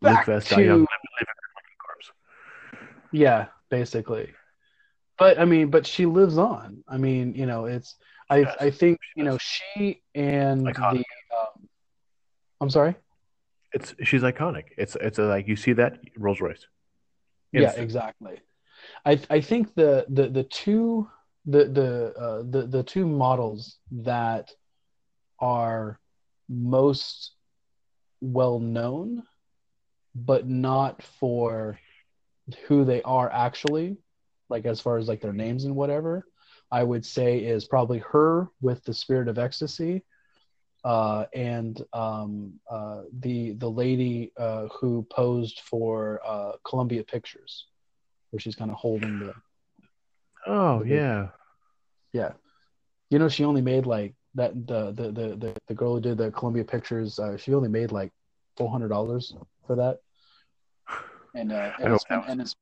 back 0.01 0.26
to 0.26 0.32
live, 0.32 0.68
live 0.68 0.78
in 0.80 0.86
corpse. 1.84 2.12
yeah, 3.12 3.47
basically. 3.70 4.34
But 5.18 5.39
I 5.39 5.45
mean, 5.45 5.70
but 5.70 5.86
she 5.86 6.05
lives 6.05 6.38
on. 6.38 6.84
I 6.88 6.97
mean, 6.97 7.34
you 7.34 7.45
know, 7.45 7.65
it's 7.65 7.95
I 8.30 8.39
Yes, 8.39 8.55
I 8.59 8.70
think 8.70 8.99
you 9.15 9.24
know 9.24 9.38
she 9.39 10.01
and 10.13 10.68
Iconic. 10.68 11.03
the 11.30 11.38
um, 11.38 11.70
I'm 12.61 12.70
sorry. 12.70 12.95
It's 13.74 13.95
she's 14.03 14.22
iconic. 14.22 14.65
It's 14.78 14.95
it's 15.01 15.20
a, 15.20 15.24
like 15.24 15.47
you 15.47 15.55
see 15.55 15.74
that 15.74 15.99
Rolls 16.18 16.39
Royce. 16.39 16.68
Yeah, 17.51 17.72
exactly. 17.72 18.39
I 19.05 19.20
I 19.30 19.41
think 19.41 19.74
the 19.76 20.05
the 20.09 20.30
the 20.30 20.43
two 20.43 21.09
the 21.45 21.65
the 21.65 22.13
uh, 22.18 22.43
the 22.49 22.68
the 22.68 22.84
two 22.84 23.07
models 23.07 23.78
that 23.91 24.51
are 25.39 25.99
most 26.49 27.32
well 28.22 28.59
known, 28.59 29.24
but 30.15 30.47
not 30.47 31.01
for 31.01 31.80
who 32.68 32.86
they 32.86 33.01
are 33.01 33.32
actually, 33.32 33.97
like 34.50 34.66
as 34.66 34.80
far 34.80 34.98
as 34.98 35.08
like 35.08 35.22
their 35.22 35.34
names 35.34 35.66
and 35.66 35.76
whatever, 35.76 36.26
I 36.72 36.84
would 36.84 37.06
say 37.06 37.39
is 37.39 37.66
probably 37.66 38.00
her 38.00 38.50
with 38.62 38.84
the 38.84 38.93
Spirit 38.93 39.28
of 39.28 39.38
Ecstasy, 39.38 40.04
uh, 40.84 41.26
and 41.34 41.82
um, 41.93 42.54
uh, 42.70 43.04
the 43.20 43.54
the 43.54 43.70
lady 43.70 44.32
uh, 44.38 44.68
who 44.68 45.06
posed 45.10 45.62
for 45.62 46.22
uh, 46.26 46.54
Columbia 46.64 47.04
Pictures, 47.04 47.68
where 48.30 48.39
she's 48.39 48.56
kind 48.56 48.72
of 48.72 48.78
holding 48.78 49.20
the 49.20 49.34
Oh 50.45 50.84
the- 50.84 50.89
yeah. 50.89 51.28
yeah. 52.14 52.34
You 53.10 53.20
know, 53.20 53.30
she 53.30 53.43
only 53.45 53.62
made 53.62 53.86
like 53.86 54.16
that 54.36 54.54
the 54.68 54.91
the 54.91 55.12
the 55.12 55.36
the, 55.36 55.56
the 55.68 55.74
girl 55.74 55.95
who 55.95 56.02
did 56.02 56.18
the 56.18 56.32
Columbia 56.32 56.64
Pictures. 56.64 57.20
Uh, 57.20 57.38
she 57.38 57.54
only 57.54 57.70
made 57.70 57.91
like 57.91 58.12
four 58.56 58.70
hundred 58.70 58.89
dollars 58.89 59.36
for 59.66 59.76
that, 59.76 60.00
and 61.34 61.52
uh, 61.52 61.72
and 61.80 61.93
it's, 61.93 62.04
that 62.10 62.28
and 62.28 62.41
it's 62.41 62.56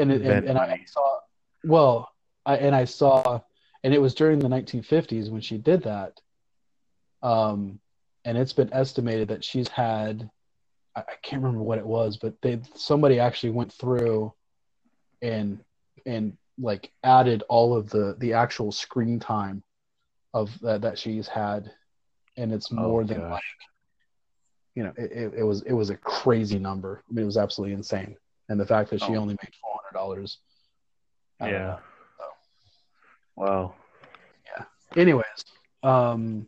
and 0.00 0.12
it, 0.12 0.22
and, 0.22 0.46
and 0.48 0.58
I 0.58 0.82
saw 0.86 1.18
well, 1.64 2.10
I 2.46 2.56
and 2.56 2.74
I 2.74 2.84
saw, 2.84 3.40
and 3.84 3.94
it 3.94 4.00
was 4.00 4.14
during 4.14 4.38
the 4.38 4.48
nineteen 4.48 4.82
fifties 4.82 5.30
when 5.30 5.40
she 5.40 5.58
did 5.58 5.82
that. 5.84 6.20
Um, 7.22 7.78
and 8.24 8.36
it's 8.38 8.52
been 8.52 8.72
estimated 8.72 9.28
that 9.28 9.44
she's 9.44 9.68
had, 9.68 10.30
I, 10.96 11.00
I 11.00 11.14
can't 11.22 11.42
remember 11.42 11.62
what 11.62 11.78
it 11.78 11.86
was, 11.86 12.16
but 12.16 12.34
they 12.42 12.60
somebody 12.74 13.18
actually 13.20 13.50
went 13.50 13.72
through, 13.72 14.32
and 15.22 15.60
and 16.06 16.36
like 16.58 16.90
added 17.04 17.42
all 17.48 17.76
of 17.76 17.90
the 17.90 18.16
the 18.18 18.32
actual 18.34 18.72
screen 18.72 19.18
time 19.20 19.62
of 20.34 20.50
that 20.60 20.82
that 20.82 20.98
she's 20.98 21.26
had 21.26 21.70
and 22.36 22.52
it's 22.52 22.70
more 22.70 23.00
oh 23.00 23.04
than 23.04 23.18
gosh. 23.18 23.30
like 23.32 23.42
you 24.74 24.82
know 24.84 24.92
it, 24.96 25.10
it, 25.10 25.34
it 25.38 25.42
was 25.42 25.62
it 25.62 25.72
was 25.72 25.90
a 25.90 25.96
crazy 25.96 26.58
number 26.58 27.02
i 27.08 27.12
mean 27.12 27.22
it 27.22 27.26
was 27.26 27.36
absolutely 27.36 27.74
insane 27.74 28.14
and 28.48 28.60
the 28.60 28.66
fact 28.66 28.90
that 28.90 29.00
she 29.00 29.12
Oh. 29.12 29.16
only 29.16 29.34
made 29.42 29.54
four 29.60 29.79
hundred 29.90 29.98
dollars 29.98 30.38
Yeah. 31.40 31.78
Wow. 33.36 33.74
Yeah. 34.46 34.64
Anyways 34.96 35.44
um 35.82 36.46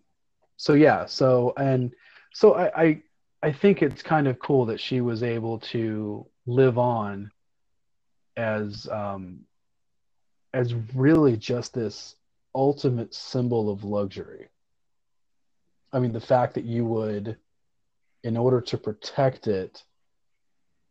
so 0.57 0.75
yeah 0.75 1.07
so 1.07 1.55
and 1.57 1.93
so 2.33 2.55
I, 2.55 2.83
I 2.83 3.03
i 3.43 3.53
think 3.53 3.83
it's 3.83 4.03
kind 4.03 4.29
of 4.29 4.39
cool 4.39 4.67
that 4.67 4.81
she 4.81 5.01
was 5.01 5.23
able 5.23 5.59
to 5.61 6.27
live 6.47 6.79
on 6.79 7.31
as 8.37 8.87
um 8.89 9.41
as 10.55 10.75
really 10.95 11.37
just 11.37 11.73
this 11.73 12.17
ultimate 12.55 13.15
symbol 13.15 13.71
of 13.71 13.85
luxury 13.85 14.49
i 15.93 15.99
mean 15.99 16.13
the 16.13 16.21
fact 16.21 16.55
that 16.55 16.65
you 16.65 16.85
would 16.85 17.37
in 18.23 18.37
order 18.37 18.61
to 18.61 18.77
protect 18.77 19.47
it 19.47 19.83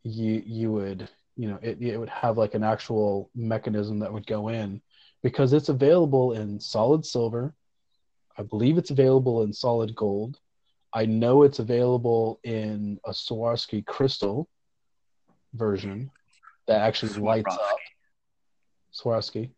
you 0.03 0.41
you 0.45 0.71
would 0.71 1.07
you 1.35 1.47
know 1.49 1.59
it, 1.61 1.81
it 1.81 1.97
would 1.97 2.09
have 2.09 2.37
like 2.37 2.53
an 2.53 2.63
actual 2.63 3.29
mechanism 3.35 3.99
that 3.99 4.11
would 4.11 4.27
go 4.27 4.49
in 4.49 4.81
because 5.23 5.53
it's 5.53 5.69
available 5.69 6.33
in 6.33 6.59
solid 6.59 7.05
silver 7.05 7.53
i 8.37 8.43
believe 8.43 8.77
it's 8.77 8.91
available 8.91 9.43
in 9.43 9.53
solid 9.53 9.95
gold 9.95 10.39
i 10.93 11.05
know 11.05 11.43
it's 11.43 11.59
available 11.59 12.39
in 12.43 12.99
a 13.05 13.11
swarovski 13.11 13.85
crystal 13.85 14.49
version 15.53 16.09
that 16.67 16.81
actually 16.81 17.13
lights 17.21 17.55
up 17.55 17.77
swarovski 18.93 19.49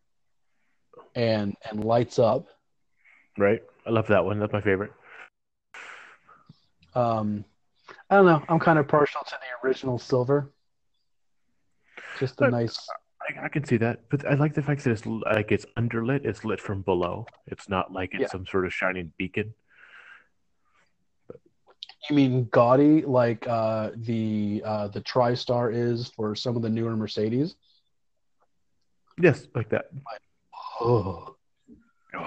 and 1.15 1.55
and 1.69 1.83
lights 1.83 2.19
up. 2.19 2.47
Right. 3.37 3.61
I 3.85 3.89
love 3.89 4.07
that 4.07 4.23
one. 4.23 4.39
That's 4.39 4.53
my 4.53 4.61
favorite. 4.61 4.91
Um, 6.95 7.43
I 8.09 8.15
don't 8.15 8.25
know. 8.25 8.43
I'm 8.47 8.59
kind 8.59 8.79
of 8.79 8.87
partial 8.87 9.21
to 9.27 9.31
the 9.31 9.67
original 9.67 9.97
silver. 9.97 10.51
Just 12.19 12.39
a 12.41 12.45
But- 12.45 12.51
nice. 12.51 12.87
I, 13.39 13.45
I 13.45 13.47
can 13.47 13.63
see 13.63 13.77
that, 13.77 14.01
but 14.09 14.25
I 14.27 14.33
like 14.33 14.53
the 14.53 14.61
fact 14.61 14.83
that 14.83 14.91
it's 14.91 15.05
like 15.05 15.51
it's 15.53 15.65
underlit. 15.77 16.25
It's 16.25 16.43
lit 16.43 16.59
from 16.59 16.81
below. 16.81 17.25
It's 17.47 17.69
not 17.69 17.93
like 17.93 18.09
it's 18.13 18.21
Yeah. 18.23 18.27
some 18.27 18.45
sort 18.45 18.65
of 18.65 18.73
shining 18.73 19.13
beacon. 19.17 19.53
You 22.09 22.15
mean 22.17 22.49
gaudy 22.51 23.01
like 23.03 23.47
uh, 23.47 23.91
the 23.95 24.61
uh, 24.65 24.87
the 24.89 24.99
TriStar 24.99 25.73
is 25.73 26.09
for 26.09 26.35
some 26.35 26.57
of 26.57 26.61
the 26.63 26.69
newer 26.69 26.97
Mercedes? 26.97 27.55
Yes, 29.21 29.47
like 29.55 29.69
that. 29.69 29.85
Oh, 30.81 31.37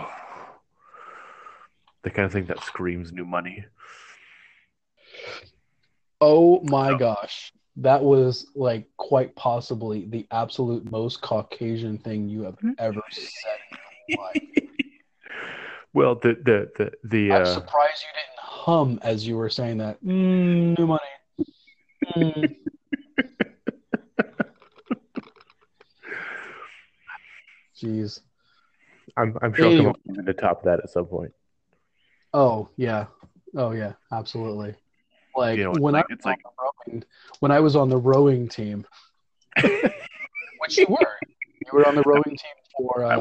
The 2.05 2.11
kind 2.11 2.25
of 2.25 2.33
thing 2.33 2.47
that 2.47 2.63
screams 2.65 3.13
new 3.13 3.27
money. 3.27 3.67
oh 6.23 6.61
my 6.63 6.97
gosh. 6.97 7.53
That 7.77 8.03
was 8.03 8.47
like 8.55 8.89
quite 8.97 9.35
possibly 9.37 10.07
the 10.07 10.27
absolute 10.31 10.91
most 10.91 11.21
Caucasian 11.21 11.99
thing 11.99 12.29
you 12.29 12.43
have 12.43 12.57
ever 12.79 13.03
said 13.11 13.59
in 13.71 13.77
your 14.09 14.19
life. 14.25 14.43
Well, 15.93 16.15
the 16.15 16.37
the 16.45 16.71
the 16.79 16.93
the 17.05 17.33
I'm 17.33 17.43
uh, 17.43 17.45
surprised 17.45 18.03
you 18.03 18.09
didn't 18.15 18.39
hum 18.39 18.99
as 19.03 19.27
you 19.27 19.37
were 19.37 19.51
saying 19.51 19.79
that. 19.79 20.03
Mm, 20.05 20.79
new 20.79 20.87
money. 20.87 21.01
Mm. 22.17 22.55
Jeez. 27.79 28.21
I'm 29.19 29.37
I'm 29.43 29.55
sure 29.55 29.67
I'll 29.67 29.71
come 29.73 29.87
Anyway. 29.87 29.91
up 29.91 30.01
with 30.07 30.27
the 30.27 30.33
top 30.35 30.59
of 30.59 30.65
that 30.65 30.81
at 30.81 30.91
some 30.91 31.07
point. 31.07 31.33
Oh 32.33 32.69
yeah. 32.77 33.07
Oh 33.55 33.71
yeah. 33.73 33.93
Absolutely. 34.13 34.75
Like 35.37 35.59
You 35.59 35.65
know, 35.65 35.73
when 35.79 35.95
like- 35.95 36.07
I 36.11 36.15
was 36.15 36.25
like- 36.25 36.43
the 36.43 36.51
rowing, 36.93 37.05
when 37.41 37.51
I 37.53 37.61
was 37.61 37.77
on 37.77 37.89
the 37.89 37.97
rowing 37.99 38.49
team, 38.49 38.87
which 39.63 40.79
you 40.79 40.87
were, 40.89 40.99
you 41.61 41.71
were 41.73 41.87
on 41.87 41.95
the 41.95 42.03
rowing 42.03 42.23
team 42.25 42.57
for 42.77 43.05
I 43.05 43.15
uh, 43.17 43.21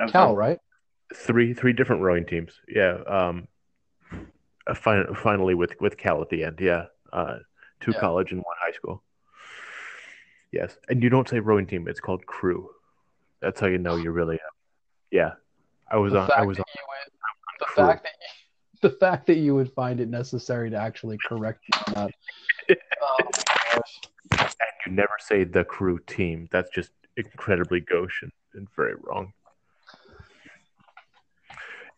I 0.00 0.02
was 0.04 0.12
Cal, 0.12 0.30
on 0.30 0.36
right? 0.36 0.58
Three 1.14 1.54
three 1.54 1.72
different 1.72 2.02
rowing 2.02 2.26
teams. 2.26 2.52
Yeah. 2.68 2.98
Um. 3.06 3.48
fin- 4.74 5.14
finally 5.14 5.54
with 5.54 5.80
with 5.80 5.96
Cal 5.96 6.20
at 6.20 6.28
the 6.28 6.44
end. 6.44 6.58
Yeah. 6.60 6.86
Uh, 7.12 7.38
two 7.80 7.92
Yeah. 7.92 8.00
college 8.00 8.32
and 8.32 8.40
one 8.40 8.56
high 8.60 8.72
school. 8.72 9.02
Yes, 10.52 10.76
and 10.88 11.02
you 11.02 11.08
don't 11.10 11.28
say 11.28 11.38
rowing 11.40 11.66
team. 11.66 11.88
It's 11.88 12.00
called 12.00 12.24
crew. 12.26 12.70
That's 13.40 13.60
how 13.60 13.66
you 13.66 13.78
know 13.78 13.96
you're 13.96 14.12
really. 14.12 14.38
yeah. 15.10 15.32
I 15.90 15.96
was 15.98 16.12
The 16.12 16.20
on. 16.20 16.30
I 16.36 16.42
was 16.42 16.58
on. 16.58 16.64
would, 16.66 17.12
the 17.60 17.64
crew. 17.66 17.86
fact 17.86 18.02
that 18.02 18.12
you, 18.20 18.45
the 18.82 18.90
fact 18.90 19.26
that 19.26 19.36
you 19.36 19.54
would 19.54 19.72
find 19.72 20.00
it 20.00 20.08
necessary 20.08 20.70
to 20.70 20.76
actually 20.76 21.18
correct 21.26 21.62
me 21.72 21.80
on 21.86 21.94
that. 22.68 22.78
Oh. 23.02 23.18
And 24.32 24.50
you 24.86 24.92
never 24.92 25.16
say 25.20 25.44
the 25.44 25.64
crew 25.64 25.98
team. 26.06 26.48
That's 26.50 26.70
just 26.70 26.90
incredibly 27.16 27.80
gauche 27.80 28.22
and, 28.22 28.32
and 28.54 28.68
very 28.74 28.94
wrong. 29.02 29.32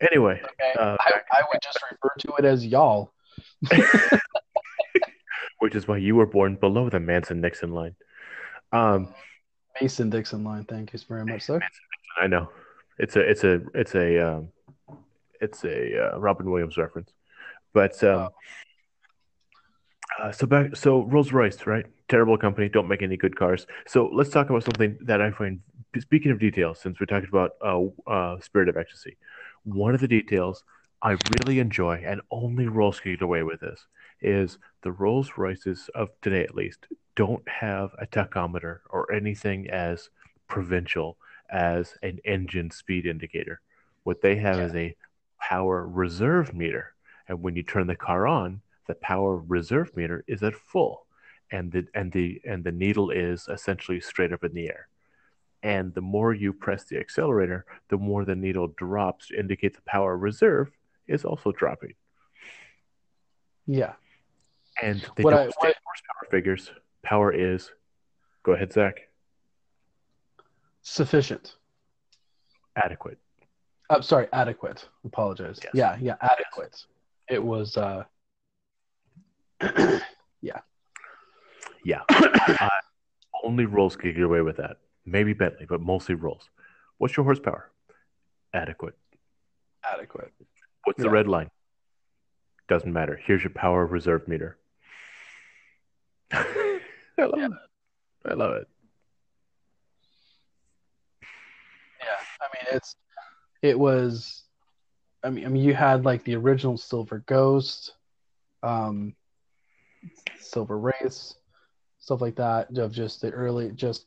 Anyway, 0.01 0.41
Okay. 0.41 0.75
uh, 0.79 0.97
I, 1.01 1.13
I 1.33 1.43
would 1.51 1.61
just 1.63 1.79
refer 1.91 2.11
to 2.21 2.35
it 2.39 2.45
as 2.45 2.65
y'all. 2.65 3.13
which 5.59 5.75
is 5.75 5.89
why 5.89 5.97
you 5.97 6.15
were 6.15 6.27
born 6.27 6.57
below 6.57 6.89
the 6.89 7.01
Manson 7.01 7.41
Nixon 7.41 7.73
line. 7.73 7.97
Um, 8.73 9.13
Mason 9.81 10.11
Dixon 10.11 10.45
line. 10.45 10.65
Thank 10.65 10.93
you 10.93 10.99
very 11.09 11.25
much, 11.25 11.43
sir. 11.43 11.61
I 12.21 12.27
know 12.27 12.51
it's 12.99 13.17
a 13.17 13.21
it's 13.21 13.45
a 13.45 13.63
it's 13.75 13.95
a 13.95 14.19
um, 14.19 14.49
it's 15.41 15.65
a 15.65 16.15
uh, 16.15 16.19
Robin 16.19 16.51
Williams 16.51 16.77
reference, 16.77 17.13
but 17.73 18.03
um, 18.05 18.29
uh, 20.19 20.33
so 20.33 20.47
back 20.47 20.77
so 20.77 21.03
Rolls 21.05 21.33
Royce, 21.33 21.67
right? 21.67 21.87
Terrible 22.09 22.39
company, 22.39 22.69
don't 22.69 22.89
make 22.89 23.03
any 23.03 23.17
good 23.17 23.37
cars. 23.37 23.67
So 23.87 24.11
let's 24.13 24.31
talk 24.31 24.51
about 24.51 24.65
something 24.65 24.99
that 25.03 25.21
I 25.21 25.31
find. 25.31 25.61
Speaking 25.99 26.31
of 26.31 26.39
details, 26.39 26.81
since 26.81 27.01
we're 27.01 27.07
talking 27.07 27.31
about 27.31 27.53
uh, 27.65 28.11
uh, 28.11 28.41
Spirit 28.41 28.69
of 28.69 28.77
Ecstasy, 28.77 29.17
one 29.65 29.95
of 29.95 30.01
the 30.01 30.09
details 30.09 30.63
I 31.01 31.17
really 31.39 31.61
enjoy, 31.61 32.03
and 32.05 32.21
only 32.31 32.67
Rolls 32.67 33.01
can 33.01 33.13
get 33.13 33.23
away 33.23 33.43
with 33.43 33.61
this, 33.61 33.87
is 34.21 34.59
the 34.83 34.93
Rolls 34.93 35.33
Royces 35.37 35.89
of 35.95 36.11
today, 36.21 36.43
at 36.43 36.55
least, 36.55 36.87
don't 37.15 37.47
have 37.49 37.91
a 37.99 38.07
tachometer 38.07 38.81
or 38.91 39.13
anything 39.13 39.71
as 39.71 40.11
provincial 40.49 41.17
as 41.51 41.95
an 42.03 42.19
engine 42.25 42.71
speed 42.71 43.07
indicator. 43.07 43.61
What 44.03 44.21
they 44.21 44.37
have 44.37 44.59
is 44.59 44.75
a 44.75 44.97
power 45.49 45.87
reserve 45.87 46.55
meter. 46.55 46.93
And 47.29 47.43
when 47.43 47.57
you 47.57 47.63
turn 47.63 47.87
the 47.87 47.97
car 47.97 48.27
on, 48.27 48.61
the 48.87 48.95
power 48.97 49.37
reserve 49.37 49.97
meter 49.97 50.25
is 50.27 50.43
at 50.43 50.55
full. 50.55 51.07
And 51.51 51.73
the 51.73 51.87
and 51.95 52.13
the 52.13 52.41
and 52.45 52.63
the 52.63 52.73
needle 52.73 53.11
is 53.11 53.49
essentially 53.49 54.01
straight 54.01 54.33
up 54.33 54.45
in 54.45 54.53
the 54.53 54.67
air. 54.69 54.89
And 55.63 55.95
the 55.95 56.03
more 56.03 56.35
you 56.35 56.53
press 56.53 56.85
the 56.85 56.99
accelerator, 56.99 57.65
the 57.89 57.97
more 57.97 58.25
the 58.25 58.35
needle 58.37 58.69
drops 58.69 59.29
to 59.29 59.39
indicate 59.39 59.75
the 59.75 59.83
power 59.83 60.17
reserve 60.17 60.71
is 61.07 61.25
also 61.25 61.53
dropping. 61.53 61.95
Yeah. 63.67 63.95
And 64.83 65.01
they 65.17 65.23
What 65.23 65.31
don't 65.31 65.41
I- 65.41 65.47
what- 65.47 65.77
horsepower 65.85 66.31
figures. 66.31 66.71
Power 67.03 67.33
is 67.33 67.73
go 68.43 68.53
ahead, 68.53 68.73
Zach. 68.73 69.09
Sufficient. 70.83 71.57
Adequate. 72.77 73.19
I'm 73.91 74.03
sorry, 74.03 74.29
adequate. 74.33 74.87
Apologize. 75.05 75.59
Yes. 75.63 75.73
Yeah, 75.75 75.97
yeah, 76.01 76.17
adequate. 76.21 76.85
It 77.29 77.43
was 77.43 77.77
uh 77.77 78.05
Yeah. 80.41 80.61
Yeah. 81.85 82.03
uh, 82.11 82.69
only 83.43 83.65
Rolls 83.67 83.97
could 83.97 84.15
get 84.15 84.25
away 84.25 84.43
with 84.43 84.57
that. 84.59 84.77
Maybe 85.07 85.33
Bentley, 85.33 85.67
but 85.69 85.81
mostly 85.81 86.15
Rolls. 86.15 86.49
What's 86.99 87.17
your 87.17 87.25
horsepower? 87.25 87.71
Adequate. 88.53 88.95
adequate. 89.85 90.33
What's 90.85 91.03
the 91.03 91.11
red 91.11 91.27
line? 91.29 91.51
Doesn't 92.69 92.93
matter. 92.93 93.19
Here's 93.25 93.43
your 93.43 93.51
power 93.53 93.87
reserve 93.87 94.27
meter. 94.29 94.59
I 96.33 96.81
love 97.19 97.33
Yeah. 97.39 97.47
it. 97.47 97.53
I 98.31 98.35
love 98.35 98.53
it. 98.57 98.69
Yeah. 102.01 102.07
I 102.41 102.47
mean 102.55 102.77
it's 102.77 102.97
it 103.63 103.79
was 103.79 104.45
I 105.23 105.31
mean 105.31 105.45
I 105.47 105.49
mean 105.49 105.63
you 105.63 105.75
had 105.75 106.05
like 106.05 106.25
the 106.25 106.37
original 106.37 106.77
Silver 106.77 107.23
Ghost, 107.27 107.95
um 108.63 109.15
Silver 110.39 110.79
Wraith, 110.79 111.35
stuff 111.99 112.21
like 112.21 112.37
that 112.37 112.77
of 112.77 112.93
just 112.93 113.21
the 113.21 113.31
early 113.31 113.71
just 113.73 114.07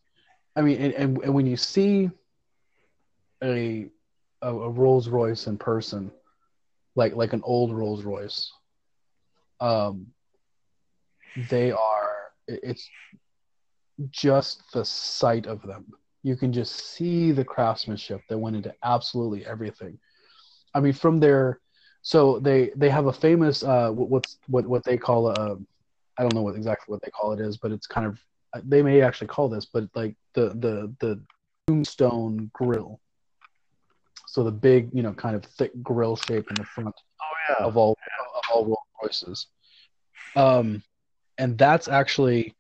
I 0.56 0.62
mean 0.62 0.78
and, 0.82 0.94
and, 0.94 1.24
and 1.24 1.34
when 1.34 1.46
you 1.46 1.58
see 1.58 2.10
a, 3.44 3.90
a 4.42 4.48
a 4.48 4.70
Rolls 4.70 5.10
Royce 5.10 5.48
in 5.48 5.58
person, 5.58 6.12
like 6.96 7.16
like 7.16 7.34
an 7.34 7.42
old 7.44 7.74
Rolls 7.74 8.04
Royce, 8.04 8.52
um 9.60 10.08
they 11.50 11.72
are 11.72 12.32
it's 12.48 12.90
just 14.10 14.64
the 14.74 14.84
sight 14.84 15.46
of 15.46 15.62
them 15.62 15.94
you 16.24 16.36
can 16.36 16.52
just 16.54 16.76
see 16.76 17.32
the 17.32 17.44
craftsmanship 17.44 18.22
that 18.30 18.38
went 18.38 18.56
into 18.56 18.74
absolutely 18.84 19.46
everything 19.46 19.98
i 20.74 20.80
mean 20.80 20.94
from 20.94 21.20
their 21.20 21.60
so 22.02 22.40
they 22.40 22.72
they 22.76 22.90
have 22.90 23.08
a 23.08 23.14
famous 23.14 23.64
uh 23.64 23.90
what's 23.92 24.38
what 24.48 24.66
what 24.68 24.84
they 24.84 24.98
call 24.98 25.28
a 25.30 25.58
i 26.18 26.22
don't 26.22 26.34
know 26.34 26.42
what 26.42 26.56
exactly 26.56 26.92
what 26.92 27.02
they 27.02 27.12
call 27.12 27.32
it 27.32 27.40
is 27.40 27.58
but 27.58 27.72
it's 27.72 27.88
kind 27.88 28.06
of 28.08 28.20
they 28.66 28.82
may 28.82 29.02
actually 29.02 29.28
call 29.28 29.48
this 29.50 29.66
but 29.66 29.88
like 29.96 30.16
the 30.34 30.50
the 30.60 30.94
the 31.00 31.22
tombstone 31.68 32.50
grill 32.54 33.00
so 34.28 34.44
the 34.44 34.52
big 34.52 34.90
you 34.94 35.02
know 35.04 35.14
kind 35.14 35.36
of 35.36 35.44
thick 35.44 35.72
grill 35.82 36.16
shape 36.16 36.50
in 36.50 36.56
the 36.56 36.64
front 36.64 36.96
Oh 37.22 37.54
yeah. 37.60 37.66
of 37.66 37.78
all 37.78 37.92
of 37.92 38.44
all 38.52 38.66
Rolls 38.66 38.78
Royces. 39.02 39.48
Um, 40.36 40.84
and 41.38 41.58
that's 41.58 41.88
actually 41.88 42.56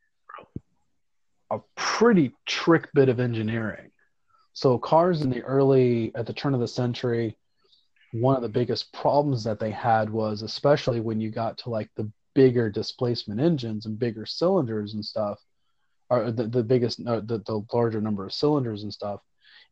a 1.51 1.59
pretty 1.75 2.33
trick 2.45 2.89
bit 2.93 3.09
of 3.09 3.19
engineering. 3.19 3.91
So 4.53 4.77
cars 4.77 5.21
in 5.21 5.29
the 5.29 5.43
early 5.43 6.11
at 6.15 6.25
the 6.25 6.33
turn 6.33 6.53
of 6.53 6.59
the 6.59 6.67
century, 6.67 7.37
one 8.13 8.35
of 8.35 8.41
the 8.41 8.49
biggest 8.49 8.91
problems 8.93 9.43
that 9.43 9.59
they 9.59 9.71
had 9.71 10.09
was 10.09 10.41
especially 10.41 10.99
when 10.99 11.21
you 11.21 11.29
got 11.29 11.57
to 11.59 11.69
like 11.69 11.89
the 11.95 12.09
bigger 12.33 12.69
displacement 12.69 13.39
engines 13.39 13.85
and 13.85 13.99
bigger 13.99 14.25
cylinders 14.25 14.93
and 14.93 15.05
stuff, 15.05 15.39
or 16.09 16.31
the, 16.31 16.47
the 16.47 16.63
biggest 16.63 17.03
the, 17.03 17.41
the 17.45 17.65
larger 17.73 18.01
number 18.01 18.25
of 18.25 18.33
cylinders 18.33 18.83
and 18.83 18.93
stuff, 18.93 19.21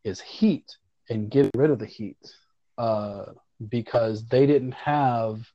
is 0.04 0.22
heat 0.22 0.78
and 1.10 1.32
getting 1.32 1.52
rid 1.56 1.72
of 1.72 1.80
the 1.80 1.86
heat. 1.86 2.18
Uh, 2.78 3.26
because 3.68 4.26
they 4.28 4.46
didn't 4.46 4.74
have 4.74 5.46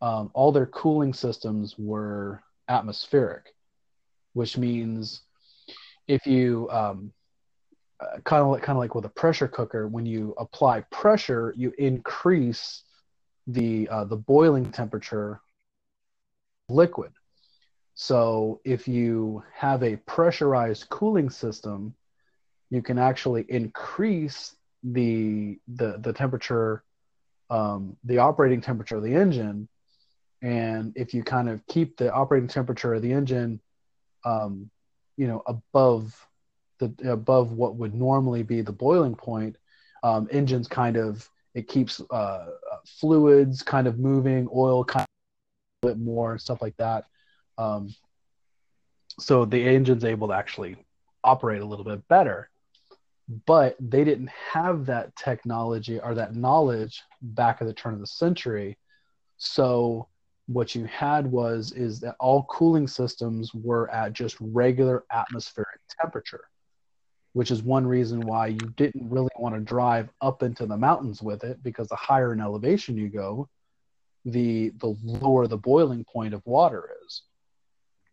um, 0.00 0.30
all 0.34 0.52
their 0.52 0.66
cooling 0.66 1.12
systems 1.12 1.74
were 1.76 2.40
atmospheric, 2.68 3.54
which 4.34 4.56
means 4.56 5.22
if 6.08 6.26
you 6.26 6.68
um, 6.70 7.12
uh, 7.98 8.18
kind 8.24 8.42
of 8.42 8.48
like 8.48 8.62
kind 8.62 8.76
of 8.76 8.80
like 8.80 8.94
with 8.94 9.06
a 9.06 9.10
pressure 9.10 9.48
cooker. 9.48 9.88
When 9.88 10.04
you 10.04 10.34
apply 10.38 10.82
pressure, 10.90 11.54
you 11.56 11.72
increase 11.78 12.82
the 13.46 13.88
uh, 13.88 14.04
the 14.04 14.16
boiling 14.16 14.70
temperature 14.70 15.40
liquid. 16.68 17.12
So 17.94 18.60
if 18.64 18.86
you 18.86 19.42
have 19.54 19.82
a 19.82 19.96
pressurized 19.96 20.90
cooling 20.90 21.30
system, 21.30 21.94
you 22.68 22.82
can 22.82 22.98
actually 22.98 23.46
increase 23.48 24.54
the 24.82 25.58
the 25.66 25.96
the 25.98 26.12
temperature, 26.12 26.84
um, 27.48 27.96
the 28.04 28.18
operating 28.18 28.60
temperature 28.60 28.96
of 28.96 29.04
the 29.04 29.14
engine, 29.14 29.68
and 30.42 30.92
if 30.96 31.14
you 31.14 31.22
kind 31.22 31.48
of 31.48 31.66
keep 31.66 31.96
the 31.96 32.12
operating 32.12 32.48
temperature 32.48 32.92
of 32.92 33.00
the 33.00 33.12
engine, 33.12 33.60
um, 34.26 34.70
you 35.16 35.26
know, 35.26 35.42
above 35.46 36.26
the 36.78 36.94
above 37.10 37.52
what 37.52 37.76
would 37.76 37.94
normally 37.94 38.42
be 38.42 38.60
the 38.60 38.72
boiling 38.72 39.14
point, 39.14 39.56
um, 40.02 40.28
engines 40.30 40.68
kind 40.68 40.96
of 40.96 41.28
it 41.54 41.68
keeps 41.68 42.02
uh, 42.10 42.50
fluids 42.86 43.62
kind 43.62 43.86
of 43.86 43.98
moving, 43.98 44.46
oil 44.54 44.84
kind 44.84 45.06
of 45.82 45.88
a 45.88 45.94
bit 45.94 45.98
more, 45.98 46.36
stuff 46.38 46.60
like 46.60 46.76
that. 46.76 47.06
Um, 47.56 47.94
so 49.18 49.46
the 49.46 49.66
engine's 49.66 50.04
able 50.04 50.28
to 50.28 50.34
actually 50.34 50.76
operate 51.24 51.62
a 51.62 51.64
little 51.64 51.84
bit 51.84 52.06
better. 52.08 52.50
But 53.46 53.76
they 53.80 54.04
didn't 54.04 54.30
have 54.52 54.86
that 54.86 55.16
technology 55.16 55.98
or 55.98 56.14
that 56.14 56.36
knowledge 56.36 57.02
back 57.22 57.60
at 57.60 57.66
the 57.66 57.72
turn 57.74 57.94
of 57.94 58.00
the 58.00 58.06
century. 58.06 58.76
So 59.38 60.08
what 60.46 60.74
you 60.74 60.84
had 60.84 61.26
was 61.26 61.72
is 61.72 62.00
that 62.00 62.16
all 62.20 62.44
cooling 62.44 62.86
systems 62.86 63.52
were 63.52 63.90
at 63.90 64.12
just 64.12 64.36
regular 64.40 65.04
atmospheric 65.10 65.80
temperature 66.00 66.44
which 67.36 67.50
is 67.50 67.62
one 67.62 67.86
reason 67.86 68.22
why 68.22 68.46
you 68.46 68.56
didn't 68.78 69.10
really 69.10 69.28
want 69.38 69.54
to 69.54 69.60
drive 69.60 70.08
up 70.22 70.42
into 70.42 70.64
the 70.64 70.74
mountains 70.74 71.20
with 71.20 71.44
it 71.44 71.62
because 71.62 71.86
the 71.88 71.94
higher 71.94 72.32
in 72.32 72.40
elevation 72.40 72.96
you 72.96 73.10
go, 73.10 73.46
the 74.24 74.70
the 74.78 74.96
lower 75.04 75.46
the 75.46 75.58
boiling 75.58 76.02
point 76.02 76.32
of 76.32 76.40
water 76.46 76.88
is. 77.04 77.24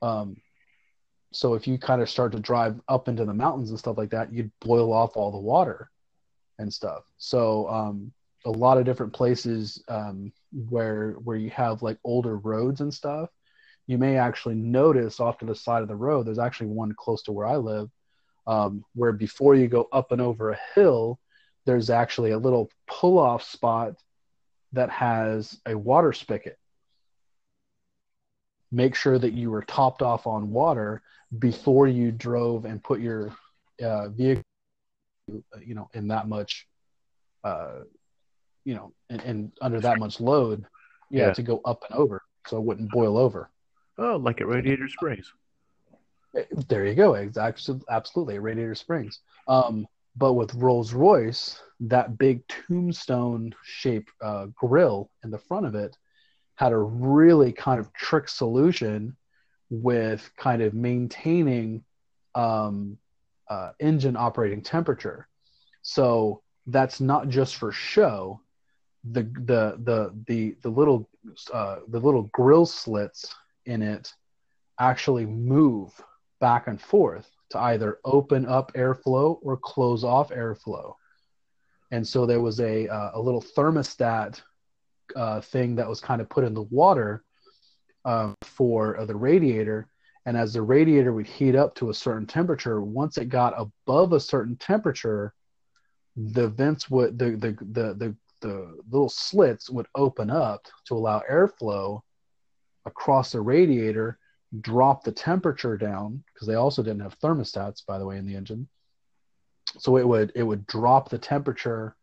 Um, 0.01 0.35
so 1.31 1.53
if 1.53 1.69
you 1.69 1.77
kind 1.77 2.01
of 2.01 2.09
start 2.09 2.33
to 2.33 2.39
drive 2.41 2.81
up 2.89 3.07
into 3.07 3.23
the 3.23 3.33
mountains 3.33 3.69
and 3.69 3.79
stuff 3.79 3.97
like 3.97 4.09
that, 4.09 4.33
you'd 4.33 4.51
boil 4.59 4.91
off 4.91 5.15
all 5.15 5.31
the 5.31 5.37
water 5.37 5.89
and 6.59 6.71
stuff. 6.73 7.03
So 7.17 7.69
um, 7.69 8.11
a 8.43 8.51
lot 8.51 8.77
of 8.77 8.83
different 8.83 9.13
places 9.13 9.81
um, 9.87 10.33
where 10.69 11.11
where 11.23 11.37
you 11.37 11.49
have 11.51 11.81
like 11.81 11.97
older 12.03 12.37
roads 12.37 12.81
and 12.81 12.93
stuff, 12.93 13.29
you 13.87 13.97
may 13.97 14.17
actually 14.17 14.55
notice 14.55 15.19
off 15.19 15.39
to 15.39 15.45
the 15.45 15.55
side 15.55 15.81
of 15.81 15.87
the 15.87 15.95
road. 15.95 16.25
There's 16.25 16.39
actually 16.39 16.67
one 16.67 16.93
close 16.93 17.23
to 17.23 17.31
where 17.31 17.47
I 17.47 17.57
live 17.57 17.89
um, 18.47 18.83
where 18.93 19.11
before 19.11 19.55
you 19.55 19.67
go 19.67 19.87
up 19.91 20.11
and 20.11 20.21
over 20.21 20.51
a 20.51 20.59
hill, 20.75 21.19
there's 21.65 21.89
actually 21.89 22.31
a 22.31 22.37
little 22.37 22.69
pull 22.87 23.17
off 23.17 23.43
spot 23.43 23.95
that 24.73 24.89
has 24.89 25.59
a 25.65 25.77
water 25.77 26.13
spigot. 26.13 26.57
Make 28.71 28.95
sure 28.95 29.17
that 29.17 29.33
you 29.33 29.51
were 29.51 29.61
topped 29.61 30.01
off 30.01 30.27
on 30.27 30.51
water 30.51 31.01
before 31.37 31.87
you 31.87 32.11
drove 32.11 32.65
and 32.65 32.83
put 32.83 32.99
your 32.99 33.33
uh, 33.81 34.09
vehicle, 34.09 34.43
you 35.61 35.75
know, 35.75 35.89
in 35.93 36.07
that 36.09 36.27
much, 36.27 36.67
uh, 37.43 37.81
you 38.65 38.75
know, 38.75 38.93
and, 39.09 39.21
and 39.21 39.51
under 39.61 39.79
that 39.79 39.99
much 39.99 40.19
load, 40.19 40.65
yeah, 41.09 41.27
yeah, 41.27 41.33
to 41.33 41.43
go 41.43 41.61
up 41.65 41.83
and 41.89 41.99
over, 41.99 42.21
so 42.47 42.57
it 42.57 42.63
wouldn't 42.63 42.91
boil 42.91 43.17
over. 43.17 43.49
Oh, 43.97 44.17
like 44.17 44.41
at 44.41 44.47
Radiator 44.47 44.87
Springs. 44.87 45.31
There 46.67 46.85
you 46.85 46.95
go. 46.95 47.13
Exactly, 47.13 47.79
absolutely, 47.89 48.39
Radiator 48.39 48.75
Springs. 48.75 49.19
Um, 49.47 49.85
but 50.15 50.33
with 50.33 50.53
Rolls 50.55 50.93
Royce, 50.93 51.61
that 51.81 52.17
big 52.17 52.47
tombstone 52.47 53.53
shaped 53.63 54.11
uh, 54.21 54.47
grill 54.55 55.09
in 55.23 55.31
the 55.31 55.37
front 55.37 55.65
of 55.65 55.75
it 55.75 55.95
had 56.55 56.71
a 56.71 56.77
really 56.77 57.51
kind 57.51 57.79
of 57.79 57.91
trick 57.93 58.29
solution 58.29 59.15
with 59.69 60.29
kind 60.37 60.61
of 60.61 60.73
maintaining 60.73 61.83
um, 62.35 62.97
uh, 63.49 63.71
engine 63.79 64.15
operating 64.15 64.61
temperature. 64.61 65.27
So 65.81 66.41
that's 66.67 67.01
not 67.01 67.29
just 67.29 67.55
for 67.55 67.71
show. 67.71 68.39
The 69.11 69.23
the 69.23 69.77
the 69.83 70.13
the 70.27 70.55
the 70.61 70.69
little 70.69 71.09
uh, 71.51 71.79
the 71.87 71.99
little 71.99 72.23
grill 72.33 72.65
slits 72.65 73.33
in 73.65 73.81
it 73.81 74.13
actually 74.79 75.25
move 75.25 75.91
back 76.39 76.67
and 76.67 76.81
forth 76.81 77.29
to 77.49 77.59
either 77.59 77.99
open 78.03 78.45
up 78.45 78.73
airflow 78.73 79.39
or 79.41 79.57
close 79.57 80.03
off 80.03 80.29
airflow. 80.29 80.95
And 81.91 82.07
so 82.07 82.25
there 82.25 82.41
was 82.41 82.59
a, 82.59 82.87
uh, 82.87 83.11
a 83.13 83.21
little 83.21 83.41
thermostat 83.41 84.41
uh, 85.15 85.41
thing 85.41 85.75
that 85.75 85.87
was 85.87 86.01
kind 86.01 86.21
of 86.21 86.29
put 86.29 86.43
in 86.43 86.55
the 86.55 86.63
water 86.63 87.23
uh, 88.03 88.33
for 88.41 88.97
uh, 88.97 89.05
the 89.05 89.15
radiator. 89.15 89.87
And 90.25 90.35
as 90.35 90.53
the 90.53 90.61
radiator 90.61 91.13
would 91.13 91.27
heat 91.27 91.55
up 91.55 91.75
to 91.75 91.91
a 91.91 91.93
certain 91.93 92.25
temperature, 92.25 92.81
once 92.81 93.17
it 93.17 93.29
got 93.29 93.53
above 93.55 94.13
a 94.13 94.19
certain 94.19 94.55
temperature, 94.55 95.33
the 96.15 96.47
vents 96.47 96.89
would 96.89 97.19
the 97.19 97.31
the 97.31 97.51
the 97.71 97.93
the, 97.93 98.15
the 98.43 98.77
little 98.91 99.09
slits 99.09 99.69
would 99.69 99.87
open 99.95 100.29
up 100.29 100.67
to 100.85 100.93
allow 100.93 101.21
airflow 101.29 102.01
across 102.85 103.31
the 103.31 103.41
radiator 103.41 104.19
drop 104.61 105.03
the 105.03 105.11
temperature 105.11 105.77
down 105.77 106.23
because 106.33 106.47
they 106.47 106.55
also 106.55 106.83
didn't 106.83 107.01
have 107.01 107.19
thermostats, 107.19 107.85
by 107.85 107.97
the 107.97 108.05
way, 108.05 108.17
in 108.17 108.25
the 108.25 108.35
engine. 108.35 108.67
So 109.79 109.97
it 109.97 110.07
would 110.07 110.31
it 110.35 110.43
would 110.43 110.67
drop 110.67 111.09
the 111.09 111.17
temperature 111.17 111.95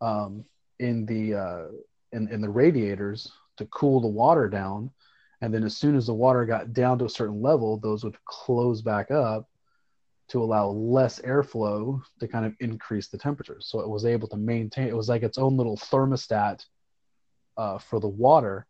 um, 0.00 0.44
in 0.78 1.06
the 1.06 1.34
uh, 1.34 1.64
in 2.12 2.28
in 2.28 2.40
the 2.40 2.50
radiators 2.50 3.32
to 3.56 3.64
cool 3.66 4.00
the 4.00 4.08
water 4.08 4.48
down, 4.48 4.90
and 5.40 5.54
then 5.54 5.64
as 5.64 5.76
soon 5.76 5.96
as 5.96 6.06
the 6.06 6.14
water 6.14 6.44
got 6.44 6.74
down 6.74 6.98
to 6.98 7.06
a 7.06 7.10
certain 7.10 7.40
level, 7.40 7.78
those 7.78 8.04
would 8.04 8.22
close 8.26 8.82
back 8.82 9.10
up 9.10 9.48
to 10.28 10.42
allow 10.42 10.68
less 10.68 11.20
airflow 11.20 12.02
to 12.20 12.28
kind 12.28 12.44
of 12.44 12.54
increase 12.60 13.08
the 13.08 13.18
temperature. 13.18 13.58
So 13.60 13.80
it 13.80 13.88
was 13.88 14.04
able 14.04 14.28
to 14.28 14.36
maintain. 14.36 14.88
It 14.88 14.96
was 14.96 15.08
like 15.08 15.22
its 15.22 15.38
own 15.38 15.56
little 15.56 15.76
thermostat 15.76 16.64
uh, 17.56 17.78
for 17.78 18.00
the 18.00 18.08
water 18.08 18.66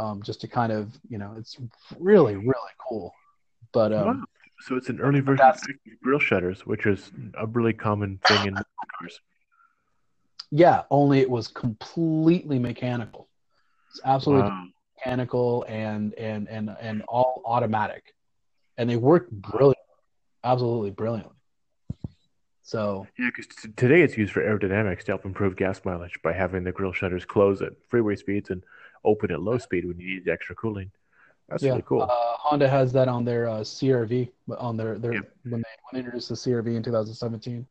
um, 0.00 0.22
just 0.22 0.40
to 0.40 0.48
kind 0.48 0.72
of 0.72 0.98
you 1.08 1.18
know 1.18 1.34
it's 1.38 1.56
really 1.98 2.36
really 2.36 2.74
cool. 2.88 3.12
But 3.72 3.92
um, 3.92 4.06
wow. 4.06 4.24
so 4.60 4.76
it's 4.76 4.88
an 4.88 5.00
early 5.00 5.20
version 5.20 5.44
of 5.46 5.56
grill 6.02 6.18
shutters, 6.18 6.66
which 6.66 6.86
is 6.86 7.12
a 7.34 7.46
really 7.46 7.72
common 7.72 8.18
thing 8.26 8.48
in 8.48 8.54
cars. 8.54 9.20
Yeah, 10.50 10.82
only 10.90 11.20
it 11.20 11.30
was 11.30 11.48
completely 11.48 12.58
mechanical. 12.58 13.28
It's 13.90 14.00
absolutely 14.04 14.50
wow. 14.50 14.64
mechanical 14.96 15.64
and 15.68 16.14
and 16.14 16.48
and 16.48 16.74
and 16.80 17.02
all 17.02 17.42
automatic, 17.44 18.14
and 18.78 18.88
they 18.88 18.96
work 18.96 19.30
brilliant, 19.30 19.78
absolutely 20.44 20.90
brilliantly. 20.90 21.34
So 22.62 23.06
yeah, 23.18 23.30
because 23.34 23.46
t- 23.48 23.72
today 23.76 24.02
it's 24.02 24.16
used 24.16 24.32
for 24.32 24.42
aerodynamics 24.42 25.00
to 25.04 25.12
help 25.12 25.24
improve 25.24 25.56
gas 25.56 25.80
mileage 25.84 26.20
by 26.22 26.32
having 26.32 26.62
the 26.62 26.72
grill 26.72 26.92
shutters 26.92 27.24
close 27.24 27.62
at 27.62 27.72
freeway 27.88 28.14
speeds 28.16 28.50
and 28.50 28.62
open 29.04 29.32
at 29.32 29.42
low 29.42 29.58
speed 29.58 29.86
when 29.86 29.98
you 29.98 30.14
need 30.14 30.28
extra 30.28 30.54
cooling. 30.54 30.90
That's 31.48 31.64
yeah. 31.64 31.70
really 31.70 31.82
cool. 31.86 32.02
Uh, 32.02 32.08
Honda 32.10 32.68
has 32.68 32.92
that 32.92 33.08
on 33.08 33.24
their 33.24 33.48
uh, 33.48 33.60
CRV, 33.60 34.30
on 34.56 34.76
their 34.76 34.98
their 34.98 35.14
yep. 35.14 35.32
when 35.42 35.62
they 35.62 35.74
when 35.90 35.94
they 35.94 35.98
introduced 35.98 36.28
the 36.28 36.36
CRV 36.36 36.76
in 36.76 36.82
2017. 36.82 37.66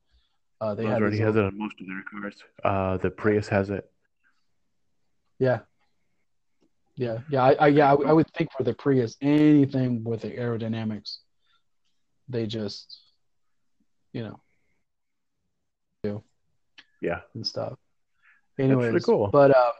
Uh, 0.62 0.76
they 0.76 0.86
already 0.86 1.20
has 1.20 1.38
it 1.38 1.46
on 1.46 1.58
most 1.58 1.80
of 1.80 1.88
their 1.88 2.04
cars. 2.12 2.36
Uh, 2.66 2.98
the 2.98 3.10
Prius 3.10 3.48
has 3.48 3.70
it. 3.70 3.90
Yeah. 5.40 5.60
Yeah, 6.96 7.20
yeah, 7.30 7.44
I, 7.44 7.54
I 7.54 7.68
yeah, 7.68 7.94
I, 7.94 8.10
I, 8.10 8.12
would 8.12 8.30
think 8.34 8.50
for 8.58 8.64
the 8.64 8.74
Prius, 8.74 9.16
anything 9.22 10.04
with 10.04 10.20
the 10.20 10.32
aerodynamics, 10.32 11.20
they 12.30 12.46
just, 12.46 13.00
you 14.14 14.24
know, 14.24 14.40
do. 16.04 16.24
Yeah, 17.02 17.22
and 17.34 17.46
stuff. 17.46 17.78
Anyways, 18.58 19.06
cool. 19.06 19.30
But 19.32 19.56
uh, 19.56 19.72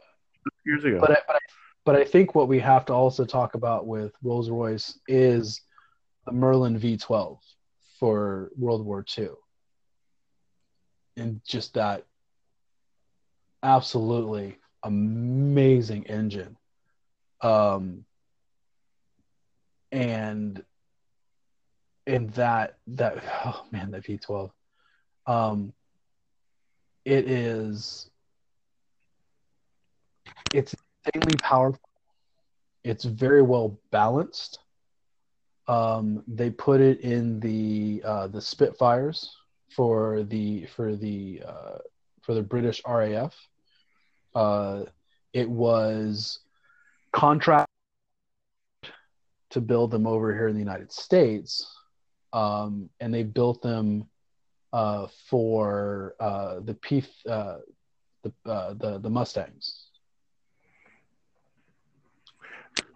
years 0.64 0.84
ago. 0.84 0.98
But 1.00 1.12
I, 1.12 1.18
but 1.26 1.36
I, 1.36 1.38
but 1.84 1.96
I 1.96 2.04
think 2.04 2.34
what 2.34 2.48
we 2.48 2.58
have 2.60 2.84
to 2.86 2.92
also 2.92 3.24
talk 3.24 3.54
about 3.54 3.86
with 3.86 4.12
Rolls 4.22 4.50
Royce 4.50 4.98
is 5.06 5.60
the 6.26 6.32
Merlin 6.32 6.78
V12 6.78 7.38
for 7.98 8.50
World 8.56 8.84
War 8.84 9.04
II, 9.16 9.30
and 11.16 11.40
just 11.46 11.74
that 11.74 12.04
absolutely 13.62 14.58
amazing 14.82 16.06
engine. 16.06 16.56
Um, 17.42 18.04
and 19.92 20.62
and 22.06 22.30
that 22.30 22.76
that 22.86 23.22
oh 23.44 23.64
man 23.70 23.90
that 23.90 24.04
V12 24.04 24.50
um 25.26 25.72
it 27.04 27.30
is 27.30 28.10
it's 30.52 30.74
insanely 31.04 31.36
powerful. 31.42 31.80
It's 32.82 33.04
very 33.04 33.42
well 33.42 33.78
balanced. 33.90 34.58
Um, 35.68 36.24
they 36.26 36.50
put 36.50 36.80
it 36.80 37.00
in 37.00 37.38
the 37.40 38.02
uh, 38.04 38.26
the 38.28 38.40
Spitfires 38.40 39.36
for 39.74 40.24
the 40.24 40.66
for 40.66 40.96
the 40.96 41.42
uh, 41.46 41.78
for 42.22 42.34
the 42.34 42.42
British 42.42 42.82
RAF. 42.86 43.34
Uh, 44.34 44.84
it 45.32 45.48
was 45.48 46.40
contract 47.12 47.68
to 49.50 49.60
build 49.60 49.90
them 49.90 50.06
over 50.06 50.32
here 50.32 50.48
in 50.48 50.54
the 50.54 50.60
United 50.60 50.92
States, 50.92 51.66
um, 52.32 52.90
and 53.00 53.12
they 53.12 53.22
built 53.22 53.62
them 53.62 54.06
uh, 54.72 55.06
for 55.28 56.14
uh, 56.20 56.60
the 56.60 56.74
P 56.74 57.04
uh, 57.28 57.58
the, 58.22 58.50
uh, 58.50 58.74
the 58.74 58.98
the 58.98 59.10
Mustangs. 59.10 59.86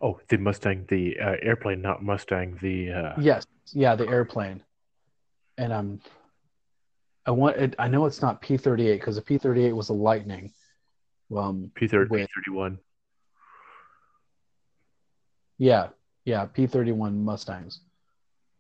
Oh, 0.01 0.21
the 0.29 0.39
Mustang, 0.39 0.85
the 0.89 1.19
uh, 1.19 1.37
airplane, 1.43 1.81
not 1.81 2.03
Mustang. 2.03 2.59
The 2.61 2.93
uh... 2.93 3.15
yes, 3.21 3.47
yeah, 3.73 3.95
the 3.97 4.09
airplane. 4.09 4.63
And 5.57 5.73
I'm, 5.73 6.01
I 7.27 7.31
want 7.31 7.57
it. 7.57 7.75
I 7.79 7.89
know 7.89 8.07
it's 8.07 8.23
not 8.23 8.41
P 8.41 8.57
thirty 8.57 8.89
eight 8.89 9.01
because 9.01 9.17
the 9.17 9.23
P 9.23 9.39
thirty 9.39 9.65
eight 9.65 9.73
was 9.73 9.89
a 9.89 9.95
Lightning. 9.95 10.53
Um, 11.35 11.71
P 11.75 11.89
thirty 11.89 12.29
one. 12.49 12.79
yeah, 15.59 15.89
yeah, 16.25 16.47
P 16.47 16.67
thirty 16.67 16.93
one 16.93 17.25
Mustangs, 17.25 17.81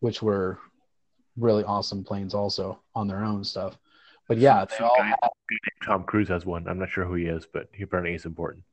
which 0.04 0.20
were 0.20 0.58
really 1.38 1.64
awesome 1.64 2.04
planes 2.04 2.34
also 2.34 2.78
on 2.94 3.08
their 3.08 3.24
own 3.24 3.42
stuff. 3.42 3.78
But 4.28 4.36
yeah, 4.36 4.66
they 4.66 4.84
all 4.84 5.02
had, 5.02 5.16
Tom 5.82 6.04
Cruise 6.04 6.28
has 6.28 6.44
one. 6.44 6.68
I'm 6.68 6.78
not 6.78 6.90
sure 6.90 7.06
who 7.06 7.14
he 7.14 7.24
is, 7.24 7.46
but 7.50 7.70
he 7.72 7.84
apparently 7.84 8.14
is 8.14 8.26
important. 8.26 8.64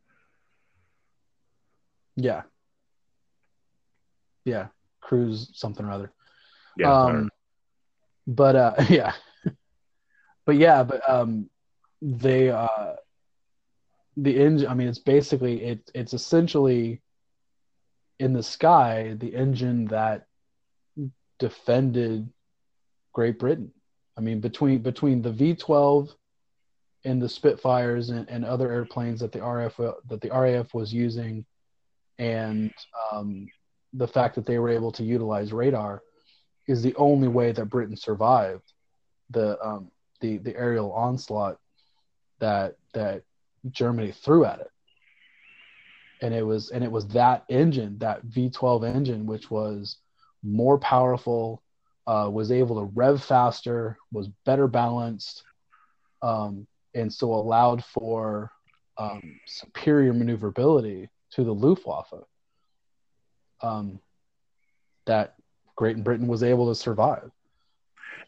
yeah, 2.17 2.41
yeah, 4.43 4.67
cruise 4.99 5.51
something 5.53 5.85
or 5.85 5.91
other. 5.91 6.11
Yeah, 6.77 6.93
um, 6.93 7.29
but 8.27 8.57
uh, 8.57 8.75
yeah, 8.89 9.13
but 10.45 10.57
yeah, 10.57 10.83
but 10.83 11.09
um, 11.09 11.49
they 12.01 12.49
uh, 12.49 12.95
the 14.17 14.37
engine. 14.37 14.67
I 14.67 14.73
mean, 14.73 14.89
it's 14.89 14.99
basically 14.99 15.63
it. 15.63 15.91
It's 15.95 16.13
essentially 16.13 17.01
in 18.19 18.33
the 18.33 18.43
sky 18.43 19.15
the 19.17 19.33
engine 19.33 19.85
that 19.85 20.27
defended 21.41 22.29
Great 23.13 23.39
Britain. 23.39 23.71
I 24.15 24.21
mean, 24.21 24.39
between 24.39 24.79
between 24.79 25.21
the 25.21 25.31
V12 25.31 26.09
and 27.03 27.19
the 27.19 27.27
Spitfires 27.27 28.11
and, 28.11 28.29
and 28.29 28.45
other 28.45 28.71
airplanes 28.71 29.19
that 29.21 29.31
the 29.31 29.41
RAF 29.41 29.75
that 29.77 30.21
the 30.21 30.29
RAF 30.29 30.73
was 30.73 30.93
using, 30.93 31.43
and 32.19 32.71
um, 33.11 33.47
the 33.93 34.07
fact 34.07 34.35
that 34.35 34.45
they 34.45 34.59
were 34.59 34.69
able 34.69 34.91
to 34.93 35.03
utilize 35.03 35.51
radar 35.51 36.03
is 36.67 36.83
the 36.83 36.95
only 36.95 37.27
way 37.27 37.51
that 37.51 37.65
Britain 37.65 37.97
survived 37.97 38.71
the 39.31 39.59
um, 39.65 39.89
the 40.21 40.37
the 40.37 40.55
aerial 40.55 40.93
onslaught 40.93 41.57
that 42.39 42.75
that 42.93 43.23
Germany 43.71 44.11
threw 44.11 44.45
at 44.45 44.59
it. 44.59 44.71
And 46.21 46.35
it 46.35 46.43
was 46.45 46.69
and 46.69 46.83
it 46.83 46.91
was 46.91 47.07
that 47.07 47.45
engine, 47.49 47.97
that 47.97 48.23
V12 48.27 48.95
engine, 48.95 49.25
which 49.25 49.49
was 49.49 49.97
more 50.43 50.77
powerful, 50.77 51.61
uh, 52.07 52.29
was 52.31 52.51
able 52.51 52.75
to 52.75 52.91
rev 52.93 53.23
faster, 53.23 53.97
was 54.11 54.27
better 54.45 54.67
balanced, 54.67 55.43
um, 56.21 56.67
and 56.93 57.11
so 57.11 57.33
allowed 57.33 57.83
for 57.83 58.51
um, 58.97 59.39
superior 59.47 60.13
maneuverability 60.13 61.09
to 61.31 61.43
the 61.43 61.53
Luftwaffe. 61.53 62.13
Um, 63.61 63.99
that 65.05 65.35
Great 65.75 66.03
Britain 66.03 66.27
was 66.27 66.43
able 66.43 66.67
to 66.69 66.75
survive. 66.75 67.31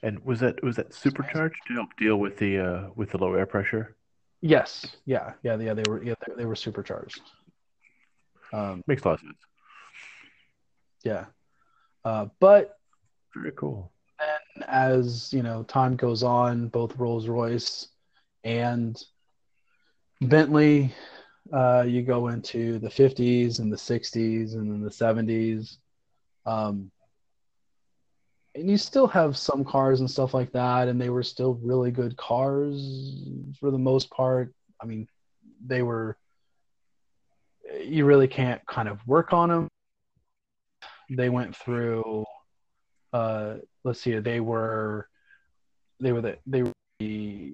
And 0.01 0.23
was 0.25 0.39
that 0.39 0.61
was 0.63 0.75
that 0.75 0.93
supercharged 0.93 1.61
to 1.67 1.73
help 1.73 1.95
deal 1.97 2.17
with 2.17 2.37
the 2.37 2.59
uh, 2.59 2.89
with 2.95 3.11
the 3.11 3.17
low 3.17 3.33
air 3.33 3.45
pressure? 3.45 3.95
Yes, 4.41 4.97
yeah, 5.05 5.33
yeah, 5.43 5.57
yeah. 5.57 5.73
They 5.73 5.83
were, 5.89 6.03
yeah, 6.03 6.15
they, 6.27 6.33
they 6.35 6.45
were 6.45 6.55
supercharged. 6.55 7.21
Um, 8.51 8.83
Makes 8.87 9.03
a 9.03 9.07
lot 9.07 9.13
of 9.13 9.19
sense. 9.21 9.37
yeah, 11.03 11.25
uh, 12.05 12.27
but 12.39 12.77
Very 13.35 13.51
cool. 13.51 13.91
And 14.19 14.65
as 14.67 15.33
you 15.33 15.43
know, 15.43 15.63
time 15.63 15.95
goes 15.95 16.23
on, 16.23 16.67
both 16.67 16.95
Rolls 16.97 17.27
Royce 17.27 17.87
and 18.43 19.01
Bentley, 20.21 20.93
uh, 21.51 21.83
you 21.87 22.03
go 22.03 22.29
into 22.29 22.79
the 22.79 22.89
50s 22.89 23.59
and 23.59 23.71
the 23.71 23.77
60s 23.77 24.53
and 24.53 24.71
then 24.71 24.81
the 24.81 24.89
70s. 24.89 25.77
Um, 26.45 26.91
and 28.55 28.69
you 28.69 28.77
still 28.77 29.07
have 29.07 29.35
some 29.35 29.65
cars 29.65 29.99
and 29.99 30.09
stuff 30.09 30.33
like 30.33 30.51
that, 30.51 30.87
and 30.87 31.01
they 31.01 31.09
were 31.09 31.23
still 31.23 31.55
really 31.55 31.91
good 31.91 32.15
cars 32.17 33.27
for 33.59 33.71
the 33.71 33.79
most 33.79 34.11
part. 34.11 34.53
I 34.81 34.85
mean, 34.85 35.07
they 35.65 35.81
were, 35.81 36.17
you 37.83 38.05
really 38.05 38.27
can't 38.27 38.63
kind 38.67 38.87
of 38.87 39.05
work 39.07 39.33
on 39.33 39.49
them. 39.49 39.67
They 41.15 41.29
went 41.29 41.55
through, 41.55 42.25
uh, 43.11 43.55
let's 43.83 44.01
see, 44.01 44.17
they 44.19 44.39
were, 44.39 45.07
they 45.99 46.11
were 46.11 46.21
the, 46.21 46.37
they 46.45 46.63
were 46.63 46.73
the, 46.99 47.53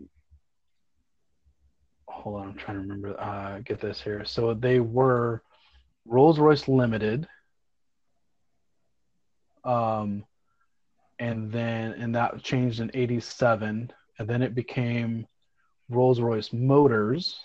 hold 2.07 2.41
on, 2.41 2.47
I'm 2.49 2.55
trying 2.55 2.77
to 2.77 2.81
remember, 2.81 3.19
uh, 3.19 3.59
get 3.59 3.79
this 3.79 4.01
here. 4.01 4.23
So 4.25 4.53
they 4.53 4.79
were 4.79 5.41
Rolls 6.05 6.39
Royce 6.39 6.67
Limited. 6.67 7.27
Um, 9.63 10.25
and 11.19 11.51
then, 11.51 11.93
and 11.93 12.15
that 12.15 12.41
changed 12.41 12.79
in 12.79 12.91
87. 12.93 13.91
And 14.17 14.27
then 14.27 14.41
it 14.41 14.55
became 14.55 15.27
Rolls 15.89 16.19
Royce 16.19 16.51
Motors. 16.53 17.37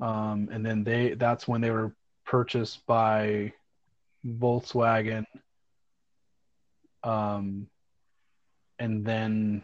Um, 0.00 0.48
and 0.52 0.64
then 0.64 0.84
they, 0.84 1.14
that's 1.14 1.46
when 1.46 1.60
they 1.60 1.70
were 1.70 1.94
purchased 2.24 2.84
by 2.86 3.52
Volkswagen. 4.26 5.24
Um, 7.02 7.68
and 8.78 9.04
then 9.04 9.62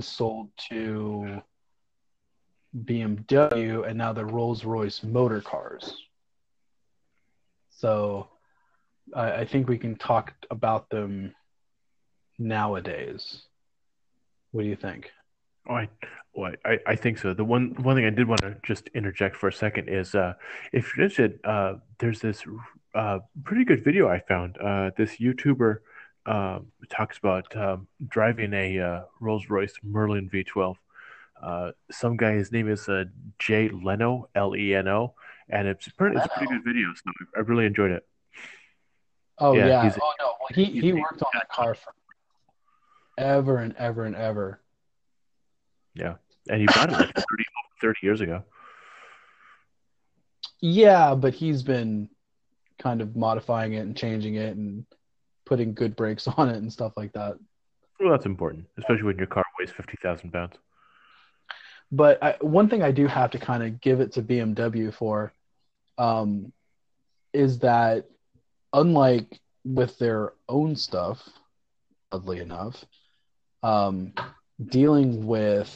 sold 0.00 0.50
to 0.70 1.42
BMW, 2.84 3.88
and 3.88 3.96
now 3.96 4.12
they're 4.12 4.26
Rolls 4.26 4.64
Royce 4.64 5.02
motor 5.02 5.40
cars. 5.40 5.94
So 7.70 8.28
I, 9.14 9.32
I 9.32 9.44
think 9.44 9.68
we 9.68 9.78
can 9.78 9.96
talk 9.96 10.34
about 10.50 10.90
them 10.90 11.34
nowadays. 12.38 13.42
What 14.52 14.62
do 14.62 14.68
you 14.68 14.76
think? 14.76 15.10
Oh, 15.68 15.74
I, 15.74 15.88
well, 16.34 16.52
I, 16.64 16.78
I 16.86 16.96
think 16.96 17.18
so. 17.18 17.34
The 17.34 17.44
one 17.44 17.74
one 17.82 17.96
thing 17.96 18.04
I 18.04 18.10
did 18.10 18.28
want 18.28 18.42
to 18.42 18.56
just 18.62 18.88
interject 18.94 19.36
for 19.36 19.48
a 19.48 19.52
second 19.52 19.88
is, 19.88 20.14
uh, 20.14 20.34
if 20.72 20.96
you're 20.96 21.04
interested, 21.04 21.40
uh, 21.44 21.74
there's 21.98 22.20
this 22.20 22.44
uh, 22.96 23.18
pretty 23.44 23.64
good 23.64 23.84
video 23.84 24.08
I 24.08 24.20
found. 24.20 24.56
Uh, 24.58 24.90
this 24.96 25.16
YouTuber 25.18 25.78
uh, 26.24 26.60
talks 26.88 27.18
about 27.18 27.54
um, 27.56 27.86
driving 28.08 28.52
a 28.54 28.80
uh, 28.80 29.02
Rolls 29.20 29.48
Royce 29.48 29.74
Merlin 29.82 30.30
V12. 30.30 30.74
Uh, 31.42 31.72
some 31.90 32.16
guy, 32.16 32.32
his 32.32 32.50
name 32.50 32.68
is 32.70 32.88
uh, 32.88 33.04
Jay 33.38 33.68
Leno, 33.68 34.28
L 34.34 34.56
E 34.56 34.74
N 34.74 34.88
O, 34.88 35.14
and 35.50 35.68
it's 35.68 35.88
pretty, 35.90 36.16
it's 36.16 36.24
a 36.24 36.28
pretty 36.30 36.52
good 36.52 36.64
video. 36.64 36.88
So 36.94 37.12
I 37.36 37.40
really 37.40 37.66
enjoyed 37.66 37.90
it. 37.90 38.06
Oh 39.38 39.54
Yeah, 39.54 39.66
yeah. 39.66 39.92
oh 40.00 40.12
no. 40.18 40.26
Well, 40.26 40.48
he 40.54 40.64
he 40.64 40.92
worked 40.94 41.22
on 41.22 41.30
that 41.34 41.50
car 41.50 41.74
for 41.74 41.92
ever 43.18 43.58
and 43.58 43.76
ever 43.76 44.04
and 44.04 44.16
ever. 44.16 44.62
Yeah, 45.94 46.14
and 46.48 46.60
he 46.60 46.66
bought 46.66 46.90
it 46.90 46.92
like 46.92 47.14
30, 47.14 47.44
30 47.82 47.98
years 48.02 48.20
ago. 48.22 48.42
Yeah, 50.60 51.14
but 51.14 51.34
he's 51.34 51.62
been 51.62 52.08
kind 52.78 53.00
of 53.00 53.16
modifying 53.16 53.74
it 53.74 53.80
and 53.80 53.96
changing 53.96 54.36
it 54.36 54.56
and 54.56 54.84
putting 55.44 55.74
good 55.74 55.96
brakes 55.96 56.26
on 56.36 56.48
it 56.48 56.56
and 56.56 56.72
stuff 56.72 56.92
like 56.96 57.12
that. 57.12 57.38
Well, 57.98 58.10
that's 58.10 58.26
important, 58.26 58.66
especially 58.78 59.04
when 59.04 59.16
your 59.18 59.26
car 59.26 59.44
weighs 59.58 59.70
50,000 59.70 60.30
pounds. 60.30 60.54
But 61.90 62.22
I, 62.22 62.36
one 62.40 62.68
thing 62.68 62.82
I 62.82 62.90
do 62.90 63.06
have 63.06 63.30
to 63.30 63.38
kind 63.38 63.62
of 63.62 63.80
give 63.80 64.00
it 64.00 64.12
to 64.12 64.22
BMW 64.22 64.92
for 64.92 65.32
um, 65.98 66.52
is 67.32 67.60
that 67.60 68.06
unlike 68.72 69.40
with 69.64 69.96
their 69.98 70.32
own 70.48 70.76
stuff, 70.76 71.26
oddly 72.12 72.40
enough, 72.40 72.84
um, 73.62 74.12
dealing 74.64 75.26
with 75.26 75.70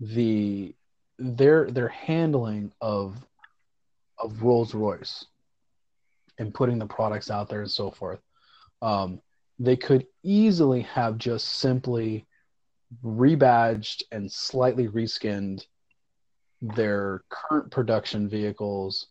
the 0.00 0.74
their 1.18 1.70
their 1.70 1.88
handling 1.88 2.72
of 2.80 3.16
of 4.18 4.42
Rolls 4.42 4.74
Royce 4.74 5.24
and 6.38 6.54
putting 6.54 6.78
the 6.78 6.86
products 6.86 7.30
out 7.30 7.48
there 7.48 7.60
and 7.60 7.70
so 7.70 7.90
forth, 7.90 8.20
um, 8.82 9.20
they 9.58 9.76
could 9.76 10.06
easily 10.22 10.82
have 10.82 11.18
just 11.18 11.48
simply 11.48 12.26
rebadged 13.04 14.02
and 14.12 14.30
slightly 14.30 14.88
reskinned 14.88 15.64
their 16.60 17.22
current 17.28 17.70
production 17.70 18.28
vehicles 18.28 19.08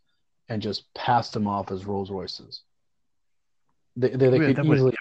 and 0.50 0.62
just 0.62 0.92
passed 0.94 1.34
them 1.34 1.48
off 1.48 1.72
as 1.72 1.86
Rolls 1.86 2.10
Royces. 2.10 2.62
They, 3.96 4.10
they, 4.10 4.30
they 4.30 4.38
Yeah, 4.38 4.54
could 4.54 4.66
easily 4.66 4.94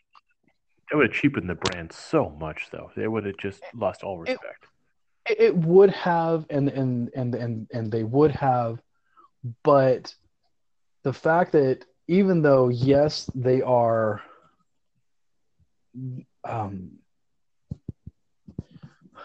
That 0.91 0.97
would 0.97 1.07
have 1.09 1.16
cheapened 1.16 1.49
the 1.49 1.55
brand 1.55 1.93
so 1.93 2.31
much, 2.31 2.68
though. 2.70 2.91
They 2.97 3.07
would 3.07 3.27
have 3.27 3.37
just 3.37 3.62
lost 3.74 4.03
all 4.03 4.18
respect. 4.18 4.66
It, 5.29 5.41
it 5.41 5.57
would 5.57 5.91
have, 5.91 6.47
and 6.51 6.68
and 6.68 7.11
and 7.14 7.35
and 7.35 7.68
and 7.72 7.91
they 7.91 8.05
would 8.05 8.31
have, 8.33 8.81
but 9.62 10.14
the 11.03 11.12
fact 11.12 11.53
that 11.53 11.85
even 12.09 12.42
though 12.42 12.68
yes, 12.68 13.30
they 13.34 13.62
are, 13.62 14.22
um, 16.44 16.90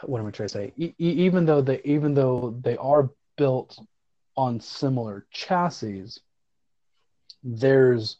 what 0.03 0.19
am 0.19 0.27
I 0.27 0.31
trying 0.31 0.49
to 0.49 0.53
say? 0.53 0.73
E- 0.77 0.93
even 0.97 1.45
though 1.45 1.61
they 1.61 1.81
even 1.83 2.13
though 2.13 2.57
they 2.61 2.77
are 2.77 3.09
built 3.37 3.79
on 4.35 4.59
similar 4.59 5.25
chassis, 5.31 6.19
there's 7.43 8.17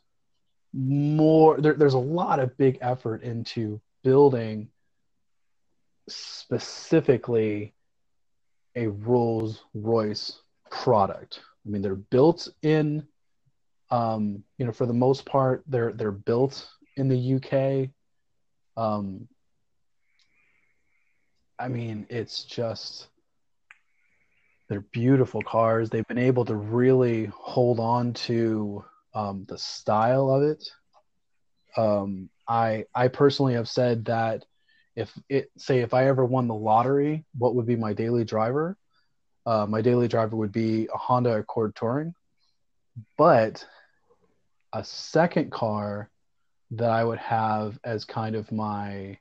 more 0.74 1.59
there, 1.59 1.74
there's 1.74 1.95
a 1.95 1.99
lot 1.99 2.39
of 2.39 2.57
big 2.57 2.78
effort 2.82 3.24
into 3.24 3.82
building 4.03 4.70
specifically 6.07 7.74
a 8.76 8.88
Rolls 8.88 9.64
Royce 9.74 10.39
product. 10.70 11.41
I 11.66 11.70
mean, 11.70 11.82
they're 11.82 11.95
built 11.95 12.47
in, 12.62 13.05
um, 13.92 14.44
you 14.58 14.66
know, 14.66 14.72
for 14.72 14.86
the 14.86 14.94
most 14.94 15.26
part, 15.26 15.64
they're 15.68 15.92
they're 15.92 16.12
built 16.12 16.68
in 16.96 17.10
the 17.10 17.36
UK. 17.36 17.89
Um, 18.82 19.28
I 21.60 21.68
mean, 21.68 22.08
it's 22.10 22.44
just 22.46 23.08
they're 24.70 24.82
beautiful 24.82 25.42
cars. 25.42 25.89
They've 25.89 26.08
been 26.08 26.18
able 26.18 26.46
to 26.46 26.56
really 26.56 27.26
hold 27.36 27.80
on 27.80 28.14
to 28.14 28.86
um, 29.14 29.46
the 29.48 29.58
style 29.58 30.30
of 30.30 30.44
it. 30.44 30.70
Um, 31.76 32.30
I 32.48 32.86
I 32.96 33.10
personally 33.10 33.54
have 33.56 33.68
said 33.68 34.06
that 34.06 34.46
if 34.96 35.14
it 35.28 35.52
say 35.58 35.80
if 35.80 35.94
I 35.94 36.08
ever 36.08 36.26
won 36.26 36.48
the 36.48 36.56
lottery, 36.56 37.26
what 37.38 37.56
would 37.56 37.66
be 37.66 37.76
my 37.76 37.94
daily 37.94 38.24
driver? 38.24 38.78
Uh, 39.46 39.66
my 39.66 39.82
daily 39.82 40.08
driver 40.08 40.38
would 40.38 40.52
be 40.52 40.88
a 40.94 40.98
Honda 40.98 41.36
Accord 41.38 41.76
Touring, 41.76 42.14
but 43.18 43.66
a 44.74 44.84
second 44.84 45.52
car 45.52 46.10
that 46.72 46.90
I 46.90 47.04
would 47.04 47.20
have 47.20 47.78
as 47.84 48.06
kind 48.06 48.36
of 48.36 48.52
my 48.52 49.18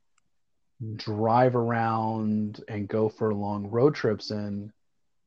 drive 0.96 1.56
around 1.56 2.62
and 2.68 2.88
go 2.88 3.08
for 3.08 3.34
long 3.34 3.66
road 3.66 3.94
trips 3.94 4.30
in 4.30 4.72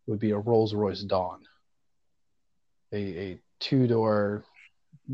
would 0.08 0.20
be 0.20 0.32
a 0.32 0.38
Rolls 0.38 0.74
Royce 0.74 1.04
Dawn, 1.04 1.42
a, 2.92 2.98
a 2.98 3.40
two 3.60 3.88
door 3.88 4.44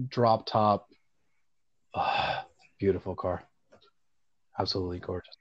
drop 0.07 0.45
top. 0.45 0.89
Ah, 1.93 2.45
beautiful 2.80 3.16
car. 3.16 3.43
Absolutely 4.60 4.99
gorgeous. 4.99 5.36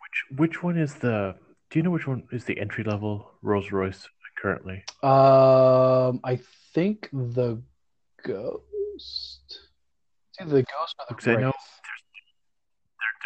Which 0.00 0.38
which 0.38 0.62
one 0.62 0.78
is 0.78 0.94
the? 0.94 1.34
Do 1.70 1.78
you 1.78 1.82
know 1.82 1.90
which 1.90 2.06
one 2.06 2.24
is 2.32 2.44
the 2.44 2.58
entry 2.58 2.84
level 2.84 3.30
Rolls 3.42 3.72
Royce 3.72 4.08
currently? 4.40 4.84
Um, 5.02 6.20
I 6.22 6.40
think 6.74 7.08
the 7.12 7.62
Ghost. 8.24 9.60
It's 10.30 10.40
either 10.40 10.50
the 10.50 10.62
Ghost 10.62 10.96
or 10.98 11.06
the 11.08 11.14
Because 11.14 11.28
I 11.28 11.34
know 11.36 11.46
Wraith. 11.46 11.54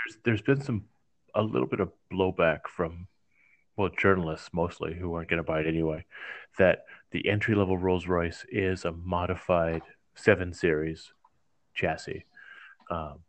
there's 0.06 0.18
there's 0.24 0.42
been 0.42 0.60
some 0.60 0.84
a 1.34 1.42
little 1.42 1.68
bit 1.68 1.80
of 1.80 1.92
blowback 2.12 2.60
from 2.68 3.06
well 3.76 3.90
journalists 3.96 4.50
mostly 4.52 4.94
who 4.94 5.14
aren't 5.14 5.28
going 5.28 5.38
to 5.38 5.44
buy 5.44 5.60
it 5.60 5.66
anyway 5.66 6.04
that 6.58 6.84
the 7.12 7.28
entry 7.28 7.54
level 7.54 7.78
Rolls 7.78 8.06
Royce 8.06 8.44
is 8.50 8.84
a 8.84 8.92
modified 8.92 9.82
seven 10.14 10.52
series 10.52 11.12
chassis 11.74 12.24
um, 12.90 13.20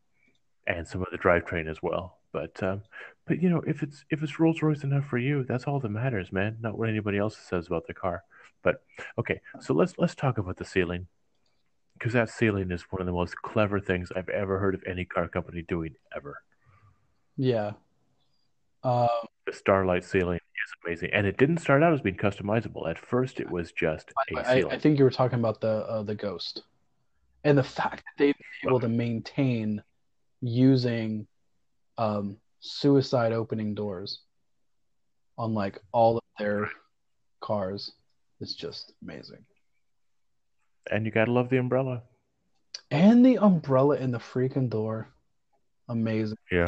and 0.67 0.87
some 0.87 1.01
of 1.01 1.07
the 1.11 1.17
drivetrain 1.17 1.69
as 1.69 1.81
well. 1.81 2.17
But 2.31 2.61
um, 2.61 2.83
but 3.25 3.41
you 3.41 3.49
know 3.49 3.61
if 3.65 3.81
it's 3.83 4.05
if 4.09 4.21
it's 4.21 4.39
Rolls 4.39 4.61
Royce 4.61 4.83
enough 4.83 5.05
for 5.05 5.17
you, 5.17 5.43
that's 5.43 5.65
all 5.65 5.79
that 5.79 5.89
matters, 5.89 6.31
man. 6.31 6.57
Not 6.61 6.77
what 6.77 6.89
anybody 6.89 7.17
else 7.17 7.37
says 7.37 7.67
about 7.67 7.87
the 7.87 7.93
car. 7.93 8.23
But 8.63 8.83
okay, 9.17 9.41
so 9.59 9.73
let's 9.73 9.93
let's 9.97 10.15
talk 10.15 10.37
about 10.37 10.57
the 10.57 10.65
ceiling 10.65 11.07
because 11.99 12.13
that 12.13 12.29
ceiling 12.29 12.71
is 12.71 12.83
one 12.89 13.01
of 13.01 13.05
the 13.05 13.13
most 13.13 13.35
clever 13.41 13.79
things 13.79 14.09
I've 14.15 14.29
ever 14.29 14.57
heard 14.57 14.73
of 14.73 14.83
any 14.87 15.03
car 15.03 15.27
company 15.27 15.63
doing 15.67 15.95
ever. 16.15 16.41
Yeah. 17.35 17.73
Um, 18.83 19.09
The 19.45 19.51
Starlight 19.53 20.05
ceiling 20.05 20.37
is 20.37 20.73
amazing, 20.85 21.09
and 21.11 21.27
it 21.27 21.37
didn't 21.37 21.57
start 21.57 21.83
out 21.83 21.93
as 21.93 22.01
being 22.01 22.15
customizable. 22.15 22.89
At 22.89 22.97
first, 22.97 23.41
it 23.41 23.49
was 23.49 23.73
just 23.73 24.11
a 24.33 24.39
I, 24.39 24.55
ceiling. 24.55 24.73
I 24.73 24.79
think 24.79 24.97
you 24.97 25.03
were 25.03 25.11
talking 25.11 25.39
about 25.39 25.59
the 25.59 25.85
uh, 25.89 26.03
the 26.03 26.15
Ghost, 26.15 26.63
and 27.43 27.57
the 27.57 27.63
fact 27.63 27.97
that 28.05 28.17
they've 28.17 28.35
been 28.35 28.69
able 28.69 28.79
to 28.79 28.87
maintain 28.87 29.83
using 30.41 31.27
um, 31.97 32.37
suicide 32.61 33.33
opening 33.33 33.75
doors 33.75 34.21
on 35.37 35.53
like 35.53 35.77
all 35.91 36.17
of 36.17 36.23
their 36.37 36.71
cars 37.41 37.91
is 38.39 38.55
just 38.55 38.93
amazing. 39.01 39.43
And 40.89 41.05
you 41.05 41.11
gotta 41.11 41.31
love 41.31 41.49
the 41.49 41.57
umbrella. 41.57 42.03
And 42.91 43.25
the 43.25 43.37
umbrella 43.37 43.97
in 43.97 44.11
the 44.11 44.19
freaking 44.19 44.69
door, 44.69 45.09
amazing. 45.87 46.37
Yeah, 46.51 46.65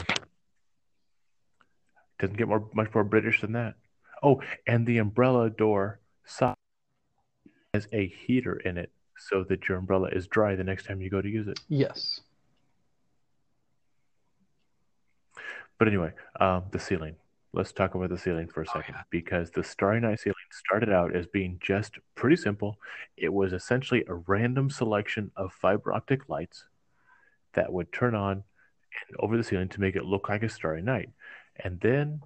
doesn't 2.20 2.38
get 2.38 2.48
more 2.48 2.70
much 2.74 2.94
more 2.94 3.04
British 3.04 3.42
than 3.42 3.54
that. 3.54 3.76
Oh, 4.24 4.42
and 4.68 4.86
the 4.86 5.00
umbrella 5.00 5.50
door 5.50 6.00
side 6.26 6.56
has 7.74 7.88
a 7.92 8.08
heater 8.08 8.58
in 8.58 8.78
it, 8.78 8.92
so 9.18 9.44
that 9.46 9.68
your 9.68 9.78
umbrella 9.78 10.10
is 10.12 10.28
dry 10.28 10.56
the 10.56 10.64
next 10.64 10.86
time 10.86 11.02
you 11.02 11.10
go 11.10 11.22
to 11.22 11.30
use 11.30 11.48
it. 11.48 11.60
Yes. 11.68 12.22
But 15.80 15.88
anyway, 15.88 16.12
um, 16.40 16.66
the 16.72 16.78
ceiling. 16.78 17.16
Let's 17.54 17.72
talk 17.72 17.96
about 17.96 18.10
the 18.10 18.18
ceiling 18.18 18.48
for 18.48 18.62
a 18.62 18.68
second 18.68 18.96
because 19.10 19.50
the 19.50 19.64
Starry 19.64 20.00
Night 20.00 20.20
ceiling 20.20 20.36
started 20.52 20.89
out 20.89 21.16
as 21.16 21.26
being 21.28 21.58
just 21.62 21.97
pretty 22.16 22.36
simple. 22.36 22.78
It 23.18 23.34
was 23.34 23.54
essentially 23.54 24.04
a 24.08 24.16
random 24.16 24.70
selection 24.70 25.32
of 25.36 25.54
fiber 25.54 25.93
optic 25.93 26.30
lights 26.30 26.66
that 27.54 27.72
would 27.72 27.91
turn 27.91 28.16
on 28.16 28.43
and 29.08 29.18
over 29.20 29.38
the 29.38 29.43
ceiling 29.43 29.70
to 29.70 29.82
make 29.82 29.95
it 29.95 30.06
look 30.06 30.30
like 30.30 30.43
a 30.43 30.49
starry 30.49 30.82
night. 30.82 31.10
And 31.58 31.80
then 31.80 32.22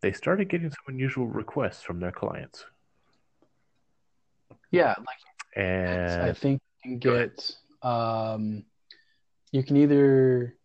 they 0.00 0.12
started 0.12 0.48
getting 0.48 0.70
some 0.70 0.84
unusual 0.88 1.26
requests 1.26 1.82
from 1.82 2.00
their 2.00 2.12
clients. 2.12 2.64
Yeah, 4.70 4.94
like 4.98 5.18
and 5.56 6.22
I 6.22 6.32
think 6.32 6.60
you 6.84 6.90
can 6.90 6.98
get 6.98 7.56
um, 7.82 8.64
you 9.52 9.62
can 9.62 9.76
either 9.76 10.56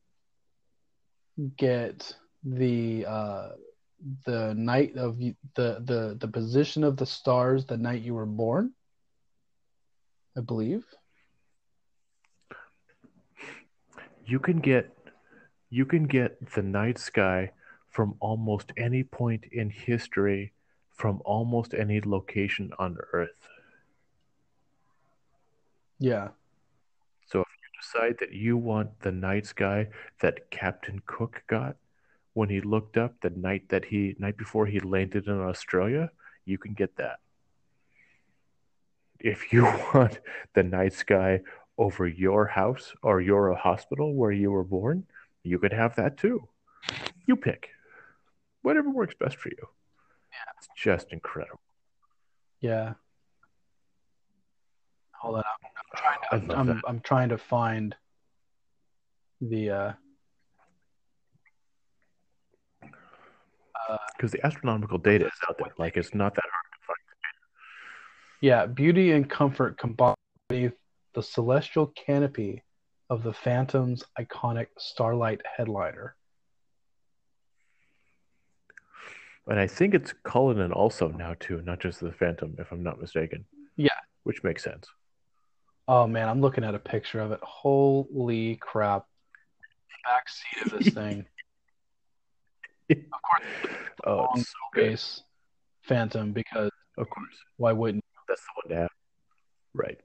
get 1.57 2.15
the 2.43 3.05
uh, 3.05 3.49
the 4.25 4.53
night 4.55 4.95
of 4.95 5.17
the 5.19 5.35
the 5.55 6.17
the 6.19 6.27
position 6.27 6.83
of 6.83 6.97
the 6.97 7.05
stars 7.05 7.65
the 7.65 7.77
night 7.77 8.01
you 8.01 8.13
were 8.13 8.25
born, 8.25 8.71
I 10.37 10.41
believe. 10.41 10.85
you 14.29 14.39
can 14.39 14.59
get 14.59 14.95
you 15.71 15.85
can 15.85 16.05
get 16.05 16.51
the 16.53 16.61
night 16.61 16.99
sky 16.99 17.51
from 17.89 18.13
almost 18.19 18.71
any 18.77 19.03
point 19.03 19.43
in 19.51 19.69
history 19.71 20.53
from 20.95 21.19
almost 21.25 21.73
any 21.73 21.99
location 22.01 22.71
on 22.77 22.95
earth 23.13 23.47
Yeah, 25.97 26.29
so 27.25 27.41
if 27.41 27.47
you 27.47 27.69
decide 27.81 28.17
that 28.19 28.31
you 28.31 28.55
want 28.55 28.99
the 29.01 29.11
night 29.11 29.47
sky 29.47 29.87
that 30.21 30.51
captain 30.51 31.01
cook 31.07 31.41
got 31.47 31.75
when 32.39 32.47
he 32.47 32.61
looked 32.61 32.95
up 32.95 33.13
the 33.19 33.29
night 33.31 33.67
that 33.67 33.83
he 33.83 34.15
night 34.17 34.37
before 34.37 34.65
he 34.65 34.79
landed 34.79 35.27
in 35.27 35.39
australia 35.41 36.09
you 36.45 36.57
can 36.57 36.73
get 36.73 36.95
that. 36.95 37.19
If 39.19 39.51
you 39.53 39.63
want 39.93 40.19
the 40.55 40.63
night 40.63 40.93
sky 40.93 41.41
over 41.77 42.07
your 42.07 42.45
house 42.47 42.93
or 43.03 43.19
your 43.19 43.53
hospital 43.55 44.13
where 44.13 44.31
you 44.31 44.51
were 44.51 44.63
born 44.63 45.03
you 45.43 45.59
could 45.59 45.73
have 45.73 45.95
that 45.97 46.17
too. 46.17 46.47
You 47.27 47.35
pick. 47.35 47.69
Whatever 48.61 48.89
works 48.89 49.15
best 49.19 49.37
for 49.37 49.49
you. 49.49 49.65
Yeah. 50.31 50.51
it's 50.57 50.69
just 50.75 51.11
incredible. 51.11 51.61
Yeah. 52.61 52.93
Hold 55.21 55.35
on, 55.37 55.43
i 55.43 56.35
I'm 56.35 56.47
love 56.47 56.59
I'm, 56.59 56.67
that. 56.67 56.81
I'm 56.87 56.99
trying 57.01 57.29
to 57.29 57.37
find 57.37 57.95
the 59.41 59.69
uh, 59.69 59.91
because 64.15 64.31
the 64.31 64.45
astronomical 64.45 64.97
data 64.97 65.25
is 65.25 65.31
out 65.49 65.57
there 65.57 65.71
like 65.77 65.97
it's 65.97 66.13
not 66.13 66.33
that 66.35 66.43
hard 66.43 66.65
to 66.73 66.85
find 66.87 66.97
yeah 68.41 68.65
beauty 68.65 69.11
and 69.11 69.29
comfort 69.29 69.77
combined 69.77 70.15
beneath 70.49 70.73
the 71.15 71.23
celestial 71.23 71.87
canopy 71.87 72.63
of 73.09 73.23
the 73.23 73.33
Phantom's 73.33 74.03
iconic 74.19 74.67
starlight 74.77 75.41
headliner. 75.57 76.15
and 79.47 79.59
i 79.59 79.65
think 79.67 79.93
it's 79.95 80.13
cullinan 80.23 80.71
also 80.71 81.07
now 81.09 81.33
too 81.39 81.61
not 81.65 81.79
just 81.79 81.99
the 81.99 82.11
phantom 82.11 82.55
if 82.59 82.71
i'm 82.71 82.83
not 82.83 82.99
mistaken 83.01 83.45
Yeah. 83.77 83.89
which 84.23 84.43
makes 84.43 84.63
sense 84.63 84.87
Oh 85.91 86.05
man, 86.05 86.29
I'm 86.29 86.39
looking 86.39 86.63
at 86.63 86.75
a 86.75 86.79
picture 86.79 87.19
of 87.19 87.31
it. 87.31 87.39
Holy 87.41 88.57
crap. 88.57 89.05
back 90.05 90.29
seat 90.29 90.71
of 90.71 90.77
this 90.83 90.93
thing. 90.99 91.25
Of 92.89 92.97
course, 93.21 93.43
Oh, 94.05 94.15
long 94.17 94.37
so 94.39 94.53
base 94.73 95.23
Phantom 95.83 96.31
because 96.31 96.71
Of 96.97 97.09
course, 97.09 97.35
why 97.57 97.71
wouldn't? 97.73 98.03
that's 98.27 98.41
the 98.41 98.47
one 98.55 98.69
to 98.75 98.81
have. 98.81 98.89
Right. 99.73 99.99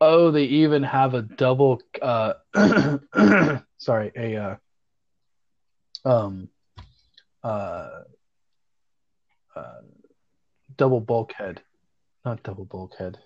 Oh, 0.00 0.30
they 0.30 0.44
even 0.44 0.82
have 0.82 1.14
a 1.14 1.22
double. 1.22 1.80
Uh, 2.02 2.34
sorry, 3.78 4.12
a 4.16 4.36
uh, 4.36 4.56
um, 6.04 6.48
uh, 7.42 8.02
uh, 9.54 9.80
double 10.76 11.00
bulkhead, 11.00 11.62
not 12.24 12.42
double 12.42 12.64
bulkhead. 12.64 13.18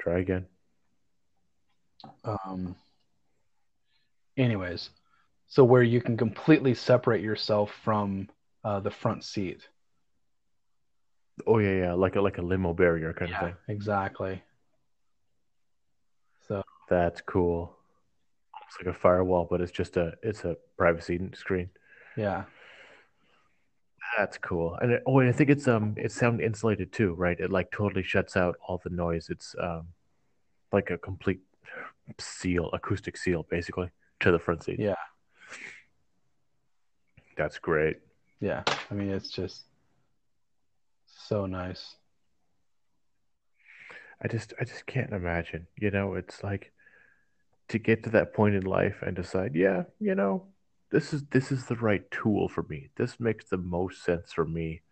Try 0.00 0.20
again. 0.20 0.46
Um, 2.24 2.76
anyways, 4.36 4.90
so 5.48 5.64
where 5.64 5.82
you 5.82 6.00
can 6.00 6.16
completely 6.16 6.74
separate 6.74 7.22
yourself 7.22 7.72
from 7.82 8.28
uh, 8.64 8.80
the 8.80 8.90
front 8.90 9.24
seat. 9.24 9.68
Oh 11.46 11.58
yeah, 11.58 11.72
yeah, 11.78 11.92
like 11.94 12.16
a 12.16 12.20
like 12.20 12.38
a 12.38 12.42
limo 12.42 12.74
barrier 12.74 13.12
kind 13.12 13.32
of 13.32 13.38
Yeah, 13.40 13.48
thing. 13.48 13.56
exactly. 13.68 14.42
So 16.48 16.62
That's 16.88 17.20
cool. 17.20 17.76
It's 18.66 18.76
like 18.84 18.94
a 18.94 18.98
firewall, 18.98 19.46
but 19.50 19.60
it's 19.60 19.72
just 19.72 19.96
a 19.96 20.14
it's 20.22 20.44
a 20.44 20.56
privacy 20.76 21.18
screen. 21.34 21.70
yeah, 22.16 22.44
That's 24.16 24.38
cool. 24.38 24.76
And 24.80 24.92
it, 24.92 25.02
oh, 25.06 25.18
and 25.20 25.28
I 25.28 25.32
think 25.32 25.50
it's 25.50 25.68
um 25.68 25.94
it's 25.96 26.14
sound 26.14 26.40
insulated 26.40 26.92
too, 26.92 27.14
right? 27.14 27.38
It 27.38 27.50
like 27.50 27.70
totally 27.70 28.02
shuts 28.02 28.36
out 28.36 28.56
all 28.66 28.80
the 28.82 28.90
noise. 28.90 29.28
It's 29.30 29.54
um 29.60 29.88
like 30.72 30.90
a 30.90 30.98
complete 30.98 31.40
seal, 32.20 32.70
acoustic 32.72 33.16
seal, 33.16 33.46
basically, 33.50 33.90
to 34.20 34.32
the 34.32 34.38
front 34.38 34.64
seat. 34.64 34.80
yeah, 34.80 34.94
That's 37.38 37.58
great. 37.58 37.96
yeah. 38.40 38.64
I 38.90 38.94
mean, 38.94 39.10
it's 39.10 39.30
just 39.30 39.62
so 41.06 41.46
nice. 41.46 41.94
I 44.22 44.28
just 44.28 44.52
I 44.60 44.64
just 44.64 44.86
can't 44.86 45.12
imagine. 45.12 45.66
You 45.76 45.90
know, 45.90 46.14
it's 46.14 46.42
like 46.42 46.72
to 47.68 47.78
get 47.78 48.02
to 48.04 48.10
that 48.10 48.34
point 48.34 48.54
in 48.56 48.64
life 48.64 48.96
and 49.02 49.14
decide, 49.14 49.54
yeah, 49.54 49.84
you 50.00 50.14
know, 50.14 50.46
this 50.90 51.12
is 51.14 51.22
this 51.30 51.52
is 51.52 51.66
the 51.66 51.76
right 51.76 52.10
tool 52.10 52.48
for 52.48 52.64
me. 52.64 52.88
This 52.96 53.20
makes 53.20 53.44
the 53.48 53.58
most 53.58 54.02
sense 54.02 54.32
for 54.32 54.44
me 54.44 54.82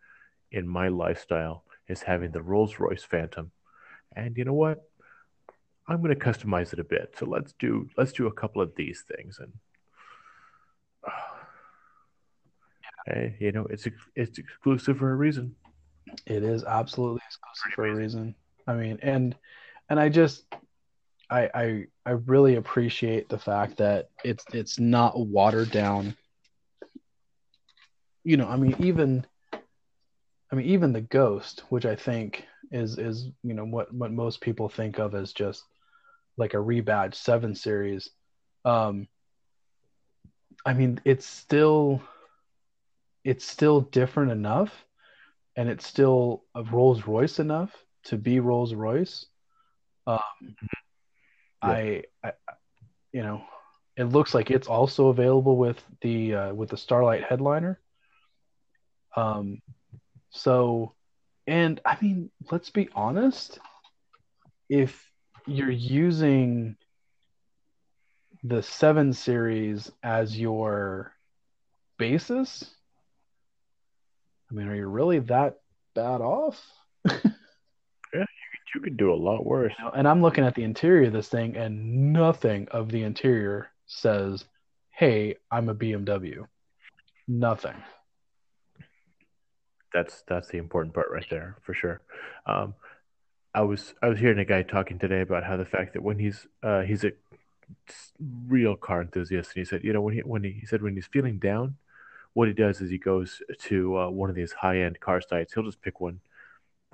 in 0.52 0.68
my 0.68 0.88
lifestyle 0.88 1.64
is 1.88 2.02
having 2.02 2.30
the 2.30 2.42
Rolls-Royce 2.42 3.04
Phantom. 3.04 3.50
And 4.14 4.36
you 4.36 4.44
know 4.44 4.54
what? 4.54 4.82
I'm 5.88 6.02
going 6.02 6.16
to 6.16 6.24
customize 6.24 6.72
it 6.72 6.78
a 6.78 6.84
bit. 6.84 7.14
So 7.18 7.26
let's 7.26 7.52
do 7.58 7.88
let's 7.96 8.12
do 8.12 8.26
a 8.26 8.32
couple 8.32 8.62
of 8.62 8.74
these 8.76 9.02
things 9.02 9.38
and 9.40 9.52
uh, 11.06 11.10
Hey, 13.06 13.36
you 13.38 13.52
know, 13.52 13.66
it's 13.70 13.86
it's 14.16 14.38
exclusive 14.38 14.98
for 14.98 15.12
a 15.12 15.14
reason. 15.14 15.54
It 16.26 16.42
is 16.42 16.64
absolutely 16.64 17.20
exclusive 17.26 17.74
for 17.74 17.86
a 17.86 17.94
reason. 17.94 18.34
I 18.66 18.74
mean, 18.74 18.98
and 19.02 19.36
and 19.88 20.00
I 20.00 20.08
just 20.08 20.44
I 21.30 21.48
I 21.54 21.84
I 22.04 22.10
really 22.10 22.56
appreciate 22.56 23.28
the 23.28 23.38
fact 23.38 23.76
that 23.78 24.10
it's 24.24 24.44
it's 24.52 24.78
not 24.78 25.18
watered 25.18 25.70
down. 25.70 26.16
You 28.24 28.36
know, 28.36 28.48
I 28.48 28.56
mean, 28.56 28.74
even 28.80 29.24
I 30.50 30.56
mean, 30.56 30.66
even 30.66 30.92
the 30.92 31.00
Ghost, 31.00 31.62
which 31.68 31.86
I 31.86 31.94
think 31.94 32.44
is 32.72 32.98
is 32.98 33.28
you 33.44 33.54
know 33.54 33.64
what 33.64 33.92
what 33.94 34.10
most 34.10 34.40
people 34.40 34.68
think 34.68 34.98
of 34.98 35.14
as 35.14 35.32
just 35.32 35.62
like 36.36 36.54
a 36.54 36.58
rebadged 36.58 37.14
seven 37.14 37.54
series. 37.54 38.10
Um, 38.64 39.06
I 40.64 40.74
mean, 40.74 41.00
it's 41.04 41.26
still 41.26 42.02
it's 43.26 43.44
still 43.44 43.80
different 43.80 44.30
enough, 44.30 44.84
and 45.56 45.68
it's 45.68 45.84
still 45.84 46.44
a 46.54 46.62
Rolls 46.62 47.08
Royce 47.08 47.40
enough 47.40 47.72
to 48.04 48.16
be 48.16 48.38
Rolls 48.38 48.72
Royce. 48.72 49.26
Um, 50.06 50.20
I, 51.60 52.04
I, 52.22 52.32
you 53.12 53.24
know, 53.24 53.42
it 53.96 54.04
looks 54.04 54.32
like 54.32 54.52
it's 54.52 54.68
also 54.68 55.08
available 55.08 55.56
with 55.56 55.82
the 56.02 56.34
uh, 56.36 56.54
with 56.54 56.70
the 56.70 56.76
Starlight 56.76 57.24
headliner. 57.24 57.80
Um, 59.16 59.60
so, 60.30 60.94
and 61.48 61.80
I 61.84 61.98
mean, 62.00 62.30
let's 62.52 62.70
be 62.70 62.88
honest. 62.94 63.58
If 64.68 65.10
you're 65.48 65.68
using 65.68 66.76
the 68.44 68.62
seven 68.62 69.12
series 69.12 69.90
as 70.04 70.38
your 70.38 71.12
basis, 71.98 72.75
I 74.50 74.54
mean, 74.54 74.68
are 74.68 74.74
you 74.74 74.86
really 74.86 75.18
that 75.20 75.60
bad 75.94 76.20
off? 76.20 76.60
Yeah, 78.14 78.20
you 78.20 78.26
you 78.76 78.80
could 78.80 78.96
do 78.96 79.12
a 79.12 79.14
lot 79.14 79.44
worse. 79.44 79.72
You 79.78 79.84
know, 79.84 79.90
and 79.90 80.06
I'm 80.06 80.22
looking 80.22 80.44
at 80.44 80.54
the 80.54 80.62
interior 80.62 81.08
of 81.08 81.12
this 81.12 81.28
thing, 81.28 81.56
and 81.56 82.12
nothing 82.12 82.68
of 82.70 82.88
the 82.88 83.02
interior 83.02 83.68
says, 83.86 84.44
"Hey, 84.90 85.36
I'm 85.50 85.68
a 85.68 85.74
BMW." 85.74 86.46
Nothing. 87.28 87.74
That's 89.92 90.22
that's 90.28 90.48
the 90.48 90.58
important 90.58 90.94
part 90.94 91.10
right 91.10 91.26
there 91.30 91.56
for 91.62 91.74
sure. 91.74 92.00
Um, 92.46 92.74
I 93.54 93.62
was 93.62 93.94
I 94.02 94.08
was 94.08 94.18
hearing 94.18 94.38
a 94.38 94.44
guy 94.44 94.62
talking 94.62 94.98
today 94.98 95.20
about 95.20 95.44
how 95.44 95.56
the 95.56 95.64
fact 95.64 95.94
that 95.94 96.02
when 96.02 96.18
he's 96.18 96.46
uh, 96.62 96.82
he's 96.82 97.04
a 97.04 97.12
real 98.46 98.76
car 98.76 99.02
enthusiast, 99.02 99.52
and 99.54 99.60
he 99.60 99.64
said, 99.64 99.82
you 99.82 99.92
know, 99.92 100.00
when 100.00 100.14
he 100.14 100.20
when 100.20 100.44
he, 100.44 100.52
he 100.52 100.66
said 100.66 100.82
when 100.82 100.94
he's 100.94 101.06
feeling 101.06 101.38
down, 101.38 101.76
what 102.36 102.48
he 102.48 102.54
does 102.54 102.82
is 102.82 102.90
he 102.90 102.98
goes 102.98 103.40
to 103.58 103.96
uh, 103.98 104.10
one 104.10 104.28
of 104.28 104.36
these 104.36 104.52
high 104.52 104.82
end 104.82 105.00
car 105.00 105.22
sites. 105.22 105.54
He'll 105.54 105.64
just 105.64 105.80
pick 105.80 106.02
one, 106.02 106.20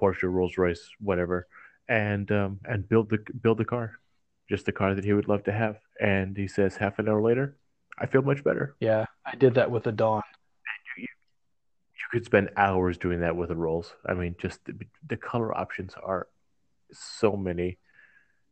Porsche, 0.00 0.32
Rolls 0.32 0.56
Royce, 0.56 0.88
whatever, 1.00 1.48
and 1.88 2.30
um, 2.30 2.60
and 2.64 2.88
build 2.88 3.10
the 3.10 3.18
build 3.42 3.58
the 3.58 3.64
car, 3.64 3.98
just 4.48 4.66
the 4.66 4.70
car 4.70 4.94
that 4.94 5.04
he 5.04 5.12
would 5.12 5.26
love 5.26 5.42
to 5.44 5.52
have. 5.52 5.78
And 6.00 6.36
he 6.36 6.46
says 6.46 6.76
half 6.76 7.00
an 7.00 7.08
hour 7.08 7.20
later, 7.20 7.56
I 7.98 8.06
feel 8.06 8.22
much 8.22 8.44
better. 8.44 8.76
Yeah, 8.78 9.04
I 9.26 9.34
did 9.34 9.54
that 9.54 9.68
with 9.68 9.88
a 9.88 9.92
Dawn. 9.92 10.22
You 10.96 11.08
could 12.12 12.24
spend 12.24 12.50
hours 12.56 12.96
doing 12.96 13.18
that 13.20 13.34
with 13.34 13.50
a 13.50 13.56
Rolls. 13.56 13.96
I 14.06 14.14
mean, 14.14 14.36
just 14.38 14.64
the, 14.64 14.74
the 15.08 15.16
color 15.16 15.52
options 15.58 15.94
are 16.00 16.28
so 16.92 17.36
many, 17.36 17.78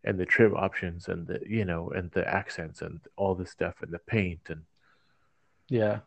and 0.03 0.19
the 0.19 0.27
trim 0.27 0.57
options, 0.57 1.07
and 1.07 1.25
the 1.29 1.39
you 1.47 1.65
know, 1.65 1.91
and 1.91 2.11
the 2.11 2.29
accents, 2.29 2.83
and 2.83 2.99
all 3.17 3.37
this 3.37 3.53
stuff, 3.53 3.77
and 3.81 3.93
the 3.93 4.01
paint, 4.01 4.41
and 4.49 4.63
Yeah, 5.69 6.01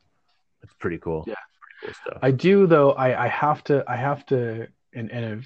it's 0.63 0.73
pretty 0.79 0.97
cool. 0.97 1.23
Yeah. 1.27 1.35
pretty 1.81 1.93
cool 1.93 2.11
stuff. 2.11 2.19
I 2.21 2.31
do 2.31 2.67
though. 2.67 2.91
I 2.91 3.25
I 3.25 3.27
have 3.27 3.63
to. 3.65 3.83
I 3.87 3.95
have 3.95 4.25
to. 4.27 4.67
And 4.93 5.11
and 5.11 5.45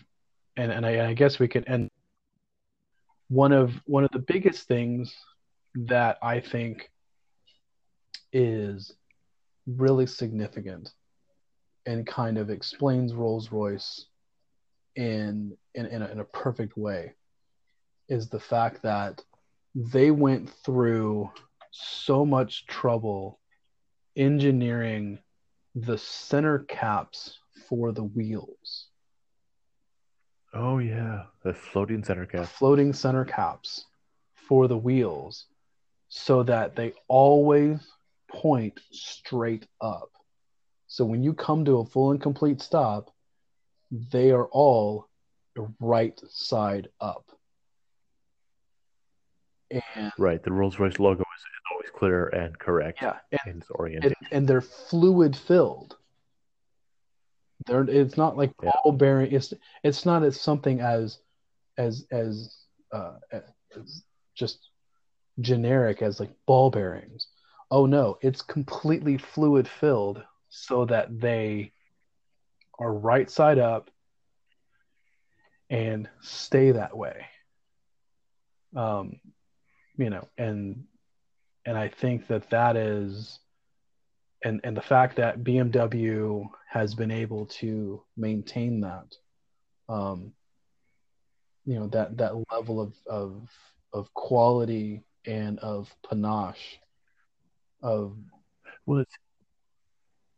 and 0.56 0.72
and 0.72 0.86
I, 0.86 1.10
I 1.10 1.14
guess 1.14 1.40
we 1.40 1.48
could 1.48 1.68
end. 1.68 1.90
One 3.30 3.52
of 3.52 3.74
one 3.86 4.04
of 4.04 4.12
the 4.12 4.20
biggest 4.20 4.68
things 4.68 5.14
that 5.76 6.18
I 6.22 6.40
think 6.40 6.90
is 8.32 8.94
really 9.66 10.06
significant 10.06 10.94
and 11.86 12.06
kind 12.06 12.38
of 12.38 12.50
explains 12.50 13.14
Rolls 13.14 13.52
Royce 13.52 14.06
in 14.96 15.56
in 15.76 15.86
in 15.86 16.02
a, 16.02 16.08
in 16.08 16.20
a 16.20 16.26
perfect 16.26 16.78
way 16.78 17.14
is 18.10 18.30
the 18.30 18.40
fact 18.40 18.82
that 18.84 19.24
they 19.76 20.12
went 20.12 20.50
through 20.50 21.30
so 21.72 22.26
much 22.26 22.66
trouble 22.68 23.40
engineering 24.18 25.20
the 25.76 25.98
center 25.98 26.60
caps 26.60 27.38
for 27.70 27.92
the 27.92 28.04
wheels, 28.04 28.88
oh 30.54 30.80
yeah, 30.80 31.24
the 31.44 31.54
floating 31.54 32.04
center 32.04 32.26
caps. 32.26 32.50
floating 32.50 32.94
center 32.94 33.26
caps 33.26 33.86
for 34.34 34.68
the 34.68 34.78
wheels, 34.78 35.46
so 36.10 36.44
that 36.44 36.76
they 36.76 36.94
always 37.08 37.80
point 38.30 38.80
straight 38.92 39.68
up. 39.82 40.10
So 40.88 41.06
when 41.06 41.24
you 41.24 41.34
come 41.34 41.66
to 41.66 41.80
a 41.80 41.86
full 41.86 42.12
and 42.12 42.22
complete 42.22 42.62
stop, 42.62 43.14
they 43.92 44.32
are 44.32 44.48
all 44.48 45.08
right 45.80 46.20
side 46.30 46.88
up. 47.00 47.26
And 49.70 50.12
Right, 50.18 50.42
the 50.42 50.52
Rolls 50.52 50.80
Royce 50.80 51.00
logo 51.00 51.22
is, 51.22 51.44
clear 51.98 52.28
and 52.28 52.58
correct 52.60 53.02
yeah, 53.02 53.18
and 53.32 53.40
in 53.56 53.58
its 53.62 53.72
orientation. 53.72 54.16
and, 54.22 54.34
and 54.34 54.48
they're 54.48 54.62
fluid 54.62 55.36
filled. 55.36 55.98
They're 57.66 57.84
it's 57.90 58.18
not 58.18 58.38
like 58.38 58.54
Yeah. 58.64 58.72
ball 58.84 58.92
bearing. 58.94 59.32
It's 59.32 59.54
it's 59.84 60.06
not 60.06 60.24
as 60.24 60.40
something 60.40 60.80
as 60.80 61.20
as 61.78 62.06
as 62.12 62.56
uh, 62.92 63.16
as 63.32 64.04
just 64.36 64.70
generic 65.40 66.02
as 66.02 66.20
like 66.20 66.32
ball 66.46 66.70
bearings. 66.70 67.28
Oh 67.70 67.86
no, 67.86 68.18
it's 68.22 68.42
completely 68.42 69.18
fluid 69.18 69.68
filled 69.68 70.24
so 70.50 70.86
that 70.86 71.20
they 71.20 71.74
are 72.80 72.94
right 72.94 73.30
side 73.30 73.60
up 73.60 73.90
and 75.70 76.08
stay 76.22 76.72
that 76.72 76.96
way. 76.96 77.26
Um, 78.76 79.20
you 79.98 80.10
know, 80.10 80.28
and 80.38 80.86
and 81.68 81.78
I 81.78 81.90
think 81.90 82.28
that 82.28 82.50
that 82.50 82.78
is, 82.78 83.40
and 84.44 84.62
and 84.64 84.76
the 84.76 84.82
fact 84.82 85.18
that 85.18 85.44
BMW 85.44 86.48
has 86.70 86.96
been 86.96 87.12
able 87.12 87.46
to 87.60 88.02
maintain 88.16 88.80
that, 88.82 89.14
um, 89.90 90.32
you 91.66 91.78
know, 91.78 91.88
that 91.88 92.18
that 92.18 92.34
level 92.54 92.80
of 92.80 92.94
of 93.06 93.50
of 93.92 94.14
quality 94.14 95.04
and 95.26 95.60
of 95.60 95.94
panache, 96.10 96.80
of 97.84 98.16
Well, 98.86 99.02
it's 99.02 99.16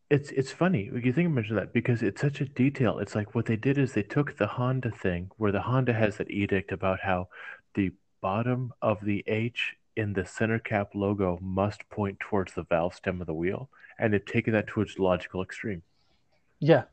it's 0.09 0.31
it's 0.31 0.51
funny. 0.51 0.89
You 0.91 1.13
think 1.13 1.29
mentioned 1.29 1.59
that 1.59 1.73
because 1.73 2.01
it's 2.01 2.21
such 2.21 2.41
a 2.41 2.45
detail. 2.45 2.97
It's 2.97 3.13
like 3.13 3.35
what 3.35 3.45
they 3.45 3.55
did 3.55 3.77
is 3.77 3.93
they 3.93 4.01
took 4.01 4.35
the 4.35 4.47
Honda 4.47 4.89
thing 4.89 5.29
where 5.37 5.51
the 5.51 5.61
Honda 5.61 5.93
has 5.93 6.17
that 6.17 6.31
edict 6.31 6.71
about 6.71 7.01
how 7.01 7.27
the 7.75 7.91
bottom 8.19 8.73
of 8.81 8.97
the 9.05 9.23
H 9.27 9.75
in 9.99 10.13
the 10.13 10.25
center 10.25 10.59
cap 10.59 10.89
logo 10.95 11.37
must 11.41 11.89
point 11.89 12.19
towards 12.19 12.53
the 12.53 12.63
valve 12.63 12.95
stem 12.95 13.21
of 13.21 13.27
the 13.27 13.33
wheel, 13.33 13.69
and 13.99 14.13
they've 14.13 14.25
taken 14.25 14.53
that 14.53 14.67
to 14.67 14.81
its 14.81 14.97
logical 14.97 15.41
extreme. 15.43 15.81
yeah, 16.59 16.83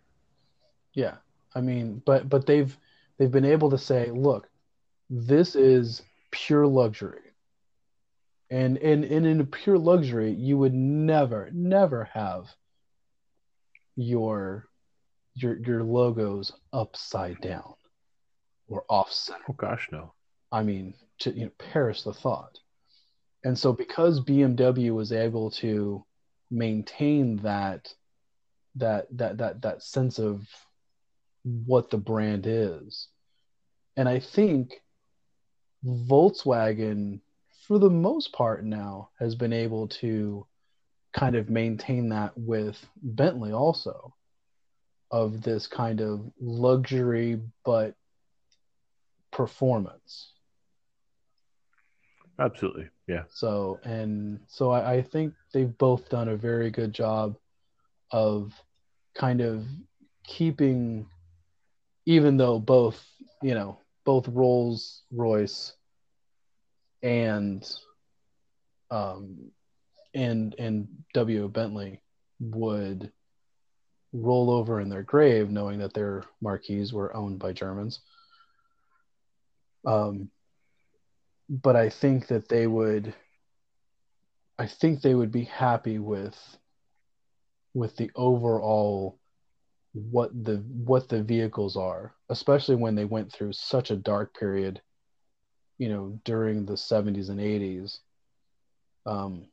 yeah. 0.92 1.14
I 1.54 1.60
mean, 1.60 2.02
but 2.04 2.28
but 2.28 2.46
they've 2.46 2.76
they've 3.16 3.30
been 3.30 3.44
able 3.56 3.70
to 3.70 3.78
say, 3.78 4.10
look, 4.10 4.48
this 5.08 5.54
is 5.54 6.02
pure 6.30 6.66
luxury. 6.66 7.20
And, 8.50 8.78
and, 8.78 9.04
and 9.04 9.26
in 9.26 9.40
a 9.40 9.44
pure 9.44 9.78
luxury, 9.78 10.32
you 10.32 10.56
would 10.58 10.74
never, 10.74 11.50
never 11.52 12.04
have 12.04 12.44
your 13.96 14.68
your 15.34 15.58
your 15.58 15.82
logos 15.82 16.52
upside 16.72 17.40
down 17.40 17.74
or 18.68 18.84
off 18.88 19.10
center. 19.12 19.42
Oh 19.48 19.54
gosh, 19.54 19.88
no. 19.90 20.12
I 20.52 20.62
mean, 20.62 20.94
to 21.20 21.30
you 21.32 21.46
know, 21.46 21.52
perish 21.58 22.02
the 22.02 22.14
thought. 22.14 22.58
And 23.46 23.56
so 23.56 23.72
because 23.72 24.18
BMW 24.18 24.92
was 24.92 25.12
able 25.12 25.52
to 25.62 26.04
maintain 26.50 27.36
that 27.44 27.94
that 28.74 29.06
that 29.16 29.38
that 29.38 29.62
that 29.62 29.84
sense 29.84 30.18
of 30.18 30.48
what 31.44 31.88
the 31.88 31.96
brand 31.96 32.44
is. 32.48 33.06
And 33.96 34.08
I 34.08 34.18
think 34.18 34.82
Volkswagen 35.86 37.20
for 37.68 37.78
the 37.78 37.88
most 37.88 38.32
part 38.32 38.64
now 38.64 39.10
has 39.20 39.36
been 39.36 39.52
able 39.52 39.86
to 40.02 40.44
kind 41.12 41.36
of 41.36 41.48
maintain 41.48 42.08
that 42.08 42.36
with 42.36 42.84
Bentley 43.00 43.52
also 43.52 44.12
of 45.12 45.40
this 45.42 45.68
kind 45.68 46.00
of 46.00 46.32
luxury 46.40 47.40
but 47.64 47.94
performance. 49.30 50.32
Absolutely. 52.38 52.88
Yeah. 53.06 53.22
So 53.28 53.80
and 53.84 54.40
so 54.46 54.70
I, 54.70 54.94
I 54.94 55.02
think 55.02 55.34
they've 55.52 55.76
both 55.78 56.08
done 56.08 56.28
a 56.28 56.36
very 56.36 56.70
good 56.70 56.92
job 56.92 57.36
of 58.10 58.52
kind 59.14 59.40
of 59.40 59.64
keeping 60.24 61.06
even 62.04 62.36
though 62.36 62.58
both, 62.58 63.04
you 63.42 63.54
know, 63.54 63.80
both 64.04 64.28
Rolls 64.28 65.02
Royce 65.10 65.72
and 67.02 67.68
um 68.90 69.50
and 70.14 70.54
and 70.58 70.88
W. 71.14 71.48
Bentley 71.48 72.00
would 72.40 73.10
roll 74.12 74.50
over 74.50 74.80
in 74.80 74.88
their 74.88 75.02
grave 75.02 75.50
knowing 75.50 75.78
that 75.78 75.94
their 75.94 76.24
marquees 76.40 76.92
were 76.92 77.14
owned 77.14 77.38
by 77.38 77.52
Germans. 77.52 78.00
Um, 79.86 80.30
but 81.48 81.76
I 81.76 81.88
think 81.88 82.28
that 82.28 82.48
they 82.48 82.66
would 82.66 83.14
I 84.58 84.66
think 84.66 85.02
they 85.02 85.14
would 85.14 85.30
be 85.30 85.44
happy 85.44 85.98
with 85.98 86.58
with 87.74 87.96
the 87.96 88.10
overall 88.14 89.18
what 89.92 90.30
the 90.44 90.56
what 90.56 91.08
the 91.08 91.22
vehicles 91.22 91.76
are, 91.76 92.14
especially 92.28 92.76
when 92.76 92.94
they 92.94 93.04
went 93.04 93.32
through 93.32 93.52
such 93.52 93.90
a 93.90 93.96
dark 93.96 94.38
period, 94.38 94.80
you 95.78 95.88
know, 95.88 96.18
during 96.24 96.64
the 96.64 96.76
70s 96.76 97.28
and 97.28 97.40
80s. 97.40 98.00
Um, 99.06 99.46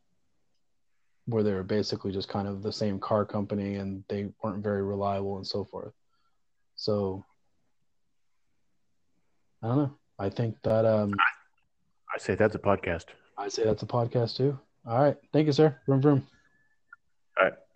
where 1.26 1.44
they 1.44 1.54
were 1.54 1.64
basically 1.64 2.12
just 2.12 2.28
kind 2.28 2.48
of 2.48 2.62
the 2.62 2.72
same 2.72 3.00
car 3.00 3.26
company 3.26 3.76
and 3.76 4.04
they 4.10 4.30
weren't 4.44 4.64
very 4.64 4.84
reliable 4.84 5.38
and 5.38 5.48
so 5.48 5.64
forth. 5.64 5.94
So 6.76 7.24
I 9.62 9.68
don't 9.68 9.78
know. 9.78 9.98
I 10.20 10.30
think 10.30 10.58
that 10.64 10.86
um 10.86 11.14
I 12.14 12.20
say 12.20 12.36
that's 12.36 12.56
a 12.56 12.60
podcast. 12.60 13.06
I 13.38 13.48
say 13.48 13.64
that's 13.64 13.82
a 13.82 13.88
podcast 13.88 14.38
too. 14.38 14.60
All 14.86 15.02
right. 15.02 15.18
Thank 15.32 15.48
you, 15.48 15.54
sir. 15.54 15.80
Vroom 15.88 16.02
vroom. 16.02 16.28